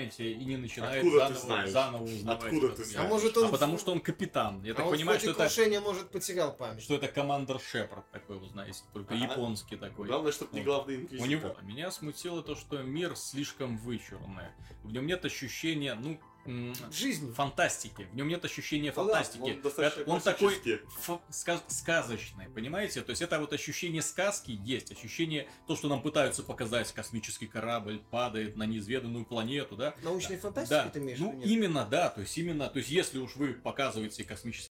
и 0.02 0.44
не 0.44 0.56
начинает 0.56 1.04
Откуда 1.04 1.28
ты 1.28 1.34
заново, 1.34 1.46
знаешь? 1.46 1.70
заново 1.70 2.02
узнавать. 2.04 2.44
Откуда 2.44 2.68
ты. 2.70 2.82
А 2.82 2.84
знаешь? 2.84 3.08
может 3.10 3.36
А 3.36 3.40
он... 3.40 3.50
потому 3.50 3.78
что 3.78 3.92
он 3.92 4.00
капитан. 4.00 4.62
Я 4.62 4.72
а 4.72 4.76
так 4.76 4.86
он 4.86 4.92
понимаю, 4.92 5.18
что 5.18 5.28
ходе 5.28 5.42
это, 5.44 5.54
крушения, 5.54 5.80
может, 5.80 6.10
потерял 6.10 6.52
память. 6.52 6.82
что 6.82 6.94
это 6.94 7.08
командор 7.08 7.60
Шепард 7.60 8.10
такой, 8.10 8.38
вы 8.38 8.48
знаете, 8.48 8.80
только 8.92 9.14
А, 9.14 9.16
японский 9.16 9.76
такой. 9.76 10.06
Главное, 10.08 10.32
чтобы 10.32 10.56
не 10.56 10.62
главный 10.64 10.96
У 10.96 11.00
инквизитор. 11.02 11.28
него 11.28 11.56
меня 11.62 11.90
смутило 11.90 12.42
то, 12.42 12.54
что 12.54 12.82
мир 12.82 13.16
слишком 13.16 13.76
вычурный. 13.78 14.46
В 14.84 14.92
нем 14.92 15.06
нет 15.06 15.24
ощущения, 15.24 15.94
ну, 15.94 16.20
м, 16.48 16.74
Жизнь. 16.90 17.32
фантастики. 17.34 18.08
В 18.12 18.16
нем 18.16 18.28
нет 18.28 18.44
ощущения 18.44 18.92
Ну 18.96 19.04
да, 19.06 19.12
фантастики. 19.12 19.42
он 19.42 19.60
достаточно 19.62 20.00
Это- 20.00 20.10
он 20.10 20.20
такой 20.20 20.48
классический. 20.54 20.74
ф- 21.12 21.20
ска- 21.30 21.62
сказочный, 21.68 22.48
понимаете? 22.48 23.02
То 23.02 23.10
есть 23.10 23.22
это 23.22 23.38
вот 23.38 23.52
ощущение 23.52 24.02
сказки 24.02 24.58
есть, 24.64 24.90
ощущение, 24.90 25.48
то, 25.66 25.76
что 25.76 25.88
нам 25.88 26.02
пытаются 26.02 26.42
показать, 26.42 26.90
космический 26.92 27.46
корабль 27.46 27.98
падает 28.10 28.56
на 28.56 28.64
неизведанную 28.64 29.24
планету, 29.24 29.76
да? 29.76 29.94
Научной 30.02 30.38
фантастики 30.38 30.70
Да, 30.70 30.88
ты 30.88 30.98
имеешь 31.00 31.18
ну? 31.18 31.32
Нет? 31.34 31.46
именно, 31.46 31.84
да, 31.84 32.08
то 32.08 32.20
есть 32.22 32.36
именно, 32.38 32.68
то 32.68 32.78
есть 32.78 32.90
если 32.90 33.18
уж 33.18 33.36
вы 33.36 33.52
показываете 33.54 34.24
космические 34.24 34.68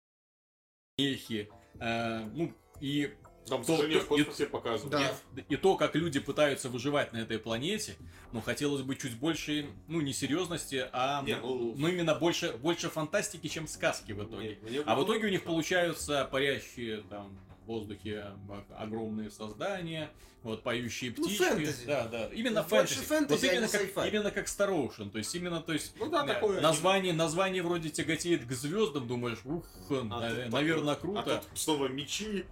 мехи, 0.97 1.49
э, 1.79 2.19
ну 2.33 2.53
и 2.81 3.13
Там, 3.47 3.63
к 3.63 3.65
то- 3.65 3.75
сожалению, 3.77 4.01
в 4.03 4.07
космосе 4.07 4.45
показывают. 4.47 4.91
Да. 4.91 5.41
и, 5.41 5.53
и 5.53 5.57
то, 5.57 5.75
как 5.77 5.95
люди 5.95 6.19
пытаются 6.19 6.69
выживать 6.69 7.13
на 7.13 7.17
этой 7.17 7.39
планете, 7.39 7.95
ну, 8.31 8.41
хотелось 8.41 8.81
бы 8.81 8.95
чуть 8.95 9.15
больше, 9.17 9.67
ну, 9.87 10.01
не 10.01 10.13
серьезности, 10.13 10.87
а 10.91 11.23
Не, 11.23 11.35
ну, 11.37 11.73
ну, 11.77 11.87
именно 11.87 12.15
больше, 12.15 12.53
больше 12.53 12.89
фантастики, 12.89 13.47
чем 13.47 13.67
сказки 13.67 14.11
в 14.11 14.23
итоге. 14.23 14.57
мне- 14.61 14.69
мне 14.71 14.79
А 14.85 14.95
в 14.95 15.03
итоге 15.03 15.27
у 15.27 15.29
них 15.29 15.43
получаются 15.43 16.27
парящие 16.31 17.03
там 17.09 17.37
в 17.63 17.67
воздухе 17.67 18.19
а, 18.49 18.63
огромные 18.77 19.29
создания, 19.29 20.09
вот 20.43 20.63
поющие 20.63 21.13
Ну, 21.17 21.25
птички. 21.25 21.43
фэнтези. 21.43 21.85
Да, 21.85 22.07
да. 22.07 22.27
Именно 22.33 22.63
фэнтези. 22.63 23.01
фэнтези, 23.01 23.33
вот 23.33 23.43
а 23.43 23.53
именно 23.53 23.67
как, 23.67 24.07
именно 24.07 24.31
как 24.31 24.45
Star 24.47 24.69
Ocean. 24.69 25.09
То 25.09 25.17
есть 25.17 25.35
именно, 25.35 25.59
то 25.61 25.73
есть 25.73 25.93
Ну 25.99 26.09
да, 26.09 26.23
да, 26.23 26.35
такое. 26.35 26.61
название, 26.61 27.11
название 27.11 27.61
вроде 27.63 27.89
тяготеет 27.89 28.45
к 28.45 28.51
звездам, 28.53 29.07
думаешь, 29.07 29.39
ух, 29.43 29.65
А 29.85 29.87
тут 29.87 30.03
наверное, 30.09 30.49
такое- 30.95 30.95
круто. 30.95 31.35
А 31.37 31.39
тут 31.41 31.59
снова 31.59 31.87
мечи. 31.89 32.45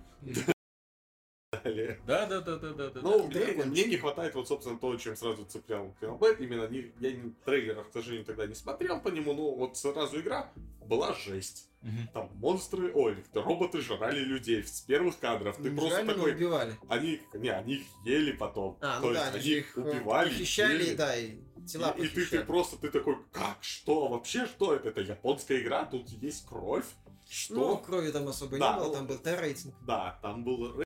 Далее. 1.64 2.00
Да, 2.06 2.26
да, 2.26 2.42
да, 2.42 2.58
да, 2.58 2.74
да, 2.74 2.90
да. 2.90 3.02
Ну, 3.02 3.30
да. 3.32 3.40
мне, 3.40 3.64
мне 3.66 3.84
не 3.86 3.98
хватает 3.98 4.36
вот, 4.36 4.48
собственно, 4.48 4.78
того, 4.78 4.96
чем 4.98 5.16
сразу 5.16 5.46
цеплял 5.46 5.94
Xenoblade. 6.02 6.44
Именно 6.44 6.68
не, 6.68 6.92
я 7.00 7.12
не, 7.12 7.34
трейлеров, 7.46 7.90
к 7.90 7.94
сожалению, 7.94 8.26
тогда 8.26 8.46
не 8.48 8.56
смотрел 8.56 9.00
по 9.02 9.10
нему, 9.10 9.34
но 9.34 9.56
вот 9.56 9.78
сразу 9.78 10.20
игра 10.20 10.52
была 10.86 11.14
жесть. 11.14 11.70
Мгм. 11.82 12.08
Там 12.14 12.32
монстры, 12.36 12.92
ой, 12.94 13.24
роботы 13.34 13.80
жрали 13.82 14.20
людей 14.20 14.64
с 14.64 14.82
первых 14.82 15.20
кадров. 15.20 15.56
Ты 15.58 15.70
Не 15.70 15.78
просто 15.78 15.98
жрали, 16.04 16.08
но 16.08 16.14
такой, 16.14 16.32
убивали. 16.34 16.74
они, 16.90 17.22
не, 17.36 17.50
они 17.50 17.74
их 17.76 17.86
ели 18.04 18.32
потом. 18.32 18.78
А, 18.82 19.00
То 19.00 19.08
ну 19.08 19.14
есть 19.14 19.22
да, 19.22 19.28
они 19.30 19.40
они 19.40 19.50
их 19.52 19.78
э, 19.78 19.82
убивали, 19.82 20.30
похищали, 20.30 20.84
ели. 20.84 20.96
да, 20.96 21.16
и 21.16 21.38
тела 21.68 21.96
и, 21.98 22.06
и 22.06 22.08
ты, 22.08 22.26
ты 22.26 22.44
просто, 22.44 22.78
ты 22.78 22.90
такой, 22.90 23.18
как, 23.32 23.58
что, 23.62 24.08
вообще, 24.08 24.48
что 24.48 24.74
это? 24.74 24.90
Это 24.90 25.02
японская 25.02 25.60
игра, 25.60 25.86
тут 25.86 26.10
есть 26.10 26.48
кровь? 26.48 26.86
Что? 27.30 27.56
Ну, 27.56 27.78
крови 27.78 28.12
там 28.12 28.28
особо 28.28 28.58
Да, 28.58 28.74
не 28.74 28.80
было, 28.80 28.88
ну, 28.88 28.94
там 28.94 29.08
был 29.08 29.18
Т-рейтинг. 29.18 29.74
Да, 29.82 30.20
там 30.22 30.44
был... 30.44 30.85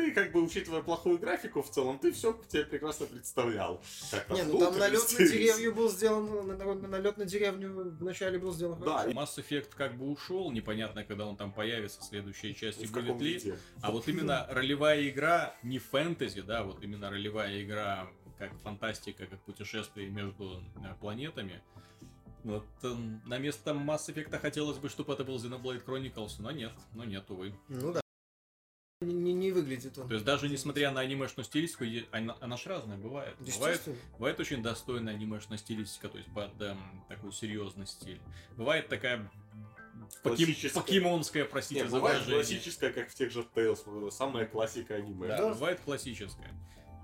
Ты, 0.00 0.12
как 0.12 0.32
бы, 0.32 0.42
учитывая 0.42 0.80
плохую 0.80 1.18
графику 1.18 1.60
в 1.60 1.68
целом, 1.70 1.98
ты 1.98 2.10
все 2.12 2.32
тебе 2.48 2.64
прекрасно 2.64 3.04
представлял. 3.04 3.82
Не, 4.30 4.44
ну 4.44 4.58
там 4.58 4.78
налет 4.78 5.02
на 5.12 5.18
деревню 5.28 5.74
был 5.74 5.90
сделан, 5.90 6.24
на- 6.48 6.56
на- 6.74 6.88
налет 6.88 7.18
на 7.18 7.26
деревню 7.26 7.70
вначале 8.00 8.38
был 8.38 8.54
сделан. 8.54 8.80
Да, 8.80 9.04
и- 9.04 9.12
Mass 9.12 9.36
Effect 9.36 9.72
как 9.76 9.98
бы 9.98 10.06
ушел, 10.10 10.50
непонятно, 10.52 11.04
когда 11.04 11.26
он 11.26 11.36
там 11.36 11.52
появится, 11.52 12.02
следующая 12.02 12.54
часть 12.54 12.80
и 12.80 12.86
в 12.86 12.92
будет 12.92 13.20
ли. 13.20 13.34
виде. 13.34 13.58
А 13.82 13.90
вот 13.90 14.08
именно 14.08 14.46
ролевая 14.50 15.06
игра 15.06 15.54
не 15.62 15.78
фэнтези, 15.78 16.40
да, 16.40 16.62
вот 16.64 16.82
именно 16.82 17.10
ролевая 17.10 17.62
игра 17.62 18.08
как 18.38 18.56
фантастика, 18.60 19.26
как 19.26 19.38
путешествие 19.40 20.08
между 20.08 20.62
э, 20.76 20.94
планетами. 20.98 21.60
Вот 22.42 22.64
э, 22.84 22.94
на 23.26 23.36
место 23.36 23.72
Mass 23.72 24.08
Effect 24.08 24.38
хотелось 24.38 24.78
бы, 24.78 24.88
чтобы 24.88 25.12
это 25.12 25.24
был 25.24 25.36
Xenoblade 25.36 25.84
Chronicles, 25.84 26.36
но 26.38 26.50
нет, 26.52 26.72
но 26.94 27.04
нет, 27.04 27.30
увы. 27.30 27.52
Ну 27.68 27.92
да. 27.92 28.00
Не, 29.02 29.32
не- 29.32 29.50
выглядит 29.50 29.96
он. 29.96 30.08
То 30.08 30.12
есть 30.14 30.26
даже 30.26 30.50
несмотря 30.50 30.90
на 30.90 31.00
анимешную 31.00 31.46
стилистику, 31.46 31.84
она, 32.12 32.36
она 32.40 32.58
ж 32.58 32.66
разная 32.66 32.98
бывает. 32.98 33.34
Бывает, 33.38 33.80
бывает 34.18 34.38
очень 34.40 34.62
достойная 34.62 35.14
анимешная 35.14 35.56
стилистика, 35.56 36.10
то 36.10 36.18
есть 36.18 36.30
под 36.34 36.60
эм, 36.60 36.78
такой 37.08 37.32
серьезный 37.32 37.86
стиль. 37.86 38.20
Бывает 38.58 38.88
такая 38.88 39.30
Классическая. 40.22 40.78
покемонская, 40.82 41.44
простите, 41.46 41.80
Нет, 41.80 41.90
бывает 41.90 42.22
классическая, 42.26 42.92
как 42.92 43.08
в 43.08 43.14
тех 43.14 43.32
же 43.32 43.46
Tales, 43.54 44.10
самая 44.10 44.44
классика 44.44 44.96
аниме. 44.96 45.28
Да, 45.28 45.38
Да. 45.38 45.48
бывает 45.54 45.80
классическая. 45.80 46.54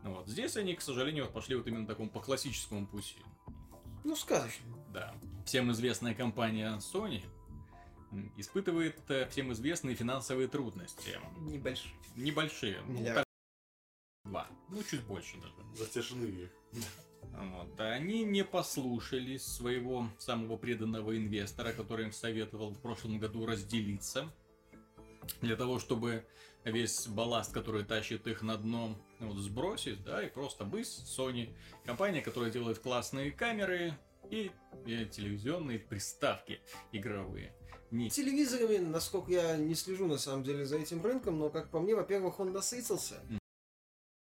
Вот. 0.03 0.29
Здесь 0.29 0.55
они, 0.59 0.75
к 0.75 0.83
сожалению, 0.83 1.25
вот 1.25 1.33
пошли 1.33 1.57
вот 1.57 1.67
именно 1.67 1.87
такому 1.87 2.11
по 2.11 2.21
классическому 2.21 2.87
пути. 2.87 3.17
Ну, 4.05 4.15
сказочно. 4.17 4.67
Да. 4.93 5.15
Всем 5.47 5.73
известная 5.73 6.15
компания 6.15 6.77
Sony 6.77 7.23
испытывает 8.37 8.99
э, 9.11 9.29
всем 9.29 9.53
известные 9.53 9.95
финансовые 9.95 10.49
трудности. 10.49 11.19
Небольшой. 11.39 11.93
Небольшие. 12.17 12.81
Ну, 12.87 13.05
два. 14.25 14.47
Ну, 14.69 14.83
чуть 14.83 15.03
больше 15.05 15.37
даже. 15.39 15.55
Затяжные. 15.77 16.51
Вот. 17.33 17.81
А 17.81 17.93
Они 17.93 18.25
не 18.25 18.45
послушались 18.45 19.45
своего 19.45 20.09
самого 20.19 20.57
преданного 20.57 21.17
инвестора, 21.17 21.73
который 21.73 22.07
им 22.07 22.13
советовал 22.13 22.71
в 22.71 22.81
прошлом 22.81 23.19
году 23.19 23.47
разделиться. 23.47 24.31
Для 25.43 25.57
того, 25.57 25.79
чтобы 25.79 26.25
весь 26.65 27.07
балласт, 27.09 27.53
который 27.53 27.85
тащит 27.85 28.27
их 28.27 28.43
на 28.43 28.57
дно, 28.57 28.97
вот, 29.19 29.37
сбросить, 29.39 30.03
да, 30.05 30.23
и 30.23 30.29
просто 30.29 30.65
быс, 30.65 31.05
Sony, 31.07 31.55
компания, 31.85 32.23
которая 32.23 32.51
делает 32.51 32.79
классные 32.79 33.33
камеры 33.33 33.95
и, 34.31 34.51
и 34.87 35.05
телевизионные 35.07 35.79
приставки 35.79 36.61
игровые. 36.93 37.55
Не 37.91 38.11
Телевизорами, 38.11 38.79
насколько 38.79 39.31
я 39.33 39.57
не 39.57 39.75
слежу 39.75 40.07
на 40.07 40.19
самом 40.19 40.43
деле 40.43 40.67
за 40.67 40.77
этим 40.77 41.03
рынком, 41.03 41.39
но 41.39 41.51
как 41.51 41.71
по 41.71 41.81
мне, 41.81 41.95
во-первых, 41.95 42.41
он 42.41 42.53
насытился. 42.53 43.15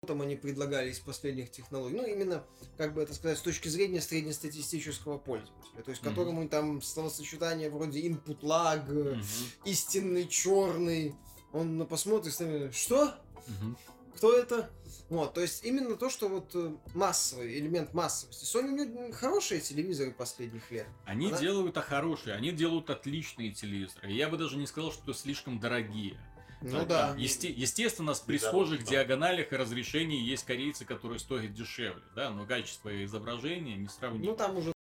Что 0.03 0.15
там 0.15 0.23
они 0.23 0.37
предлагали 0.37 0.91
из 0.91 0.99
последних 0.99 1.51
технологий. 1.51 1.97
Ну, 1.97 2.07
именно, 2.07 2.43
как 2.79 2.95
бы 2.95 3.03
это 3.03 3.13
сказать, 3.13 3.37
с 3.39 3.43
точки 3.43 3.69
зрения 3.69 4.01
среднестатистического 4.01 5.19
пользователя. 5.19 5.83
То 5.85 5.91
есть, 5.91 6.03
которому 6.03 6.49
там 6.49 6.81
словосочетание 6.81 7.69
вроде 7.71 8.01
input 8.01 8.41
lag, 8.41 8.91
Мгм. 8.91 9.23
истинный 9.67 10.27
черный. 10.27 11.15
Он 11.53 11.87
посмотрит, 11.87 12.33
что? 12.75 13.15
Мгм. 13.47 13.77
Кто 14.21 14.35
это? 14.37 14.69
Вот, 15.09 15.33
то 15.33 15.41
есть 15.41 15.65
именно 15.65 15.97
то, 15.97 16.11
что 16.11 16.29
вот 16.29 16.51
э, 16.55 16.77
массовый, 16.93 17.59
элемент 17.59 17.95
массовости. 17.95 18.45
Sony 18.45 18.69
у 18.69 18.77
него 18.77 19.13
хорошие 19.15 19.63
телевизоры 19.63 20.11
последних 20.13 20.71
лет. 20.71 20.87
Они 21.07 21.29
Она- 21.29 21.39
делают 21.41 21.75
а 21.79 21.81
хорошие, 21.81 22.37
они 22.37 22.53
делают 22.53 22.91
отличные 22.91 23.51
телевизоры. 23.53 24.13
Я 24.13 24.29
бы 24.29 24.37
даже 24.37 24.59
не 24.59 24.67
сказал, 24.67 24.93
что 24.93 25.15
слишком 25.15 25.59
дорогие. 25.59 26.21
Ну 26.61 26.81
Ну, 26.81 26.85
да. 26.87 27.15
есте- 27.17 27.51
естественно, 27.51 28.13
при 28.27 28.39
Да, 28.39 28.49
схожих 28.49 28.85
да. 28.85 28.91
диагоналях 28.91 29.55
и 29.55 29.57
разрешении 29.57 30.23
есть 30.23 30.45
корейцы, 30.45 30.85
которые 30.85 31.19
стоят 31.19 31.55
дешевле, 31.55 32.03
да, 32.15 32.29
но 32.29 32.45
качество 32.45 33.03
изображения 33.03 33.77
не 33.77 33.89
сравнить. 33.89 34.27
Ну 34.27 34.37
там 34.37 34.55
уже 34.59 34.75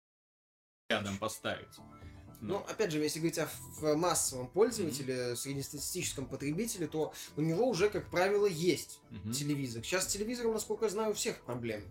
рядом 0.88 1.18
поставить. 1.18 1.68
Ну, 2.40 2.58
опять 2.68 2.92
же, 2.92 2.98
если 2.98 3.18
говорить 3.18 3.38
о 3.38 3.48
массовом 3.96 4.46
пользователе, 4.48 5.34
среднестатистическом 5.36 6.26
потребителе, 6.26 6.86
то 6.86 7.12
у 7.36 7.40
него 7.40 7.68
уже, 7.68 7.88
как 7.88 8.10
правило, 8.10 8.46
есть 8.46 9.00
Мгм. 9.10 9.32
телевизор. 9.32 9.82
Сейчас 9.82 10.04
с 10.04 10.08
телевизором, 10.08 10.52
насколько 10.52 10.84
я 10.84 10.90
знаю, 10.90 11.10
у 11.10 11.14
всех 11.14 11.40
проблем. 11.42 11.82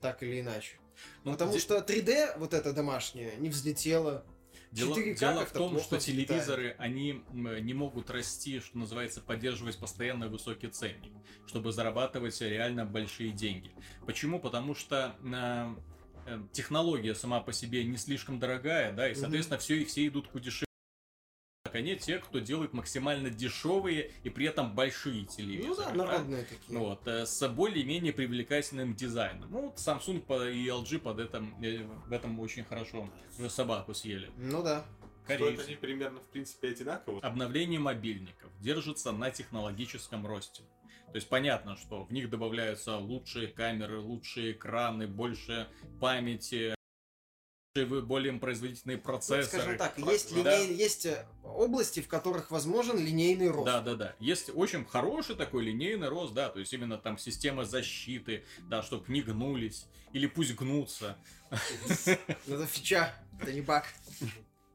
Так 0.00 0.22
или 0.22 0.40
иначе. 0.40 0.76
Ну, 1.24 1.32
Потому 1.32 1.52
де- 1.52 1.58
что 1.58 1.80
3D, 1.80 2.36
вот 2.38 2.52
это 2.54 2.72
домашнее, 2.72 3.34
не 3.38 3.48
взлетело. 3.48 4.24
Дело, 4.72 4.94
4К 4.94 5.18
дело 5.18 5.46
в 5.46 5.52
том, 5.52 5.78
что 5.80 5.96
взлетает. 5.96 6.02
телевизоры, 6.28 6.74
они 6.78 7.22
не 7.32 7.72
могут 7.72 8.10
расти, 8.10 8.60
что 8.60 8.76
называется, 8.78 9.20
поддерживать 9.20 9.78
постоянно 9.78 10.28
высокий 10.28 10.66
ценник, 10.68 11.12
чтобы 11.46 11.72
зарабатывать 11.72 12.38
реально 12.40 12.84
большие 12.84 13.30
деньги. 13.30 13.70
Почему? 14.06 14.40
Потому 14.40 14.74
что 14.74 15.16
э, 15.22 15.74
технология 16.52 17.14
сама 17.14 17.40
по 17.40 17.52
себе 17.52 17.84
не 17.84 17.96
слишком 17.96 18.38
дорогая, 18.38 18.92
да, 18.92 19.08
и, 19.08 19.14
соответственно, 19.14 19.58
все, 19.58 19.84
все 19.84 20.06
идут 20.06 20.28
к 20.28 20.38
дешевле. 20.38 20.66
Они 21.72 21.94
те, 21.96 22.18
кто 22.18 22.38
делает 22.38 22.72
максимально 22.72 23.28
дешевые 23.28 24.10
и 24.22 24.30
при 24.30 24.46
этом 24.46 24.74
большие 24.74 25.26
телевизоры. 25.26 25.92
Ну 25.94 26.04
да, 26.04 26.06
да? 26.06 26.12
народные 26.12 26.44
такие. 26.44 26.60
Ну 26.68 26.84
Вот, 26.84 27.06
э, 27.06 27.26
с 27.26 27.48
более-менее 27.48 28.14
привлекательным 28.14 28.94
дизайном. 28.94 29.50
Ну, 29.50 29.60
вот 29.62 29.76
Samsung 29.76 30.20
и 30.52 30.66
LG 30.68 30.98
под 31.00 31.18
этом, 31.20 31.54
э, 31.62 31.84
в 32.06 32.12
этом 32.12 32.40
очень 32.40 32.64
хорошо 32.64 33.10
уже 33.38 33.50
собаку 33.50 33.92
съели. 33.92 34.30
Ну 34.38 34.62
да. 34.62 34.86
Стоят 35.24 35.40
Корейцы. 35.40 35.66
они 35.66 35.76
примерно, 35.76 36.20
в 36.20 36.28
принципе, 36.28 36.68
одинаково. 36.68 37.20
Обновление 37.20 37.80
мобильников 37.80 38.50
держится 38.60 39.10
на 39.10 39.30
технологическом 39.30 40.24
росте. 40.24 40.62
То 41.16 41.18
есть 41.18 41.30
понятно, 41.30 41.78
что 41.78 42.04
в 42.04 42.12
них 42.12 42.28
добавляются 42.28 42.98
лучшие 42.98 43.48
камеры, 43.48 44.00
лучшие 44.00 44.52
экраны, 44.52 45.06
больше 45.06 45.66
памяти, 45.98 46.74
более 47.74 48.34
производительные 48.34 48.98
Ну, 48.98 49.02
процессоры. 49.02 49.44
скажем 49.62 49.78
так, 49.78 49.96
есть, 49.96 50.34
да. 50.44 50.58
линей- 50.62 50.74
есть 50.76 51.06
э, 51.06 51.24
области, 51.42 52.00
в 52.00 52.08
которых 52.08 52.50
возможен 52.50 52.98
линейный 52.98 53.48
рост. 53.48 53.64
Да, 53.64 53.80
да, 53.80 53.94
да. 53.94 54.14
Есть 54.20 54.50
очень 54.54 54.84
хороший 54.84 55.36
такой 55.36 55.64
линейный 55.64 56.10
рост, 56.10 56.34
да, 56.34 56.50
то 56.50 56.58
есть 56.60 56.74
именно 56.74 56.98
там 56.98 57.16
система 57.16 57.64
защиты, 57.64 58.44
да, 58.68 58.82
чтобы 58.82 59.10
не 59.10 59.22
гнулись, 59.22 59.86
или 60.12 60.26
пусть 60.26 60.54
гнутся. 60.54 61.16
Ну, 62.46 62.56
Это 62.56 62.66
фича, 62.66 63.14
это 63.40 63.54
не 63.54 63.62
баг. 63.62 63.86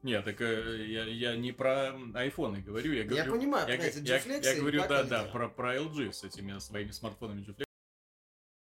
Нет, 0.02 0.24
так 0.24 0.40
э, 0.40 0.84
я, 0.88 1.04
я 1.04 1.36
не 1.36 1.52
про 1.52 1.94
айфоны 2.14 2.60
говорю, 2.60 2.92
я 2.92 3.02
Я 3.02 3.04
говорю... 3.04 3.32
понимаю, 3.32 3.68
Я, 3.68 3.74
эти 3.76 3.98
я- 3.98 4.16
я 4.16 4.52
и 4.52 4.58
говорю, 4.60 4.80
баг 4.80 4.88
да, 4.88 5.00
они 5.00 5.08
да, 5.08 5.16
делают. 5.18 5.32
про, 5.32 5.48
про 5.48 5.76
LG 5.76 6.12
с 6.12 6.24
этими 6.24 6.58
своими 6.58 6.90
смартфонами 6.90 7.42
G-Flex 7.44 7.64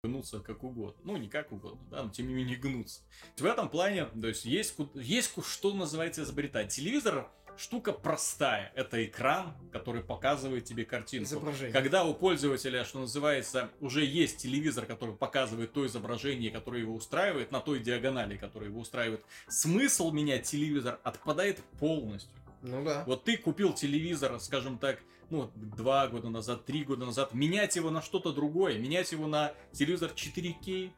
гнутся 0.04 0.40
как 0.40 0.64
угодно. 0.64 1.00
Ну, 1.04 1.18
не 1.18 1.30
как 1.30 1.52
угодно, 1.52 1.82
да, 1.90 2.04
но 2.04 2.10
тем 2.10 2.28
не 2.28 2.34
менее 2.34 2.58
гнутся. 2.58 3.02
В 3.38 3.46
этом 3.46 3.70
плане, 3.70 4.06
то 4.06 4.28
есть 4.28 4.46
есть, 4.46 4.76
есть 4.96 5.32
что 5.46 5.74
называется 5.74 6.24
изобретать. 6.24 6.70
Телевизор 6.70 7.30
штука 7.58 7.94
простая. 7.94 8.72
Это 8.76 9.04
экран, 9.06 9.54
который 9.72 10.04
показывает 10.04 10.66
тебе 10.66 10.86
картинку. 10.86 11.26
Изображение. 11.26 11.74
Когда 11.74 12.04
у 12.04 12.14
пользователя, 12.14 12.84
что 12.86 13.00
называется, 13.00 13.70
уже 13.80 14.04
есть 14.04 14.38
телевизор, 14.38 14.86
который 14.86 15.16
показывает 15.16 15.74
то 15.74 15.86
изображение, 15.86 16.52
которое 16.52 16.82
его 16.82 16.94
устраивает, 16.94 17.52
на 17.52 17.60
той 17.60 17.80
диагонали, 17.80 18.38
которая 18.38 18.70
его 18.70 18.82
устраивает, 18.82 19.24
смысл 19.48 20.12
менять 20.12 20.44
телевизор 20.44 21.00
отпадает 21.04 21.60
полностью. 21.80 22.32
Ну 22.62 22.84
да. 22.84 23.04
Вот 23.06 23.24
ты 23.24 23.38
купил 23.38 23.74
телевизор, 23.74 24.40
скажем 24.40 24.78
так, 24.78 25.00
ну, 25.30 25.50
два 25.56 26.08
года 26.08 26.30
назад, 26.30 26.66
три 26.66 26.84
года 26.84 27.06
назад, 27.06 27.34
менять 27.34 27.76
его 27.76 27.90
на 27.90 28.02
что-то 28.02 28.34
другое, 28.34 28.78
менять 28.78 29.12
его 29.12 29.28
на 29.28 29.54
телевизор 29.72 30.12
4К. 30.12 30.92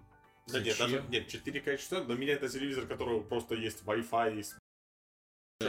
Да 0.48 0.60
нет, 0.60 0.78
даже 0.78 1.04
нет, 1.10 1.34
4К 1.34 1.78
что 1.78 2.04
но 2.04 2.16
меня 2.16 2.34
это 2.34 2.50
телевизор, 2.50 2.86
которого 2.86 3.22
просто 3.22 3.56
есть 3.56 3.84
Wi-Fi, 3.86 4.36
есть 4.36 4.56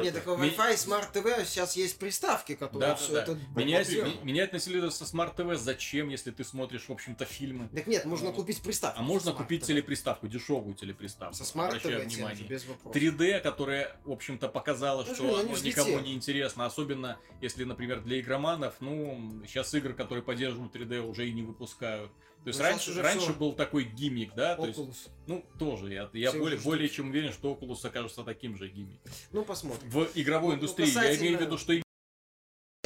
Нет, 0.03 0.14
Ми- 0.26 0.32
Wi-Fi, 0.51 0.74
Smart 0.74 1.12
TV, 1.12 1.45
сейчас 1.45 1.76
есть 1.76 1.99
приставки, 1.99 2.55
которые 2.55 2.90
Да, 2.90 2.95
все 2.97 3.12
да, 3.12 3.22
это 3.22 3.38
Менять, 3.55 3.86
блокируют. 3.86 4.16
ми- 4.24 4.32
менять 4.32 4.53
на 4.53 4.59
телевизор 4.59 4.90
со 4.90 5.05
Smart 5.05 5.34
TV 5.36 5.57
зачем, 5.57 6.09
если 6.09 6.30
ты 6.30 6.45
смотришь, 6.45 6.88
в 6.88 6.92
общем-то, 6.92 7.24
фильмы? 7.24 7.68
Так 7.74 7.86
нет, 7.86 8.05
можно 8.05 8.32
купить 8.32 8.61
приставку. 8.62 8.99
А 9.01 9.03
можно 9.03 9.32
купить 9.32 9.62
TV. 9.62 9.66
телеприставку, 9.66 10.28
дешевую 10.28 10.74
телеприставку. 10.74 11.34
Со 11.34 11.45
Smart 11.45 11.80
TV 11.82 12.05
внимание. 12.05 12.47
без 12.47 12.64
вопросов. 12.66 13.01
3D, 13.01 13.40
которая, 13.40 13.97
в 14.05 14.11
общем-то, 14.12 14.49
показала, 14.49 15.05
Ну, 15.05 15.14
что 15.14 15.24
ну, 15.42 15.57
никому 15.62 15.99
не 16.01 16.14
интересно, 16.14 16.66
особенно 16.66 17.18
если, 17.40 17.64
например, 17.64 18.01
для 18.01 18.20
игроманов, 18.20 18.74
ну, 18.80 19.42
сейчас 19.47 19.72
игры, 19.74 19.95
которые 19.95 20.22
поддерживают 20.22 20.72
3D, 20.74 21.01
уже 21.01 21.28
и 21.28 21.32
не 21.32 21.42
выпускают. 21.42 22.11
То 22.45 22.49
есть 22.49 22.61
раньше, 22.61 22.90
уже 22.90 23.03
раньше 23.03 23.24
всё. 23.30 23.34
был 23.34 23.53
такой 23.55 23.84
гиммик, 23.84 24.34
да, 24.34 24.55
то 24.55 24.66
есть, 24.66 24.78
Oculus. 24.78 25.09
ну, 25.26 25.45
тоже, 25.59 25.92
я, 25.92 26.11
я 26.12 26.28
Все 26.30 26.38
более, 26.38 26.61
более 26.61 26.88
чем 26.90 27.09
уверен, 27.09 27.32
что 27.32 27.55
Oculus 27.55 27.86
окажется 27.86 28.22
таким 28.22 28.57
же 28.59 28.68
гиммиком. 28.68 29.11
Ну, 29.32 29.45
посмотрим. 29.45 29.88
В 29.88 30.09
игровой 30.14 30.51
Ну, 30.51 30.57
индустрии, 30.57 30.86
я 30.86 30.92
касательно- 30.92 31.22
имею 31.22 31.38
в 31.38 31.40
виду, 31.40 31.57
что 31.59 31.72
и, 31.72 31.82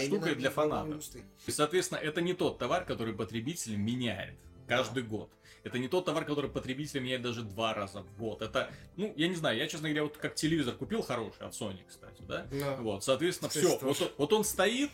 штука 0.06 0.34
для 0.36 0.50
фанатов. 0.50 0.88
индустрии. 0.92 1.24
соответственно, 1.48 1.98
это 1.98 2.20
не 2.20 2.34
тот 2.34 2.58
товар, 2.58 2.84
который 2.84 3.14
потребитель 3.14 3.74
меняет 3.76 4.38
каждый 4.68 5.02
год. 5.02 5.30
Это 5.64 5.78
не 5.80 5.88
тот 5.88 6.04
товар, 6.04 6.24
который 6.24 6.48
потребитель 6.48 7.00
меняет 7.00 7.22
даже 7.22 7.42
два 7.42 7.74
раза 7.74 8.02
в 8.02 8.16
год. 8.16 8.42
Это, 8.42 8.70
ну, 8.96 9.12
я 9.16 9.26
не 9.26 9.34
знаю, 9.34 9.58
я, 9.58 9.66
честно 9.66 9.88
говоря, 9.88 10.04
вот 10.04 10.16
как 10.18 10.36
телевизор 10.36 10.74
купил 10.76 11.02
хороший 11.02 11.40
от 11.40 11.52
Sony, 11.52 11.80
кстати, 11.88 12.22
да? 12.22 12.46
Да. 12.52 12.76
Вот, 12.76 13.02
соответственно, 13.02 13.48
Кстати, 13.48 13.66
все. 13.66 13.78
Вот, 13.80 14.14
вот 14.18 14.32
он 14.32 14.44
стоит, 14.44 14.90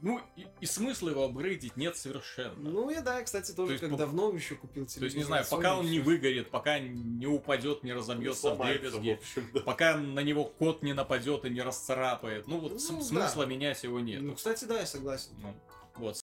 ну, 0.00 0.20
и, 0.36 0.46
и 0.60 0.66
смысла 0.66 1.10
его 1.10 1.24
апгрейдить 1.24 1.76
нет 1.76 1.96
совершенно. 1.96 2.54
Ну, 2.70 2.88
я, 2.90 3.00
да, 3.02 3.22
кстати, 3.22 3.52
тоже 3.52 3.72
есть, 3.72 3.80
как 3.82 3.90
по- 3.90 3.96
давно 3.96 4.30
еще 4.32 4.54
купил 4.54 4.86
телевизор. 4.86 5.00
То 5.00 5.04
есть, 5.06 5.16
не 5.16 5.22
знаю, 5.24 5.44
пока 5.50 5.76
он 5.76 5.86
не 5.90 6.00
выгорит, 6.00 6.50
пока 6.50 6.78
не 6.78 7.26
упадет, 7.26 7.82
не 7.82 7.92
разомьется 7.92 8.54
в 8.54 8.62
дребезги, 8.64 9.20
да. 9.54 9.60
пока 9.60 9.96
на 9.96 10.20
него 10.20 10.44
кот 10.44 10.82
не 10.82 10.92
нападет 10.92 11.44
и 11.44 11.50
не 11.50 11.62
расцарапает. 11.62 12.46
Ну, 12.46 12.58
вот 12.58 12.72
Ну, 12.72 12.78
см- 12.78 12.98
да. 13.00 13.04
смысла 13.28 13.44
менять 13.46 13.82
его 13.82 13.98
нет. 14.00 14.22
Ну, 14.22 14.34
кстати, 14.34 14.64
да, 14.66 14.78
я 14.80 14.86
согласен. 14.86 15.32
Ну, 15.42 15.54
вот. 15.96 16.20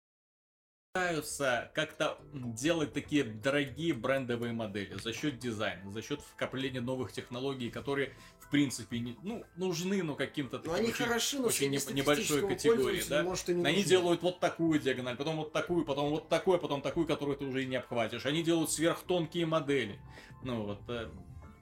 Пытаются 0.93 1.71
как-то 1.73 2.17
делать 2.33 2.91
такие 2.91 3.23
дорогие 3.23 3.93
брендовые 3.93 4.51
модели 4.51 4.95
за 4.95 5.13
счет 5.13 5.39
дизайна, 5.39 5.89
за 5.89 6.01
счет 6.01 6.19
вкрапления 6.19 6.81
новых 6.81 7.13
технологий, 7.13 7.69
которые 7.69 8.13
принципе 8.51 8.99
не, 8.99 9.17
ну, 9.23 9.43
нужны, 9.55 10.03
но 10.03 10.15
каким-то 10.15 10.59
таким 10.59 10.73
они 10.73 10.89
очень- 10.89 11.05
хороши, 11.05 11.39
но 11.39 11.47
очень 11.47 11.69
не- 11.71 11.93
небольшой 11.93 12.47
категории, 12.47 13.01
да. 13.09 13.23
Может, 13.23 13.49
и 13.49 13.55
не 13.55 13.65
Они 13.65 13.77
нужны. 13.77 13.89
делают 13.89 14.21
вот 14.21 14.39
такую 14.39 14.79
диагональ, 14.79 15.15
потом 15.15 15.37
вот 15.37 15.51
такую, 15.53 15.85
потом 15.85 16.09
вот 16.09 16.29
такую, 16.29 16.59
потом 16.59 16.81
такую, 16.81 17.07
которую 17.07 17.37
ты 17.37 17.45
уже 17.45 17.63
и 17.63 17.65
не 17.65 17.77
обхватишь. 17.77 18.25
Они 18.25 18.43
делают 18.43 18.71
сверхтонкие 18.71 19.45
модели. 19.45 19.99
Ну 20.43 20.63
вот, 20.65 20.81
э, 20.89 21.09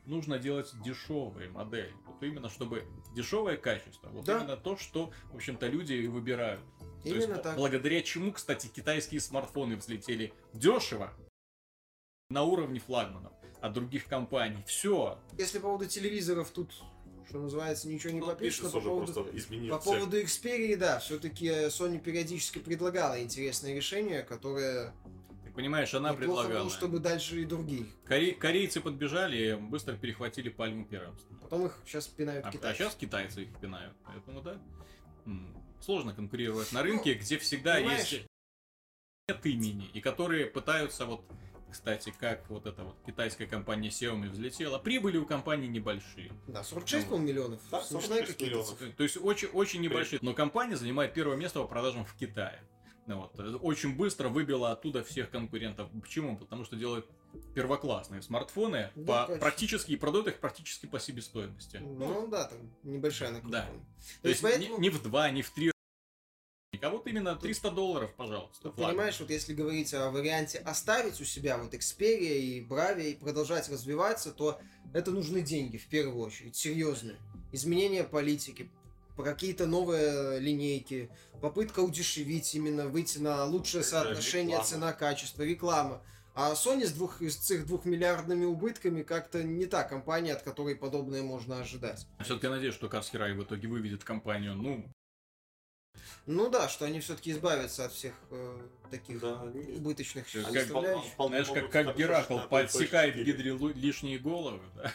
нужно 0.05 0.39
делать 0.39 0.71
дешевые 0.83 1.49
модели. 1.49 1.93
Вот 2.07 2.21
именно, 2.23 2.49
чтобы 2.49 2.85
дешевое 3.15 3.55
качество. 3.57 4.09
Вот 4.09 4.25
Да. 4.25 4.39
именно 4.39 4.57
то, 4.57 4.75
что, 4.75 5.11
в 5.31 5.35
общем-то, 5.35 5.67
люди 5.67 5.93
и 5.93 6.07
выбирают. 6.07 6.61
То 7.03 7.09
Именно 7.09 7.19
есть, 7.33 7.43
так. 7.43 7.55
благодаря 7.55 8.01
чему, 8.01 8.33
кстати, 8.33 8.67
китайские 8.67 9.21
смартфоны 9.21 9.77
взлетели 9.77 10.33
дешево 10.53 11.13
на 12.29 12.43
уровне 12.43 12.79
флагманов 12.79 13.31
от 13.61 13.73
других 13.73 14.05
компаний. 14.05 14.63
Все. 14.65 15.17
Если 15.37 15.57
по 15.59 15.63
поводу 15.67 15.85
телевизоров 15.87 16.49
тут, 16.51 16.71
что 17.27 17.39
называется, 17.39 17.87
ничего 17.87 18.13
не 18.13 18.19
Ну, 18.19 18.27
попишешь, 18.27 18.61
по 18.71 18.79
поводу... 18.79 19.13
По 19.69 19.77
поводу 19.79 20.21
Xperia, 20.21 20.77
да, 20.77 20.99
все-таки 20.99 21.47
Sony 21.67 21.99
периодически 21.99 22.59
предлагала 22.59 23.21
интересные 23.21 23.75
решения, 23.75 24.23
которые 24.23 24.93
Ты 25.45 25.51
понимаешь, 25.51 25.93
она 25.93 26.11
неплохо 26.11 26.41
предлагала. 26.43 26.63
было, 26.63 26.71
чтобы 26.71 26.99
дальше 26.99 27.41
и 27.41 27.45
другие. 27.45 27.85
Коре- 28.07 28.33
Корейцы 28.33 28.81
подбежали 28.81 29.51
и 29.51 29.55
быстро 29.55 29.95
перехватили 29.95 30.49
пальму 30.49 30.85
первенства. 30.85 31.35
Потом 31.41 31.65
их 31.65 31.77
сейчас 31.85 32.07
пинают 32.07 32.45
А, 32.45 32.51
китайцы. 32.51 32.77
сейчас 32.83 32.95
китайцы 32.95 33.43
их 33.43 33.57
пинают. 33.59 33.93
Поэтому 34.05 34.41
да. 34.41 34.57
Сложно 35.81 36.13
конкурировать 36.13 36.71
на 36.73 36.81
рынке, 36.83 37.13
где 37.13 37.37
всегда 37.37 37.75
Ну, 37.75 37.81
понимаешь- 37.85 38.11
есть 38.11 38.25
нет 39.29 39.45
имени, 39.45 39.87
и 39.93 40.01
которые 40.01 40.45
пытаются 40.47 41.05
вот, 41.05 41.23
кстати, 41.71 42.13
как 42.19 42.49
вот 42.49 42.65
эта 42.65 42.83
вот 42.83 42.95
китайская 43.05 43.45
компания 43.47 43.89
Xiaomi 43.89 44.29
взлетела, 44.29 44.77
прибыли 44.79 45.17
у 45.17 45.25
компании 45.25 45.67
небольшие. 45.67 46.31
Да, 46.47 46.63
46, 46.63 47.09
Ну, 47.09 47.17
миллионов. 47.17 47.59
Да, 47.71 47.81
Смешные 47.81 48.25
46 48.25 48.31
какие-то 48.33 48.55
миллионов. 48.57 48.95
То 48.95 49.03
есть 49.03 49.17
очень, 49.21 49.47
очень 49.49 49.81
небольшие. 49.81 50.19
Но 50.21 50.33
компания 50.33 50.75
занимает 50.75 51.13
первое 51.13 51.37
место 51.37 51.59
по 51.61 51.67
продажам 51.67 52.05
в 52.05 52.13
Китае. 52.15 52.61
Ну 53.05 53.21
вот. 53.21 53.39
Очень 53.63 53.95
быстро 53.95 54.29
выбила 54.29 54.71
оттуда 54.71 55.03
всех 55.03 55.31
конкурентов. 55.31 55.89
Почему? 55.99 56.37
Потому 56.37 56.63
что 56.63 56.75
делает 56.75 57.07
первоклассные 57.55 58.21
смартфоны 58.21 58.91
Да, 58.95 59.21
по, 59.21 59.25
конечно. 59.25 59.41
практически 59.41 59.91
и 59.93 59.95
продают 59.95 60.27
их 60.27 60.39
практически 60.39 60.85
по 60.85 60.99
себестоимости. 60.99 61.77
Ну 61.77 62.27
да, 62.27 62.45
там 62.45 62.59
небольшая 62.83 63.31
накрутка. 63.31 63.59
Да. 63.59 63.65
То, 63.65 63.71
То 64.21 64.29
есть, 64.29 64.41
есть 64.41 64.41
поэтому, 64.43 64.77
не, 64.79 64.81
не 64.81 64.89
в 64.89 65.01
два, 65.01 65.29
не 65.31 65.41
в 65.41 65.49
три. 65.49 65.71
А 66.81 66.89
вот 66.89 67.07
именно 67.07 67.35
300 67.35 67.71
долларов, 67.71 68.13
пожалуйста. 68.15 68.69
понимаешь, 68.69 69.19
вот 69.19 69.29
если 69.29 69.53
говорить 69.53 69.93
о 69.93 70.11
варианте 70.11 70.59
оставить 70.59 71.19
у 71.19 71.25
себя 71.25 71.57
вот 71.57 71.73
Xperia 71.73 72.37
и 72.37 72.65
Bravia 72.65 73.11
и 73.11 73.15
продолжать 73.15 73.69
развиваться, 73.69 74.31
то 74.31 74.59
это 74.93 75.11
нужны 75.11 75.41
деньги 75.41 75.77
в 75.77 75.87
первую 75.87 76.23
очередь, 76.25 76.55
серьезные. 76.55 77.17
Изменение 77.51 78.03
политики, 78.03 78.69
какие-то 79.17 79.65
новые 79.65 80.39
линейки, 80.39 81.09
попытка 81.41 81.81
удешевить 81.81 82.53
именно, 82.55 82.87
выйти 82.87 83.17
на 83.19 83.45
лучшее 83.45 83.81
Это 83.81 83.89
соотношение 83.89 84.61
цена-качество, 84.63 85.43
реклама. 85.43 86.01
А 86.35 86.53
Sony 86.53 86.85
с, 86.85 86.93
двух, 86.93 87.21
с 87.21 87.51
их 87.51 87.65
двухмиллиардными 87.65 88.45
убытками 88.45 89.03
как-то 89.03 89.43
не 89.43 89.65
та 89.65 89.83
компания, 89.83 90.33
от 90.33 90.41
которой 90.41 90.75
подобное 90.75 91.21
можно 91.21 91.59
ожидать. 91.59 92.07
Все-таки 92.23 92.47
надеюсь, 92.47 92.75
что 92.75 92.87
Кавскирай 92.87 93.33
в 93.33 93.43
итоге 93.43 93.67
выведет 93.67 94.05
компанию, 94.05 94.55
ну, 94.55 94.85
Ну 96.25 96.49
да, 96.49 96.69
что 96.69 96.85
они 96.85 96.99
все-таки 96.99 97.31
избавятся 97.31 97.85
от 97.85 97.93
всех 97.93 98.13
э, 98.31 98.59
таких 98.91 99.19
Да, 99.19 99.41
убыточных 99.43 100.25
Как- 100.31 100.67
Знаешь, 100.67 101.47
как, 101.47 101.71
как 101.71 101.97
Геракл 101.97 102.39
подсекает 102.49 103.15
PS4. 103.15 103.23
Гидре 103.23 103.57
лишние 103.73 104.19
головы, 104.19 104.61
да? 104.75 104.93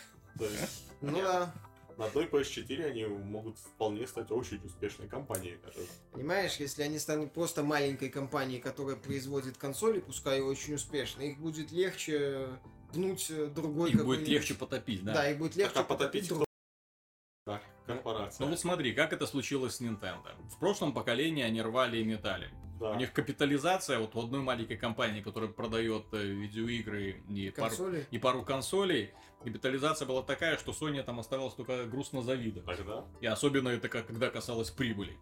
Ну 1.01 1.21
да. 1.21 1.55
на 1.97 2.07
одной 2.07 2.27
PS4 2.27 2.85
они 2.87 3.05
могут 3.07 3.59
вполне 3.59 4.07
стать 4.07 4.31
очень 4.31 4.61
успешной 4.65 5.07
компанией 5.09 5.59
даже. 5.65 5.87
Понимаешь, 6.13 6.57
если 6.57 6.83
они 6.83 6.99
станут 6.99 7.33
просто 7.33 7.63
маленькой 7.63 8.09
компанией, 8.09 8.61
которая 8.61 8.97
производит 8.97 9.57
консоли, 9.57 10.01
пускай 10.01 10.39
и 10.39 10.43
очень 10.43 10.75
успешно, 10.75 11.23
их 11.23 11.39
будет 11.39 11.71
легче 11.73 12.49
пнуть 12.93 13.27
э, 13.31 13.47
другой 13.47 13.91
Их 13.91 14.05
будет 14.05 14.27
легче 14.27 14.55
потопить, 14.55 15.05
да? 15.05 15.15
Да, 15.15 15.31
их 15.31 15.39
будет 15.39 15.57
легче 15.57 15.75
Так, 15.75 15.85
а 15.85 15.89
потопить 15.89 16.29
друг- 16.29 16.45
кто? 17.45 17.53
Да, 17.53 17.63
корпорация. 17.87 18.45
Ну 18.45 18.51
вот 18.51 18.61
смотри, 18.61 18.93
как 18.93 19.13
это 19.13 19.27
случилось 19.27 19.77
с 19.77 19.81
Nintendo. 19.81 20.31
В 20.51 20.59
прошлом 20.59 20.93
поколении 20.93 21.43
они 21.43 21.63
рвали 21.63 21.99
и 21.99 22.05
метали. 22.05 22.51
Да. 22.81 22.91
У 22.91 22.97
них 22.97 23.13
капитализация 23.13 23.99
вот 23.99 24.17
у 24.17 24.21
одной 24.21 24.41
маленькой 24.41 24.77
компании, 24.77 25.21
которая 25.21 25.51
продает 25.51 26.07
э, 26.13 26.23
видеоигры 26.23 27.23
и 27.29 27.51
пару, 27.51 27.69
консоли. 27.69 28.07
и 28.11 28.19
пару 28.19 28.43
консолей, 28.43 29.15
капитализация 29.43 30.07
была 30.07 30.23
такая, 30.23 30.59
что 30.59 30.73
Sony 30.73 31.03
там 31.03 31.21
оставалось 31.21 31.55
только 31.55 31.85
грустно 31.85 32.23
завидовать. 32.23 32.77
Тогда 32.77 33.05
И 33.21 33.27
особенно 33.27 33.69
это 33.69 33.89
как, 33.89 34.07
когда 34.07 34.29
касалось 34.29 34.71
прибыли. 34.71 35.17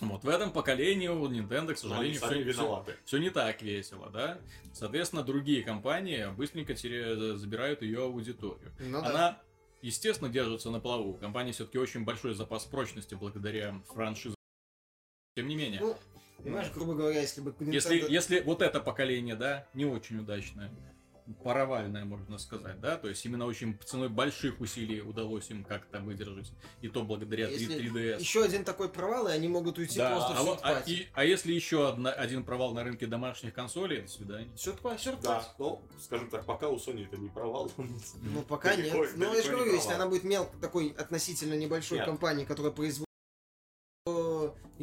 Вот 0.00 0.24
в 0.24 0.28
этом 0.28 0.50
поколении 0.50 1.08
у 1.08 1.28
Nintendo, 1.28 1.74
к 1.74 1.78
сожалению, 1.78 2.18
сами 2.18 2.42
все, 2.42 2.42
виноваты. 2.42 2.96
не 3.12 3.30
так 3.30 3.62
весело, 3.62 4.10
да? 4.10 4.38
Соответственно, 4.72 5.22
другие 5.22 5.62
компании 5.62 6.26
быстренько 6.36 6.74
забирают 6.74 7.82
ее 7.82 8.02
аудиторию. 8.02 8.72
Ну 8.80 9.00
да. 9.00 9.40
Естественно, 9.84 10.30
держится 10.30 10.70
на 10.70 10.80
плаву. 10.80 11.10
У 11.10 11.14
компании 11.14 11.52
все-таки 11.52 11.76
очень 11.76 12.06
большой 12.06 12.32
запас 12.32 12.64
прочности 12.64 13.14
благодаря 13.14 13.82
франшизе. 13.92 14.34
Тем 15.36 15.46
не 15.46 15.56
менее, 15.56 15.78
Ну, 15.78 15.94
понимаешь, 16.38 16.72
грубо 16.72 16.94
говоря, 16.94 17.20
если 17.20 17.42
бы 17.42 17.54
если, 17.60 17.96
если 18.10 18.40
вот 18.40 18.62
это 18.62 18.80
поколение, 18.80 19.36
да, 19.36 19.68
не 19.74 19.84
очень 19.84 20.20
удачное, 20.20 20.70
паровальное, 21.42 22.04
можно 22.04 22.38
сказать, 22.38 22.80
да, 22.80 22.96
то 22.96 23.08
есть 23.08 23.24
именно 23.24 23.46
очень 23.46 23.78
ценой 23.84 24.08
больших 24.08 24.60
усилий 24.60 25.00
удалось 25.00 25.50
им 25.50 25.64
как-то 25.64 26.00
выдержать, 26.00 26.52
и 26.82 26.88
то 26.88 27.02
благодаря 27.02 27.46
3, 27.48 27.56
Если 27.56 27.76
3DS. 27.92 28.20
Еще 28.20 28.44
один 28.44 28.64
такой 28.64 28.88
провал, 28.88 29.28
и 29.28 29.32
они 29.32 29.48
могут 29.48 29.78
уйти 29.78 29.98
Да, 29.98 30.10
просто 30.10 30.32
а, 30.38 30.42
в 30.42 30.58
а, 30.62 30.82
и- 30.86 31.06
а 31.14 31.24
если 31.24 31.52
еще 31.52 31.88
одна- 31.88 32.12
один 32.12 32.44
провал 32.44 32.74
на 32.74 32.84
рынке 32.84 33.06
домашних 33.06 33.54
консолей, 33.54 34.02
до 34.02 34.08
свидания. 34.08 34.50
Сюрприз, 34.56 35.00
сюрприз. 35.00 35.24
Да, 35.24 35.54
ну, 35.58 35.82
скажем 36.00 36.28
так, 36.30 36.44
пока 36.44 36.68
у 36.68 36.76
Sony 36.76 37.06
это 37.06 37.16
не 37.16 37.28
провал. 37.28 37.70
Ну, 37.76 38.42
пока 38.48 38.74
нет. 38.76 38.92
Ну, 39.16 39.34
я 39.34 39.42
же 39.42 39.50
говорю, 39.50 39.72
если 39.74 39.92
она 39.92 40.06
будет 40.06 40.24
мелкой, 40.24 40.60
такой 40.60 40.88
относительно 40.98 41.54
небольшой 41.54 41.98
Нет. 41.98 42.06
компанией, 42.06 42.46
которая 42.46 42.72
производит, 42.72 43.08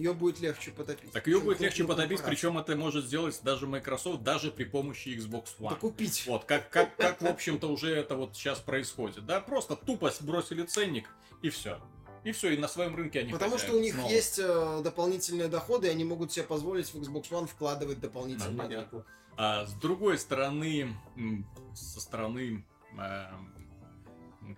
ее 0.02 0.14
будет 0.14 0.40
легче 0.40 0.72
потопить. 0.72 1.12
Так 1.12 1.28
ее 1.28 1.40
будет 1.40 1.60
легче 1.60 1.84
потопить, 1.84 2.22
причем 2.24 2.58
это 2.58 2.76
может 2.76 3.06
сделать 3.06 3.40
даже 3.44 3.68
Microsoft, 3.68 4.24
даже 4.24 4.52
при 4.52 4.64
помощи 4.64 5.10
Xbox 5.10 5.50
Да 5.60 5.68
One. 5.68 5.80
купить. 5.80 6.24
Вот, 6.28 6.46
как, 6.46 6.70
как, 6.70 6.96
как, 6.98 7.22
в 7.22 7.28
общем-то, 7.28 7.68
уже 7.68 7.92
это 7.96 8.16
вот 8.16 8.36
сейчас 8.36 8.60
происходит, 8.60 9.26
да, 9.26 9.40
просто 9.40 9.76
тупо 9.76 10.10
сбросили 10.10 10.64
ценник, 10.64 11.10
и 11.42 11.50
все. 11.50 11.80
И 12.24 12.32
все, 12.34 12.52
и 12.54 12.58
на 12.58 12.68
своем 12.68 12.96
рынке 12.96 13.22
они 13.22 13.32
Потому 13.32 13.58
что 13.58 13.74
у 13.74 13.80
них 13.80 13.96
снова. 13.96 14.10
есть 14.10 14.38
э, 14.38 14.82
дополнительные 14.84 15.48
доходы, 15.48 15.88
и 15.88 15.90
они 15.90 16.04
могут 16.04 16.32
себе 16.32 16.46
позволить 16.46 16.94
в 16.94 16.96
Xbox 16.96 17.30
One 17.30 17.48
вкладывать 17.48 18.00
дополнительные. 18.00 18.88
Да. 18.92 19.04
А 19.38 19.66
с 19.66 19.74
другой 19.74 20.20
стороны, 20.20 20.96
со 21.74 22.00
стороны 22.00 22.64
эм, 22.98 23.61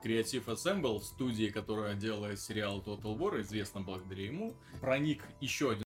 Creative 0.02 0.46
Assemble, 0.46 1.00
студии, 1.02 1.50
которая 1.50 1.96
делает 1.96 2.40
сериал 2.40 2.82
Total 2.82 3.18
War, 3.18 3.42
известно 3.42 3.82
благодаря 3.82 4.26
ему, 4.26 4.56
проник 4.82 5.24
еще 5.42 5.72
один 5.72 5.84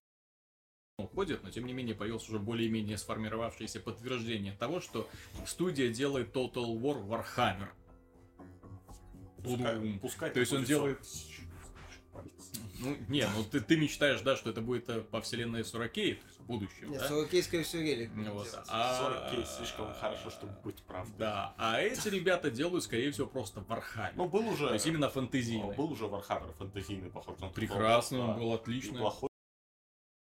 уходит, 0.98 1.42
но 1.42 1.50
тем 1.50 1.66
не 1.66 1.72
менее 1.72 1.94
появилось 1.94 2.28
уже 2.28 2.38
более-менее 2.38 2.98
сформировавшееся 2.98 3.80
подтверждение 3.80 4.52
того, 4.52 4.80
что 4.80 5.08
студия 5.46 5.92
делает 5.92 6.34
Total 6.34 6.66
War 6.78 7.06
Warhammer. 7.06 7.68
Пускай, 9.42 9.98
пускай 10.02 10.30
То 10.30 10.40
есть 10.40 10.52
он 10.52 10.64
делает- 10.64 10.98
40 11.04 11.04
тысяч. 11.04 11.40
Ну, 12.80 12.96
не, 13.08 13.26
ну 13.26 13.44
ты, 13.44 13.60
ты 13.60 13.76
мечтаешь, 13.76 14.20
да, 14.20 14.36
что 14.36 14.50
это 14.50 14.60
будет 14.60 14.88
э, 14.88 15.00
по 15.00 15.20
вселенной 15.20 15.64
40 15.64 15.92
то 15.92 16.00
есть 16.00 16.37
в 16.37 16.37
будущем, 16.48 16.90
Нет, 16.90 17.00
да? 17.02 17.08
40 17.08 17.42
скорее 17.44 17.62
всего, 17.62 17.82
релик. 17.82 18.10
Вот, 18.14 18.44
будет. 18.44 18.60
а- 18.68 18.98
40 18.98 19.30
кейс 19.30 19.56
слишком 19.56 19.94
хорошо, 19.94 20.30
чтобы 20.30 20.52
быть 20.64 20.82
правдой. 20.82 21.14
Да, 21.18 21.54
а 21.58 21.80
эти 21.80 22.08
ребята 22.08 22.50
делают, 22.50 22.84
скорее 22.84 23.12
всего, 23.12 23.26
просто 23.26 23.60
Warhammer. 23.60 24.12
Ну, 24.16 24.28
был 24.28 24.48
уже... 24.48 24.66
То 24.68 24.74
есть 24.74 24.86
именно 24.86 25.08
фэнтезийный. 25.08 25.76
Был 25.76 25.92
уже 25.92 26.04
Warhammer 26.06 26.52
фэнтезийный, 26.54 27.10
похож 27.10 27.38
на 27.38 27.50
Прекрасный, 27.50 28.20
он 28.20 28.38
был 28.38 28.52
отличный. 28.52 28.94
Неплохой. 28.94 29.28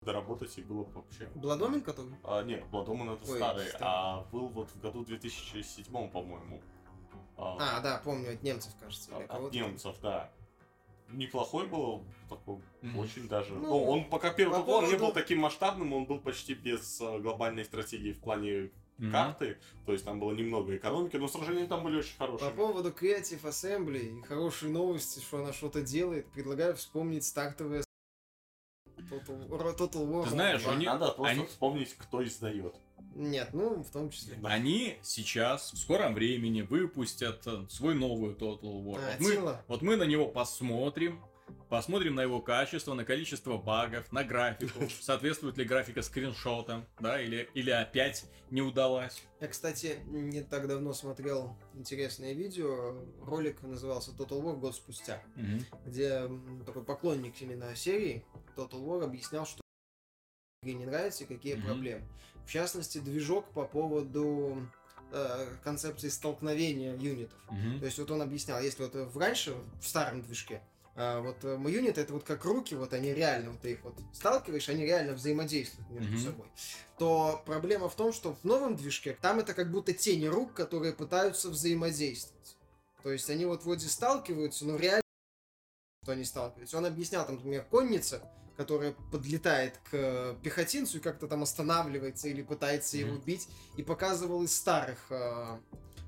Доработать 0.01 0.57
и 0.57 0.63
было 0.63 0.84
вообще. 0.84 1.28
Бладомин, 1.36 1.82
который? 1.82 2.15
А, 2.24 2.41
нет, 2.41 2.63
Blood 2.72 3.13
это 3.13 3.32
Ой, 3.32 3.38
старый, 3.38 3.67
старый. 3.67 3.88
а 3.88 4.24
был 4.32 4.47
вот 4.47 4.69
в 4.69 4.80
году 4.80 5.05
2007, 5.05 6.09
по-моему. 6.09 6.61
А, 7.38 7.80
да, 7.82 8.01
помню, 8.03 8.34
от 8.34 8.41
немцев, 8.43 8.74
кажется. 8.80 9.11
или 9.11 9.24
от 9.24 9.30
кого-то. 9.30 9.55
немцев, 9.55 9.95
да. 10.01 10.32
Неплохой 11.14 11.68
был, 11.68 12.03
такой, 12.30 12.59
Мгм. 12.82 12.99
очень 12.99 13.28
даже. 13.28 13.53
Ну, 13.53 13.62
Ну, 13.68 13.84
он 13.86 14.05
пока 14.09 14.32
первый 14.32 14.59
по 14.59 14.64
план 14.66 14.84
не 14.86 14.91
поводу- 14.91 15.05
был 15.07 15.14
таким 15.14 15.39
масштабным, 15.39 15.93
он 15.93 16.05
был 16.05 16.20
почти 16.20 16.53
без 16.53 16.99
э, 17.01 17.20
глобальной 17.20 17.66
стратегии 17.66 18.14
в 18.14 18.20
плане 18.20 18.72
Мгм. 18.97 19.12
карты, 19.12 19.57
то 19.86 19.93
есть 19.93 20.05
там 20.05 20.20
было 20.20 20.32
немного 20.32 20.76
экономики, 20.76 21.18
но 21.18 21.28
сражения 21.28 21.66
там 21.68 21.84
были 21.84 21.97
очень 21.97 22.16
По 22.18 22.26
хорошие. 22.26 22.51
поводу 22.51 22.89
Creative 22.89 23.41
Assembly 23.43 24.20
и 24.20 24.22
хорошие 24.24 24.72
новости, 24.72 25.20
что 25.20 25.39
она 25.39 25.53
что-то 25.53 25.82
делает, 25.82 26.28
предлагаю 26.32 26.76
вспомнить 26.76 27.26
стартовые 27.26 27.84
Total, 29.09 29.49
Total 29.78 30.05
War. 30.07 30.24
Ты 30.26 30.30
знаешь, 30.30 30.64
Надо 30.66 30.74
они- 30.76 30.86
просто 30.86 31.24
они- 31.26 31.45
вспомнить, 31.45 31.93
кто 31.97 32.24
издает. 32.24 32.76
Нет, 33.16 33.49
ну, 33.53 33.84
в 33.84 33.89
том 33.89 34.09
числе. 34.09 34.38
Они 34.43 34.97
сейчас 35.01 35.74
в 35.74 35.78
скором 35.78 36.14
времени 36.14 36.62
выпустят 36.62 37.45
э, 37.45 37.66
свой 37.70 37.93
новый 37.95 38.34
Total 38.34 38.62
War. 38.84 38.99
А, 38.99 39.12
Вот 39.12 39.20
мы, 39.20 39.57
вот 39.68 39.82
мы 39.82 39.95
на 39.97 40.03
него 40.03 40.28
посмотрим, 40.28 41.22
посмотрим 41.70 42.16
на 42.16 42.22
его 42.22 42.41
качество, 42.41 42.93
на 42.93 43.03
количество 43.03 43.57
багов, 43.57 44.09
на 44.14 44.24
графику, 44.24 44.80
соответствует 45.01 45.57
ли 45.57 45.66
графика 45.66 46.01
скриншотам, 46.01 46.86
да, 46.99 47.22
или, 47.22 47.49
или 47.53 47.70
опять 47.70 48.26
не 48.49 48.62
удалась. 48.62 49.22
Я, 49.41 49.47
кстати, 49.49 49.99
не 50.07 50.41
так 50.41 50.68
давно 50.68 50.93
смотрел 50.93 51.57
интересное 51.74 52.32
видео. 52.34 52.95
Ролик 53.26 53.62
назывался 53.62 54.12
Total 54.12 54.41
War 54.41 54.55
год 54.57 54.74
спустя, 54.76 55.22
где 55.86 56.07
м, 56.12 56.64
такой 56.66 56.84
поклонник 56.86 57.41
именно 57.41 57.76
серии 57.76 58.24
Total 58.55 58.82
War 58.82 59.03
объяснял, 59.03 59.45
что 59.45 59.62
игре 60.64 60.76
не 60.76 60.86
нравится 60.86 61.24
и 61.24 61.28
какие 61.28 61.55
Мгм. 61.55 61.66
проблемы. 61.66 62.07
В 62.46 62.52
частности, 62.52 62.98
движок 62.98 63.46
по 63.54 63.64
поводу 63.66 64.68
э, 65.12 65.48
концепции 65.64 66.10
столкновения 66.10 66.96
юнитов. 66.96 67.39
То 67.80 67.86
есть 67.86 67.98
вот 68.00 68.12
он 68.12 68.22
объяснял, 68.22 68.62
если 68.62 68.84
вот 68.84 68.96
в 68.96 69.18
раньше, 69.18 69.56
в 69.82 69.88
старом 69.88 70.22
движке, 70.22 70.62
а, 70.94 71.22
вот 71.22 71.38
э, 71.44 71.58
юниты 71.70 72.02
это 72.02 72.14
вот 72.14 72.24
как 72.26 72.44
руки, 72.44 72.76
вот 72.76 72.94
они 72.94 73.14
реально, 73.14 73.52
вот 73.52 73.62
ты 73.62 73.72
их 73.74 73.84
вот 73.84 73.96
сталкиваешь, 74.14 74.68
они 74.68 74.84
реально 74.84 75.14
взаимодействуют 75.14 75.89
между 75.89 76.12
Мгм. 76.12 76.20
собой. 76.20 76.48
То 76.98 77.42
проблема 77.46 77.88
в 77.88 77.96
том, 77.96 78.12
что 78.12 78.36
в 78.36 78.44
новом 78.44 78.76
движке 78.76 79.18
там 79.22 79.39
это 79.39 79.54
как 79.54 79.72
будто 79.72 79.94
тени 79.94 80.26
рук, 80.28 80.54
которые 80.54 80.94
пытаются 80.94 81.50
взаимодействовать. 81.50 82.58
То 83.04 83.12
есть 83.12 83.30
они 83.30 83.46
вот 83.46 83.64
вроде 83.64 83.88
сталкиваются, 83.88 84.66
но 84.66 84.76
реально 84.76 85.02
что 86.04 86.12
они 86.14 86.26
сталкиваются. 86.26 86.78
Он 86.78 86.86
объяснял, 86.86 87.26
там, 87.26 87.36
например, 87.36 87.64
конница, 87.70 88.22
которая 88.58 88.93
подлетает 89.12 89.78
к 89.89 89.89
э, 89.93 90.36
пехотинцу 90.43 90.97
и 90.97 91.02
как-то 91.02 91.28
там 91.28 91.43
останавливается 91.43 92.28
или 92.28 92.41
пытается 92.41 92.97
его 92.97 93.14
Мгм. 93.14 93.22
бить, 93.22 93.47
и 93.78 93.84
показывал 93.84 94.43
из 94.43 94.56
старых 94.56 94.99
э, 95.10 95.60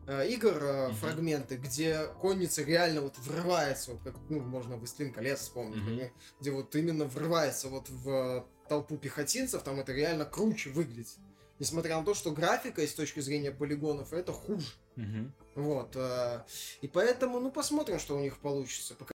э, 0.07 0.29
игр 0.29 0.57
э, 0.63 0.87
Мгм. 0.89 0.95
фрагменты, 0.95 1.55
где 1.57 2.07
конница 2.21 2.63
реально 2.63 3.01
вот 3.01 3.17
врывается, 3.19 3.91
вот 3.93 4.01
как, 4.03 4.15
ну, 4.29 4.39
можно 4.41 4.77
«Властелин 4.77 5.13
колец» 5.13 5.39
вспомнить, 5.39 5.77
Мгм. 5.77 5.85
например, 5.85 6.11
где 6.39 6.51
вот 6.51 6.75
именно 6.75 7.05
врывается 7.05 7.69
вот 7.69 7.89
в 7.89 8.45
толпу 8.69 8.97
пехотинцев, 8.97 9.63
там 9.63 9.79
это 9.79 9.91
реально 9.93 10.25
круче 10.25 10.69
выглядит. 10.69 11.15
Несмотря 11.59 11.97
на 11.97 12.03
то, 12.05 12.13
что 12.13 12.31
графика 12.31 12.81
и 12.81 12.87
с 12.87 12.93
точки 12.93 13.19
зрения 13.19 13.51
полигонов 13.51 14.11
это 14.13 14.33
хуже. 14.33 14.67
Мгм. 14.95 15.33
Вот. 15.55 15.95
э, 15.95 16.43
И 16.81 16.87
поэтому, 16.87 17.39
ну, 17.39 17.51
посмотрим, 17.51 17.99
что 17.99 18.17
у 18.17 18.19
них 18.19 18.37
получится. 18.39 18.95
Пока 18.95 19.13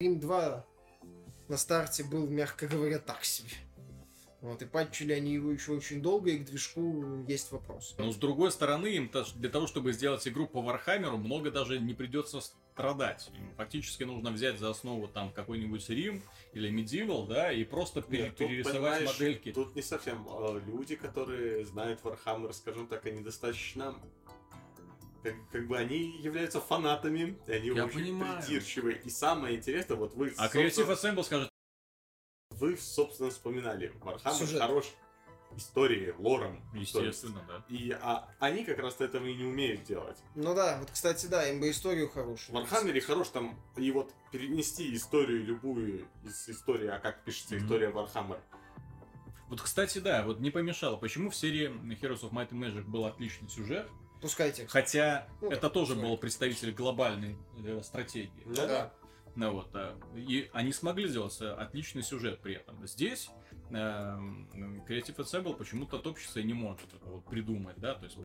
Рим 0.00 0.20
2 0.20 0.66
на 1.50 1.56
старте 1.56 2.04
был, 2.04 2.26
мягко 2.28 2.66
говоря, 2.68 2.98
так 3.00 3.24
себе. 3.24 3.50
Вот, 4.40 4.62
и 4.62 4.64
патчили 4.64 5.12
они 5.12 5.34
его 5.34 5.50
еще 5.50 5.72
очень 5.72 6.00
долго, 6.00 6.30
и 6.30 6.38
к 6.38 6.46
движку 6.46 7.24
есть 7.28 7.52
вопрос. 7.52 7.94
Но 7.98 8.10
с 8.10 8.16
другой 8.16 8.50
стороны, 8.52 8.86
им 8.86 9.08
то- 9.10 9.26
для 9.34 9.50
того, 9.50 9.66
чтобы 9.66 9.92
сделать 9.92 10.26
игру 10.26 10.46
по 10.46 10.62
Warhammer 10.62 11.08
у, 11.08 11.18
много 11.18 11.50
даже 11.50 11.78
не 11.78 11.92
придется 11.92 12.40
страдать. 12.40 13.30
Им 13.36 13.50
фактически 13.56 14.04
нужно 14.04 14.30
взять 14.30 14.58
за 14.58 14.70
основу 14.70 15.08
там 15.08 15.30
какой-нибудь 15.32 15.86
Рим 15.90 16.22
или 16.54 16.70
Medieval, 16.72 17.26
да, 17.26 17.52
и 17.52 17.64
просто 17.64 18.00
пере- 18.00 18.22
Нет, 18.22 18.36
тут, 18.36 18.48
перерисовать 18.48 18.76
понимаешь, 18.76 19.06
модельки. 19.08 19.52
Тут 19.52 19.76
не 19.76 19.82
совсем. 19.82 20.26
э, 20.26 20.60
Люди, 20.66 20.96
которые 20.96 21.66
знают 21.66 22.00
Warhammer, 22.02 22.52
скажем 22.54 22.86
так, 22.86 23.04
они 23.04 23.20
достаточно... 23.20 23.94
Как, 25.22 25.34
как 25.50 25.66
бы 25.66 25.76
они 25.76 26.16
являются 26.20 26.60
фанатами, 26.60 27.38
и 27.46 27.52
они 27.52 27.68
Я 27.68 27.84
очень 27.84 28.00
понимаю. 28.00 28.40
придирчивые. 28.42 28.98
И 28.98 29.10
самое 29.10 29.56
интересное, 29.56 29.96
вот 29.96 30.14
вы... 30.14 30.32
А 30.38 30.48
Creative 30.48 30.88
Assemble 30.88 31.22
скажет, 31.24 31.50
вы, 32.52 32.76
собственно, 32.78 33.30
вспоминали. 33.30 33.92
Warhammer 34.00 34.34
Сюжет. 34.38 34.60
хорош 34.60 34.86
историей, 35.56 36.12
лором. 36.18 36.62
Естественно, 36.74 37.42
да. 37.48 37.64
И 37.68 37.90
а, 38.00 38.28
они 38.38 38.64
как 38.64 38.78
раз 38.78 39.00
этого 39.00 39.26
и 39.26 39.34
не 39.34 39.44
умеют 39.44 39.82
делать. 39.84 40.16
Ну 40.34 40.54
да, 40.54 40.78
вот, 40.78 40.90
кстати, 40.90 41.26
да, 41.26 41.48
им 41.50 41.60
бы 41.60 41.70
историю 41.70 42.08
В 42.08 42.12
хорошую. 42.12 42.56
Warhammer 42.56 42.98
хорош 43.00 43.28
там 43.28 43.58
и 43.76 43.90
вот 43.90 44.12
перенести 44.30 44.94
историю 44.94 45.44
любую 45.44 46.06
из 46.24 46.48
истории, 46.48 46.86
а 46.88 46.98
как 46.98 47.24
пишется 47.24 47.56
Мгм. 47.56 47.64
история 47.64 47.90
Warhammer. 47.90 48.38
Вот, 49.48 49.60
кстати, 49.60 49.98
да, 49.98 50.22
вот 50.24 50.38
не 50.38 50.50
помешало. 50.50 50.96
Почему 50.96 51.30
в 51.30 51.34
серии 51.36 51.68
Heroes 51.96 52.20
of 52.20 52.30
Might 52.30 52.50
and 52.50 52.60
Magic 52.60 52.84
был 52.84 53.04
отличный 53.06 53.48
сюжет? 53.48 53.88
Пускайте. 54.20 54.66
Хотя 54.66 55.26
Ну, 55.40 55.50
это 55.50 55.62
да, 55.62 55.70
тоже 55.70 55.94
sorry. 55.94 56.02
был 56.02 56.16
представитель 56.18 56.72
глобальной 56.72 57.36
э, 57.64 57.80
стратегии. 57.82 58.42
Да, 58.46 58.66
да. 58.66 58.92
Ну 59.36 59.52
вот, 59.52 59.70
да. 59.72 59.94
И 60.14 60.50
они 60.52 60.72
смогли 60.72 61.06
сделать 61.08 61.40
э, 61.40 61.50
отличный 61.50 62.02
сюжет 62.02 62.40
при 62.40 62.54
этом. 62.56 62.86
Здесь 62.86 63.30
э, 63.70 63.74
Creative 63.74 65.16
Assembly 65.16 65.54
почему-то 65.56 65.98
топчется 65.98 66.40
и 66.40 66.42
не 66.42 66.54
может 66.54 66.92
это 66.92 67.06
вот 67.06 67.24
придумать, 67.26 67.76
да, 67.78 67.94
то 67.94 68.04
есть 68.04 68.18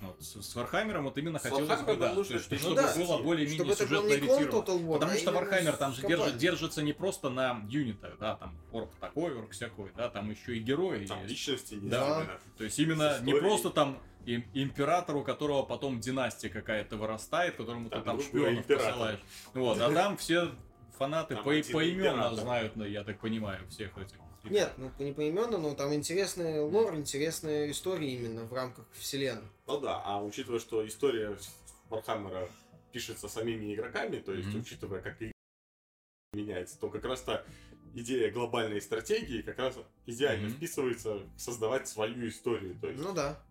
вот, 0.00 0.22
с, 0.22 0.40
с 0.42 0.54
Warhammer 0.54 0.95
ом 0.95 1.04
вот 1.04 1.18
именно 1.18 1.38
хотелось 1.38 1.80
бы, 1.82 1.96
да, 1.96 2.14
то 2.14 2.20
есть, 2.20 2.44
чтобы 2.44 2.74
да, 2.74 2.94
было 2.94 3.18
более-менее 3.18 3.74
сюжетно 3.74 4.14
ориентировано. 4.14 4.92
Потому 4.94 5.12
а 5.12 5.16
что 5.16 5.32
Warhammer 5.32 5.76
там 5.76 5.92
же 5.92 6.06
держит, 6.06 6.36
держится 6.38 6.82
не 6.82 6.92
просто 6.92 7.30
на 7.30 7.64
юнитах, 7.68 8.18
да, 8.18 8.36
там 8.36 8.56
орк 8.72 8.90
такой, 9.00 9.38
орк 9.38 9.50
всякой, 9.50 9.90
да, 9.96 10.08
там 10.08 10.30
еще 10.30 10.56
и 10.56 10.60
герои 10.60 11.06
Там 11.06 11.18
есть. 11.20 11.30
личности 11.30 11.74
есть. 11.74 11.88
Да. 11.88 12.20
именно. 12.20 12.40
То 12.56 12.64
есть 12.64 12.78
именно 12.78 13.18
не 13.22 13.34
просто 13.34 13.70
там 13.70 13.98
им- 14.24 14.44
император, 14.54 15.16
у 15.16 15.24
которого 15.24 15.62
потом 15.64 16.00
династия 16.00 16.48
какая-то 16.48 16.96
вырастает, 16.96 17.56
которому 17.56 17.88
Там 17.88 18.00
ты 18.00 18.06
там 18.06 18.20
шпионов 18.20 18.58
император. 18.58 18.90
посылаешь. 18.92 19.20
Вот, 19.54 19.80
а 19.80 19.92
там 19.92 20.16
все 20.16 20.50
фанаты 20.96 21.34
Там 21.34 21.44
по, 21.44 21.52
один 21.52 21.72
поименно 21.72 22.08
император. 22.08 22.38
знают, 22.38 22.76
ну, 22.76 22.84
я 22.84 23.04
так 23.04 23.18
понимаю, 23.18 23.66
всех 23.68 23.96
этих. 23.98 24.16
Нет, 24.44 24.72
ну 24.76 24.90
не 24.98 25.12
поименно, 25.12 25.58
но 25.58 25.74
там 25.74 25.92
интересный 25.94 26.60
лор, 26.60 26.94
интересная 26.94 27.70
история 27.70 28.12
именно 28.14 28.44
в 28.44 28.52
рамках 28.52 28.86
вселенной. 28.92 29.48
Ну 29.66 29.80
да, 29.80 30.02
а 30.04 30.22
учитывая, 30.22 30.60
что 30.60 30.86
история 30.86 31.36
Warhammer 31.90 32.48
пишется 32.92 33.28
самими 33.28 33.74
игроками, 33.74 34.18
то 34.18 34.32
есть 34.32 34.48
Мгм. 34.48 34.60
учитывая, 34.60 35.00
как 35.02 35.20
игра 35.20 35.32
меняется, 36.32 36.78
то 36.78 36.88
как 36.88 37.04
раз-то 37.04 37.44
идея 37.94 38.30
глобальной 38.30 38.80
стратегии 38.80 39.42
как 39.42 39.58
раз 39.58 39.74
идеально 40.06 40.48
Мгм. 40.48 40.56
вписывается 40.56 41.14
в 41.16 41.38
создавать 41.38 41.88
свою 41.88 42.28
историю. 42.28 42.78
То 42.80 42.88
есть, 42.88 43.02
Ну 43.02 43.12
да. 43.12 43.42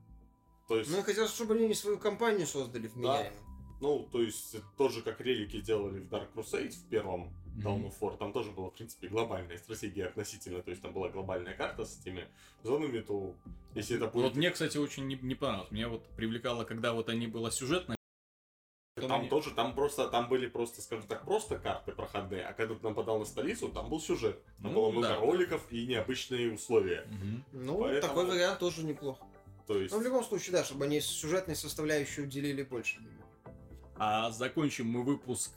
то 0.67 0.77
есть, 0.77 0.89
Ну 0.91 0.99
и 0.99 1.01
хотелось, 1.03 1.33
чтобы 1.33 1.55
они 1.55 1.73
свою 1.73 1.97
компанию 1.99 2.47
создали 2.47 2.87
вменяемую. 2.87 3.33
ну, 3.81 4.07
то 4.11 4.21
есть, 4.21 4.55
тоже 4.77 5.01
как 5.03 5.21
релики 5.21 5.61
делали 5.61 5.99
в 5.99 6.07
Dark 6.11 6.33
Crusade 6.33 6.69
в 6.71 6.89
первом 6.89 7.31
Dawn 7.57 7.83
of 7.89 7.93
War, 7.99 8.17
там 8.17 8.31
тоже 8.33 8.51
была, 8.51 8.69
в 8.69 8.73
принципе, 8.73 9.07
глобальная 9.07 9.57
стратегия 9.57 10.05
относительно, 10.05 10.61
то 10.61 10.69
есть 10.69 10.81
там 10.83 10.93
была 10.93 11.09
глобальная 11.09 11.55
карта 11.55 11.85
с 11.85 11.99
этими 11.99 12.27
зонами, 12.63 12.99
то 12.99 13.33
если 13.73 13.95
это 13.97 14.07
будет... 14.07 14.23
Вот 14.25 14.35
мне, 14.35 14.51
кстати, 14.51 14.77
очень 14.77 15.07
не, 15.07 15.15
не 15.15 15.33
понравилось. 15.35 15.71
Меня 15.71 15.89
вот 15.89 16.05
привлекало, 16.15 16.65
когда 16.65 16.93
вот 16.93 17.09
они 17.09 17.25
было 17.27 17.49
сюжетно. 17.51 17.95
Там 18.95 19.21
они- 19.21 19.29
тоже, 19.29 19.51
там 19.51 19.75
просто, 19.75 20.07
там 20.09 20.27
были 20.27 20.47
просто, 20.47 20.81
скажем 20.81 21.07
так, 21.07 21.23
просто 21.25 21.57
карты 21.59 21.91
проходные, 21.91 22.43
а 22.45 22.53
когда 22.53 22.73
ты 22.75 22.83
нападал 22.87 23.19
на 23.19 23.25
столицу, 23.25 23.69
там 23.69 23.89
был 23.89 23.99
сюжет. 23.99 24.39
Там 24.61 24.73
Ну, 24.73 24.81
было 24.81 24.91
много 24.91 25.07
да. 25.09 25.15
роликов 25.19 25.61
и 25.71 25.85
необычные 25.85 26.51
условия. 26.53 27.05
Мгм. 27.07 27.43
Ну, 27.53 27.79
Поэтому- 27.81 28.01
такой 28.01 28.25
вариант 28.25 28.59
тоже 28.59 28.83
неплохо. 28.83 29.23
То 29.67 29.79
есть, 29.79 29.93
Но 29.93 29.99
в 29.99 30.03
любом 30.03 30.23
случае, 30.23 30.53
да, 30.53 30.63
чтобы 30.63 30.85
они 30.85 30.99
сюжетной 31.01 31.55
составляющей 31.55 32.21
уделили 32.21 32.63
больше. 32.63 32.99
А 33.97 34.31
закончим 34.31 34.87
мы 34.87 35.03
выпуск 35.03 35.51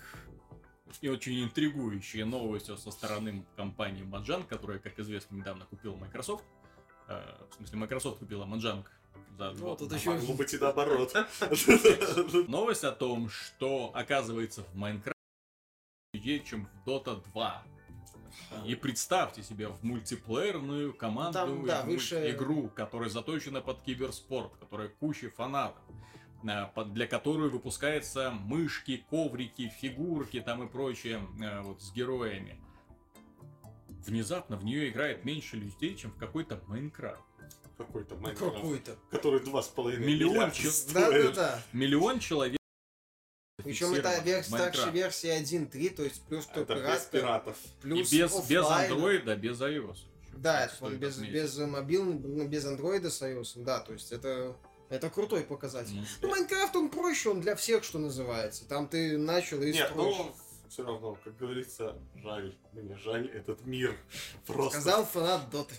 и 1.01 1.09
очень 1.09 1.43
интригующей 1.45 2.25
новостью 2.25 2.77
со 2.77 2.91
стороны 2.91 3.45
компании 3.57 4.03
Маджан, 4.03 4.43
которая, 4.45 4.79
как 4.79 4.99
известно, 4.99 5.37
недавно 5.37 5.65
купила 5.67 5.97
Microsoft. 5.97 6.45
Э, 7.09 7.23
В 7.51 7.55
смысле, 7.57 7.79
Microsoft 7.79 8.19
купила 8.19 8.45
Маджанг 8.45 8.91
за 9.39 9.53
Ну, 9.53 9.77
тут 9.77 9.93
еще 9.93 10.11
могло 10.11 10.35
быть 10.35 10.53
и 10.55 10.59
наоборот. 10.59 11.13
Новость 12.49 12.85
о 12.85 12.93
том, 12.93 13.29
что 13.31 13.91
оказывается 13.95 14.63
в 14.65 14.75
Майнкрафте 14.77 15.19
людей, 16.13 16.43
чем 16.45 16.67
в 16.85 16.89
Dota 16.89 17.23
2. 17.33 17.63
И 18.67 18.75
представьте 18.75 19.43
себе 19.43 19.69
в 19.69 19.83
мультиплеерную 19.83 20.93
командную 20.95 21.47
Там, 21.59 21.67
да, 21.67 21.83
игру- 21.83 21.93
выше- 21.95 22.31
игру, 22.31 22.69
которая 22.69 23.09
заточена 23.09 23.61
под 23.61 23.81
киберспорт, 23.83 24.57
которая 24.57 24.89
куча 24.89 25.31
фанатов, 25.31 25.83
для 26.43 27.07
которой 27.07 27.49
выпускаются 27.51 28.31
мышки, 28.31 29.05
коврики, 29.11 29.69
фигурки 29.81 30.41
там 30.41 30.63
и 30.65 30.69
прочее 30.69 31.27
э, 31.43 31.61
вот 31.63 31.83
с 31.83 31.93
героями. 31.93 32.61
Внезапно 34.07 34.57
в 34.57 34.65
нее 34.65 34.89
играет 34.89 35.25
меньше 35.25 35.57
людей, 35.57 35.95
чем 35.97 36.13
в 36.13 36.17
какой-то 36.17 36.61
Minecraft. 36.67 37.21
Какой-то 37.77 38.15
Minecraft, 38.17 38.55
какой-то. 38.57 38.97
который 39.11 39.41
два 39.41 39.63
с 39.63 39.69
половиной 39.69 40.07
Миллион 40.07 40.33
миллиарда 40.35 40.57
чё- 40.57 40.71
стоит. 40.71 41.35
Да-да-да. 41.35 41.63
Миллион 41.73 42.19
человек. 42.19 42.59
Причем 43.63 43.93
это 43.95 44.09
лицензированная 44.09 44.29
верс- 44.31 44.43
в 44.45 44.51
Minecraft. 44.53 44.77
также 44.77 44.91
версия 44.91 45.37
1.3, 45.39 45.91
то 45.91 46.03
есть 46.03 46.23
плюс 46.25 46.47
Это 46.47 46.65
только 46.65 46.75
без 46.75 46.83
пиратка, 47.05 47.11
пиратов. 47.19 47.57
И 47.65 47.69
плюс 47.83 48.11
без, 48.11 48.49
без 48.49 48.59
оффлайн. 48.65 48.93
андроида, 48.93 49.37
без 49.37 49.61
iOS. 49.61 49.99
Да, 50.35 50.65
это 50.65 50.75
Стоит 50.75 50.93
он 50.93 50.99
без, 50.99 51.19
без 51.19 51.59
мобильного, 51.59 52.47
без 52.47 52.65
андроида 52.65 53.11
с 53.11 53.21
iOS, 53.23 53.63
да, 53.63 53.81
то 53.81 53.93
есть 53.93 54.13
это, 54.13 54.57
это 54.91 55.09
крутой 55.09 55.43
показатель. 55.45 55.95
Ну, 55.97 56.05
Ну, 56.23 56.29
Minecraft, 56.29 56.77
он 56.77 56.91
проще, 56.91 57.31
он 57.31 57.41
для 57.41 57.57
всех, 57.57 57.83
что 57.85 57.99
называется. 57.99 58.69
Там 58.69 58.87
ты 58.89 59.17
начал 59.17 59.63
и 59.63 59.73
Нет, 59.73 59.89
строишь. 59.89 60.17
ну, 60.19 60.35
все 60.69 60.85
равно, 60.85 61.17
как 61.25 61.37
говорится, 61.39 61.97
жаль, 62.17 62.55
мне 62.73 62.97
жаль 62.97 63.29
этот 63.29 63.65
мир. 63.65 63.97
Просто. 64.47 64.81
Сказал 64.81 65.05
фанат 65.07 65.49
Доты. 65.51 65.75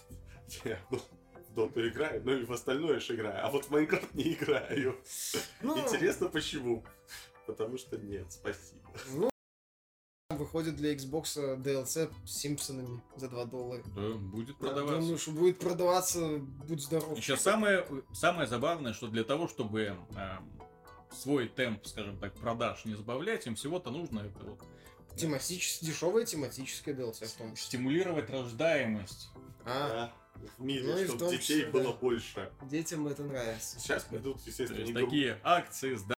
Я, 0.66 0.80
ну, 0.90 1.00
в 1.50 1.54
доту 1.54 1.88
играю, 1.88 2.22
ну 2.26 2.34
и 2.38 2.44
в 2.46 2.52
остальное 2.52 3.00
же 3.00 3.16
играю, 3.16 3.46
а 3.46 3.52
вот 3.52 3.66
в 3.66 3.70
Майнкрафт 3.72 4.14
не 4.14 4.34
играю. 4.34 4.98
Ну, 5.62 5.78
Интересно 5.80 6.28
почему? 6.30 6.84
Потому 7.46 7.78
что 7.78 7.98
нет, 7.98 8.26
спасибо. 8.32 8.82
Ну, 9.14 9.31
выходит 10.42 10.76
для 10.76 10.94
Xbox 10.96 11.62
DLC 11.62 12.12
с 12.26 12.32
Симпсонами 12.32 13.02
за 13.16 13.30
2 13.30 13.46
доллара. 13.46 13.84
да, 13.96 14.10
будет 14.16 14.58
Да, 14.60 14.68
продаваться. 14.68 15.00
Думаю, 15.02 15.18
что 15.18 15.32
будет 15.32 15.60
продаваться, 15.60 16.38
будь 16.68 16.82
здоров. 16.82 17.18
Еще 17.18 17.38
самое, 17.38 17.86
самое 18.14 18.48
забавное, 18.48 18.94
что 18.94 19.08
для 19.08 19.24
того, 19.24 19.48
чтобы 19.48 19.82
эм, 20.16 20.62
свой 21.12 21.48
темп, 21.48 21.86
скажем 21.86 22.18
так, 22.20 22.34
продаж 22.34 22.86
не 22.86 22.96
забавлять, 22.96 23.46
им 23.48 23.56
всего-то 23.56 23.92
нужно 23.92 24.20
это 24.22 24.44
вот 24.44 24.60
Тематически, 25.18 25.86
дешевая 25.86 26.26
тематическая 26.26 26.94
DLC 26.94 27.26
в 27.28 27.34
том 27.34 27.54
числе. 27.56 27.68
стимулировать 27.68 28.30
рождаемость. 28.30 29.30
А, 29.66 30.12
Да, 30.36 30.44
в 30.58 30.62
мире, 30.64 30.84
Ну 30.96 31.04
чтобы 31.06 31.20
том 31.20 31.32
детей 31.32 31.42
числе, 31.60 31.66
да. 31.66 31.72
было 31.72 31.92
больше. 31.94 32.52
детям 32.64 33.08
это 33.08 33.24
нравится. 33.24 33.78
Сейчас 33.80 34.06
придут, 34.06 34.38
То 34.38 34.44
естественно, 34.48 34.80
есть 34.80 34.92
игру- 34.92 35.06
такие 35.06 35.40
акции, 35.44 35.96
сда- 35.96 36.14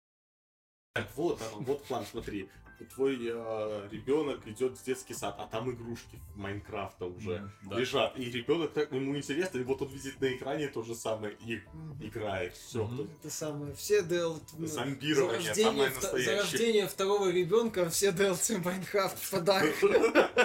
Так, 0.95 1.09
вот 1.17 1.41
оно, 1.41 1.63
вот 1.65 1.83
план, 1.85 2.05
смотри. 2.11 2.51
Твой 2.95 3.17
ребенок 3.17 4.47
идет 4.47 4.79
в 4.79 4.85
детский 4.85 5.15
сад, 5.15 5.37
а 5.39 5.47
там 5.47 5.71
игрушки 5.71 6.19
Майнкрафта 6.35 7.07
уже 7.07 7.51
Да. 7.69 7.79
лежат. 7.79 8.19
И 8.19 8.25
ребенок 8.31 8.73
так 8.73 8.93
ему 8.93 9.17
интересно, 9.17 9.59
и 9.59 9.65
вот 9.65 9.83
он 9.83 9.89
видит 9.89 10.21
на 10.21 10.35
экране 10.35 10.69
то 10.69 10.83
же 10.83 10.95
самое 10.95 11.35
и 11.47 11.61
Мгм. 11.73 12.07
играет. 12.07 12.55
Все. 12.57 12.85
Мгм. 12.85 13.11
Это 13.21 13.31
самое, 13.33 13.75
все 13.75 14.01
DL... 14.03 14.41
ну, 14.59 14.67
Зомбирование 14.67 15.41
за 15.43 15.49
рождение, 15.49 15.73
самое 15.73 15.89
за 15.91 15.95
настоящее. 16.01 16.37
рождение 16.41 16.87
второго 16.89 17.31
ребенка 17.31 17.89
все 17.91 18.11
DLC 18.11 18.59
Майнкрафт 18.65 19.19
в 19.19 19.31
подарок. 19.31 19.75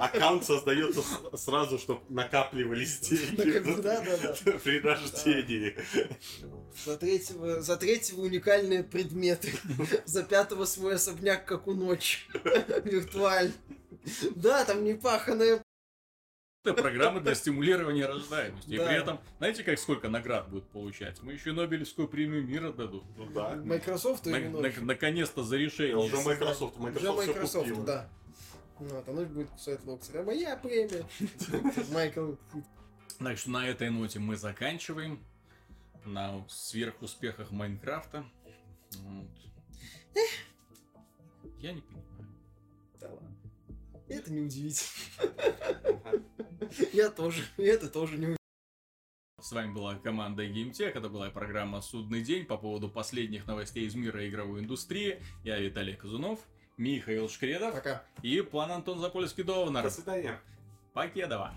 Аккаунт 0.00 0.44
создается 0.44 1.02
сразу, 1.36 1.78
чтобы 1.78 2.00
накапливались 2.08 2.98
деньги 3.08 3.58
Да, 3.80 4.00
да, 4.00 4.16
да. 4.44 4.52
при 4.64 4.80
рождении. 4.80 5.76
За 6.84 6.96
третьего, 6.96 7.60
за 7.60 7.76
третьего 7.76 8.20
уникальные 8.22 8.84
предметы. 8.84 9.52
За 10.04 10.22
пятого 10.22 10.64
свой 10.64 10.94
особняк, 10.94 11.44
как 11.58 11.66
у 11.68 11.74
ночи. 11.74 12.20
Виртуаль. 12.84 13.52
Да, 14.36 14.64
там 14.64 14.84
непаханная... 14.84 15.62
Это 16.64 16.74
программа 16.74 17.20
для 17.20 17.34
стимулирования 17.34 18.06
рождаемости. 18.06 18.70
И 18.70 18.76
Да. 18.78 18.86
при 18.86 18.96
этом, 18.96 19.20
знаете, 19.38 19.64
как 19.64 19.78
сколько 19.78 20.08
наград 20.08 20.48
будет 20.48 20.64
получать? 20.68 21.22
Мы 21.22 21.32
еще 21.32 21.52
Нобелевскую 21.52 22.08
премию 22.08 22.44
мира 22.46 22.72
дадут. 22.72 23.04
Ну 23.16 23.26
да. 23.30 23.56
Microsoft 23.56 24.26
и 24.26 24.30
На- 24.30 24.38
на- 24.40 24.50
ночью. 24.60 24.84
наконец-то 24.84 25.42
за 25.42 25.56
решение. 25.56 25.96
Уже 25.96 26.16
Microsoft, 26.16 26.76
Уже 26.78 26.90
Microsoft 26.90 27.22
всё 27.22 27.32
Microsoft, 27.62 27.84
да. 27.84 28.08
Вот, 28.78 29.08
оно 29.08 29.24
будет 29.24 29.48
кусать 29.50 29.84
локти. 29.84 30.16
А 30.16 30.22
моя 30.22 30.56
премия. 30.56 31.04
Майкл. 31.92 32.34
Так 33.18 33.38
что 33.38 33.50
на 33.50 33.66
этой 33.68 33.90
ноте 33.90 34.18
мы 34.18 34.36
заканчиваем. 34.36 35.24
На 36.04 36.44
сверхуспехах 36.48 37.50
Майнкрафта. 37.50 38.24
Вот. 38.98 39.26
Я 41.60 41.72
не 41.72 41.80
понимаю. 41.80 42.06
Да 43.00 43.08
ладно. 43.08 43.36
Это 44.08 44.32
не 44.32 44.42
удивительно. 44.42 45.32
Я 46.92 47.10
тоже. 47.10 47.42
Это 47.56 47.88
тоже 47.88 48.16
не 48.16 48.36
С 49.40 49.52
вами 49.52 49.72
была 49.72 49.96
команда 49.96 50.46
GameTech, 50.46 50.90
это 50.90 51.08
была 51.08 51.30
программа 51.30 51.80
«Судный 51.80 52.22
день» 52.22 52.44
по 52.44 52.56
поводу 52.56 52.88
последних 52.88 53.46
новостей 53.46 53.86
из 53.86 53.94
мира 53.94 54.28
игровой 54.28 54.60
индустрии. 54.60 55.22
Я 55.44 55.58
Виталий 55.58 55.94
Казунов, 55.96 56.40
Михаил 56.76 57.28
Шкредов 57.28 57.74
Пока. 57.74 58.04
и 58.22 58.40
план 58.40 58.72
Антон 58.72 59.00
Запольский-Довнар. 59.00 59.82
До 59.82 59.90
свидания. 59.90 60.40
Покедова. 60.92 61.54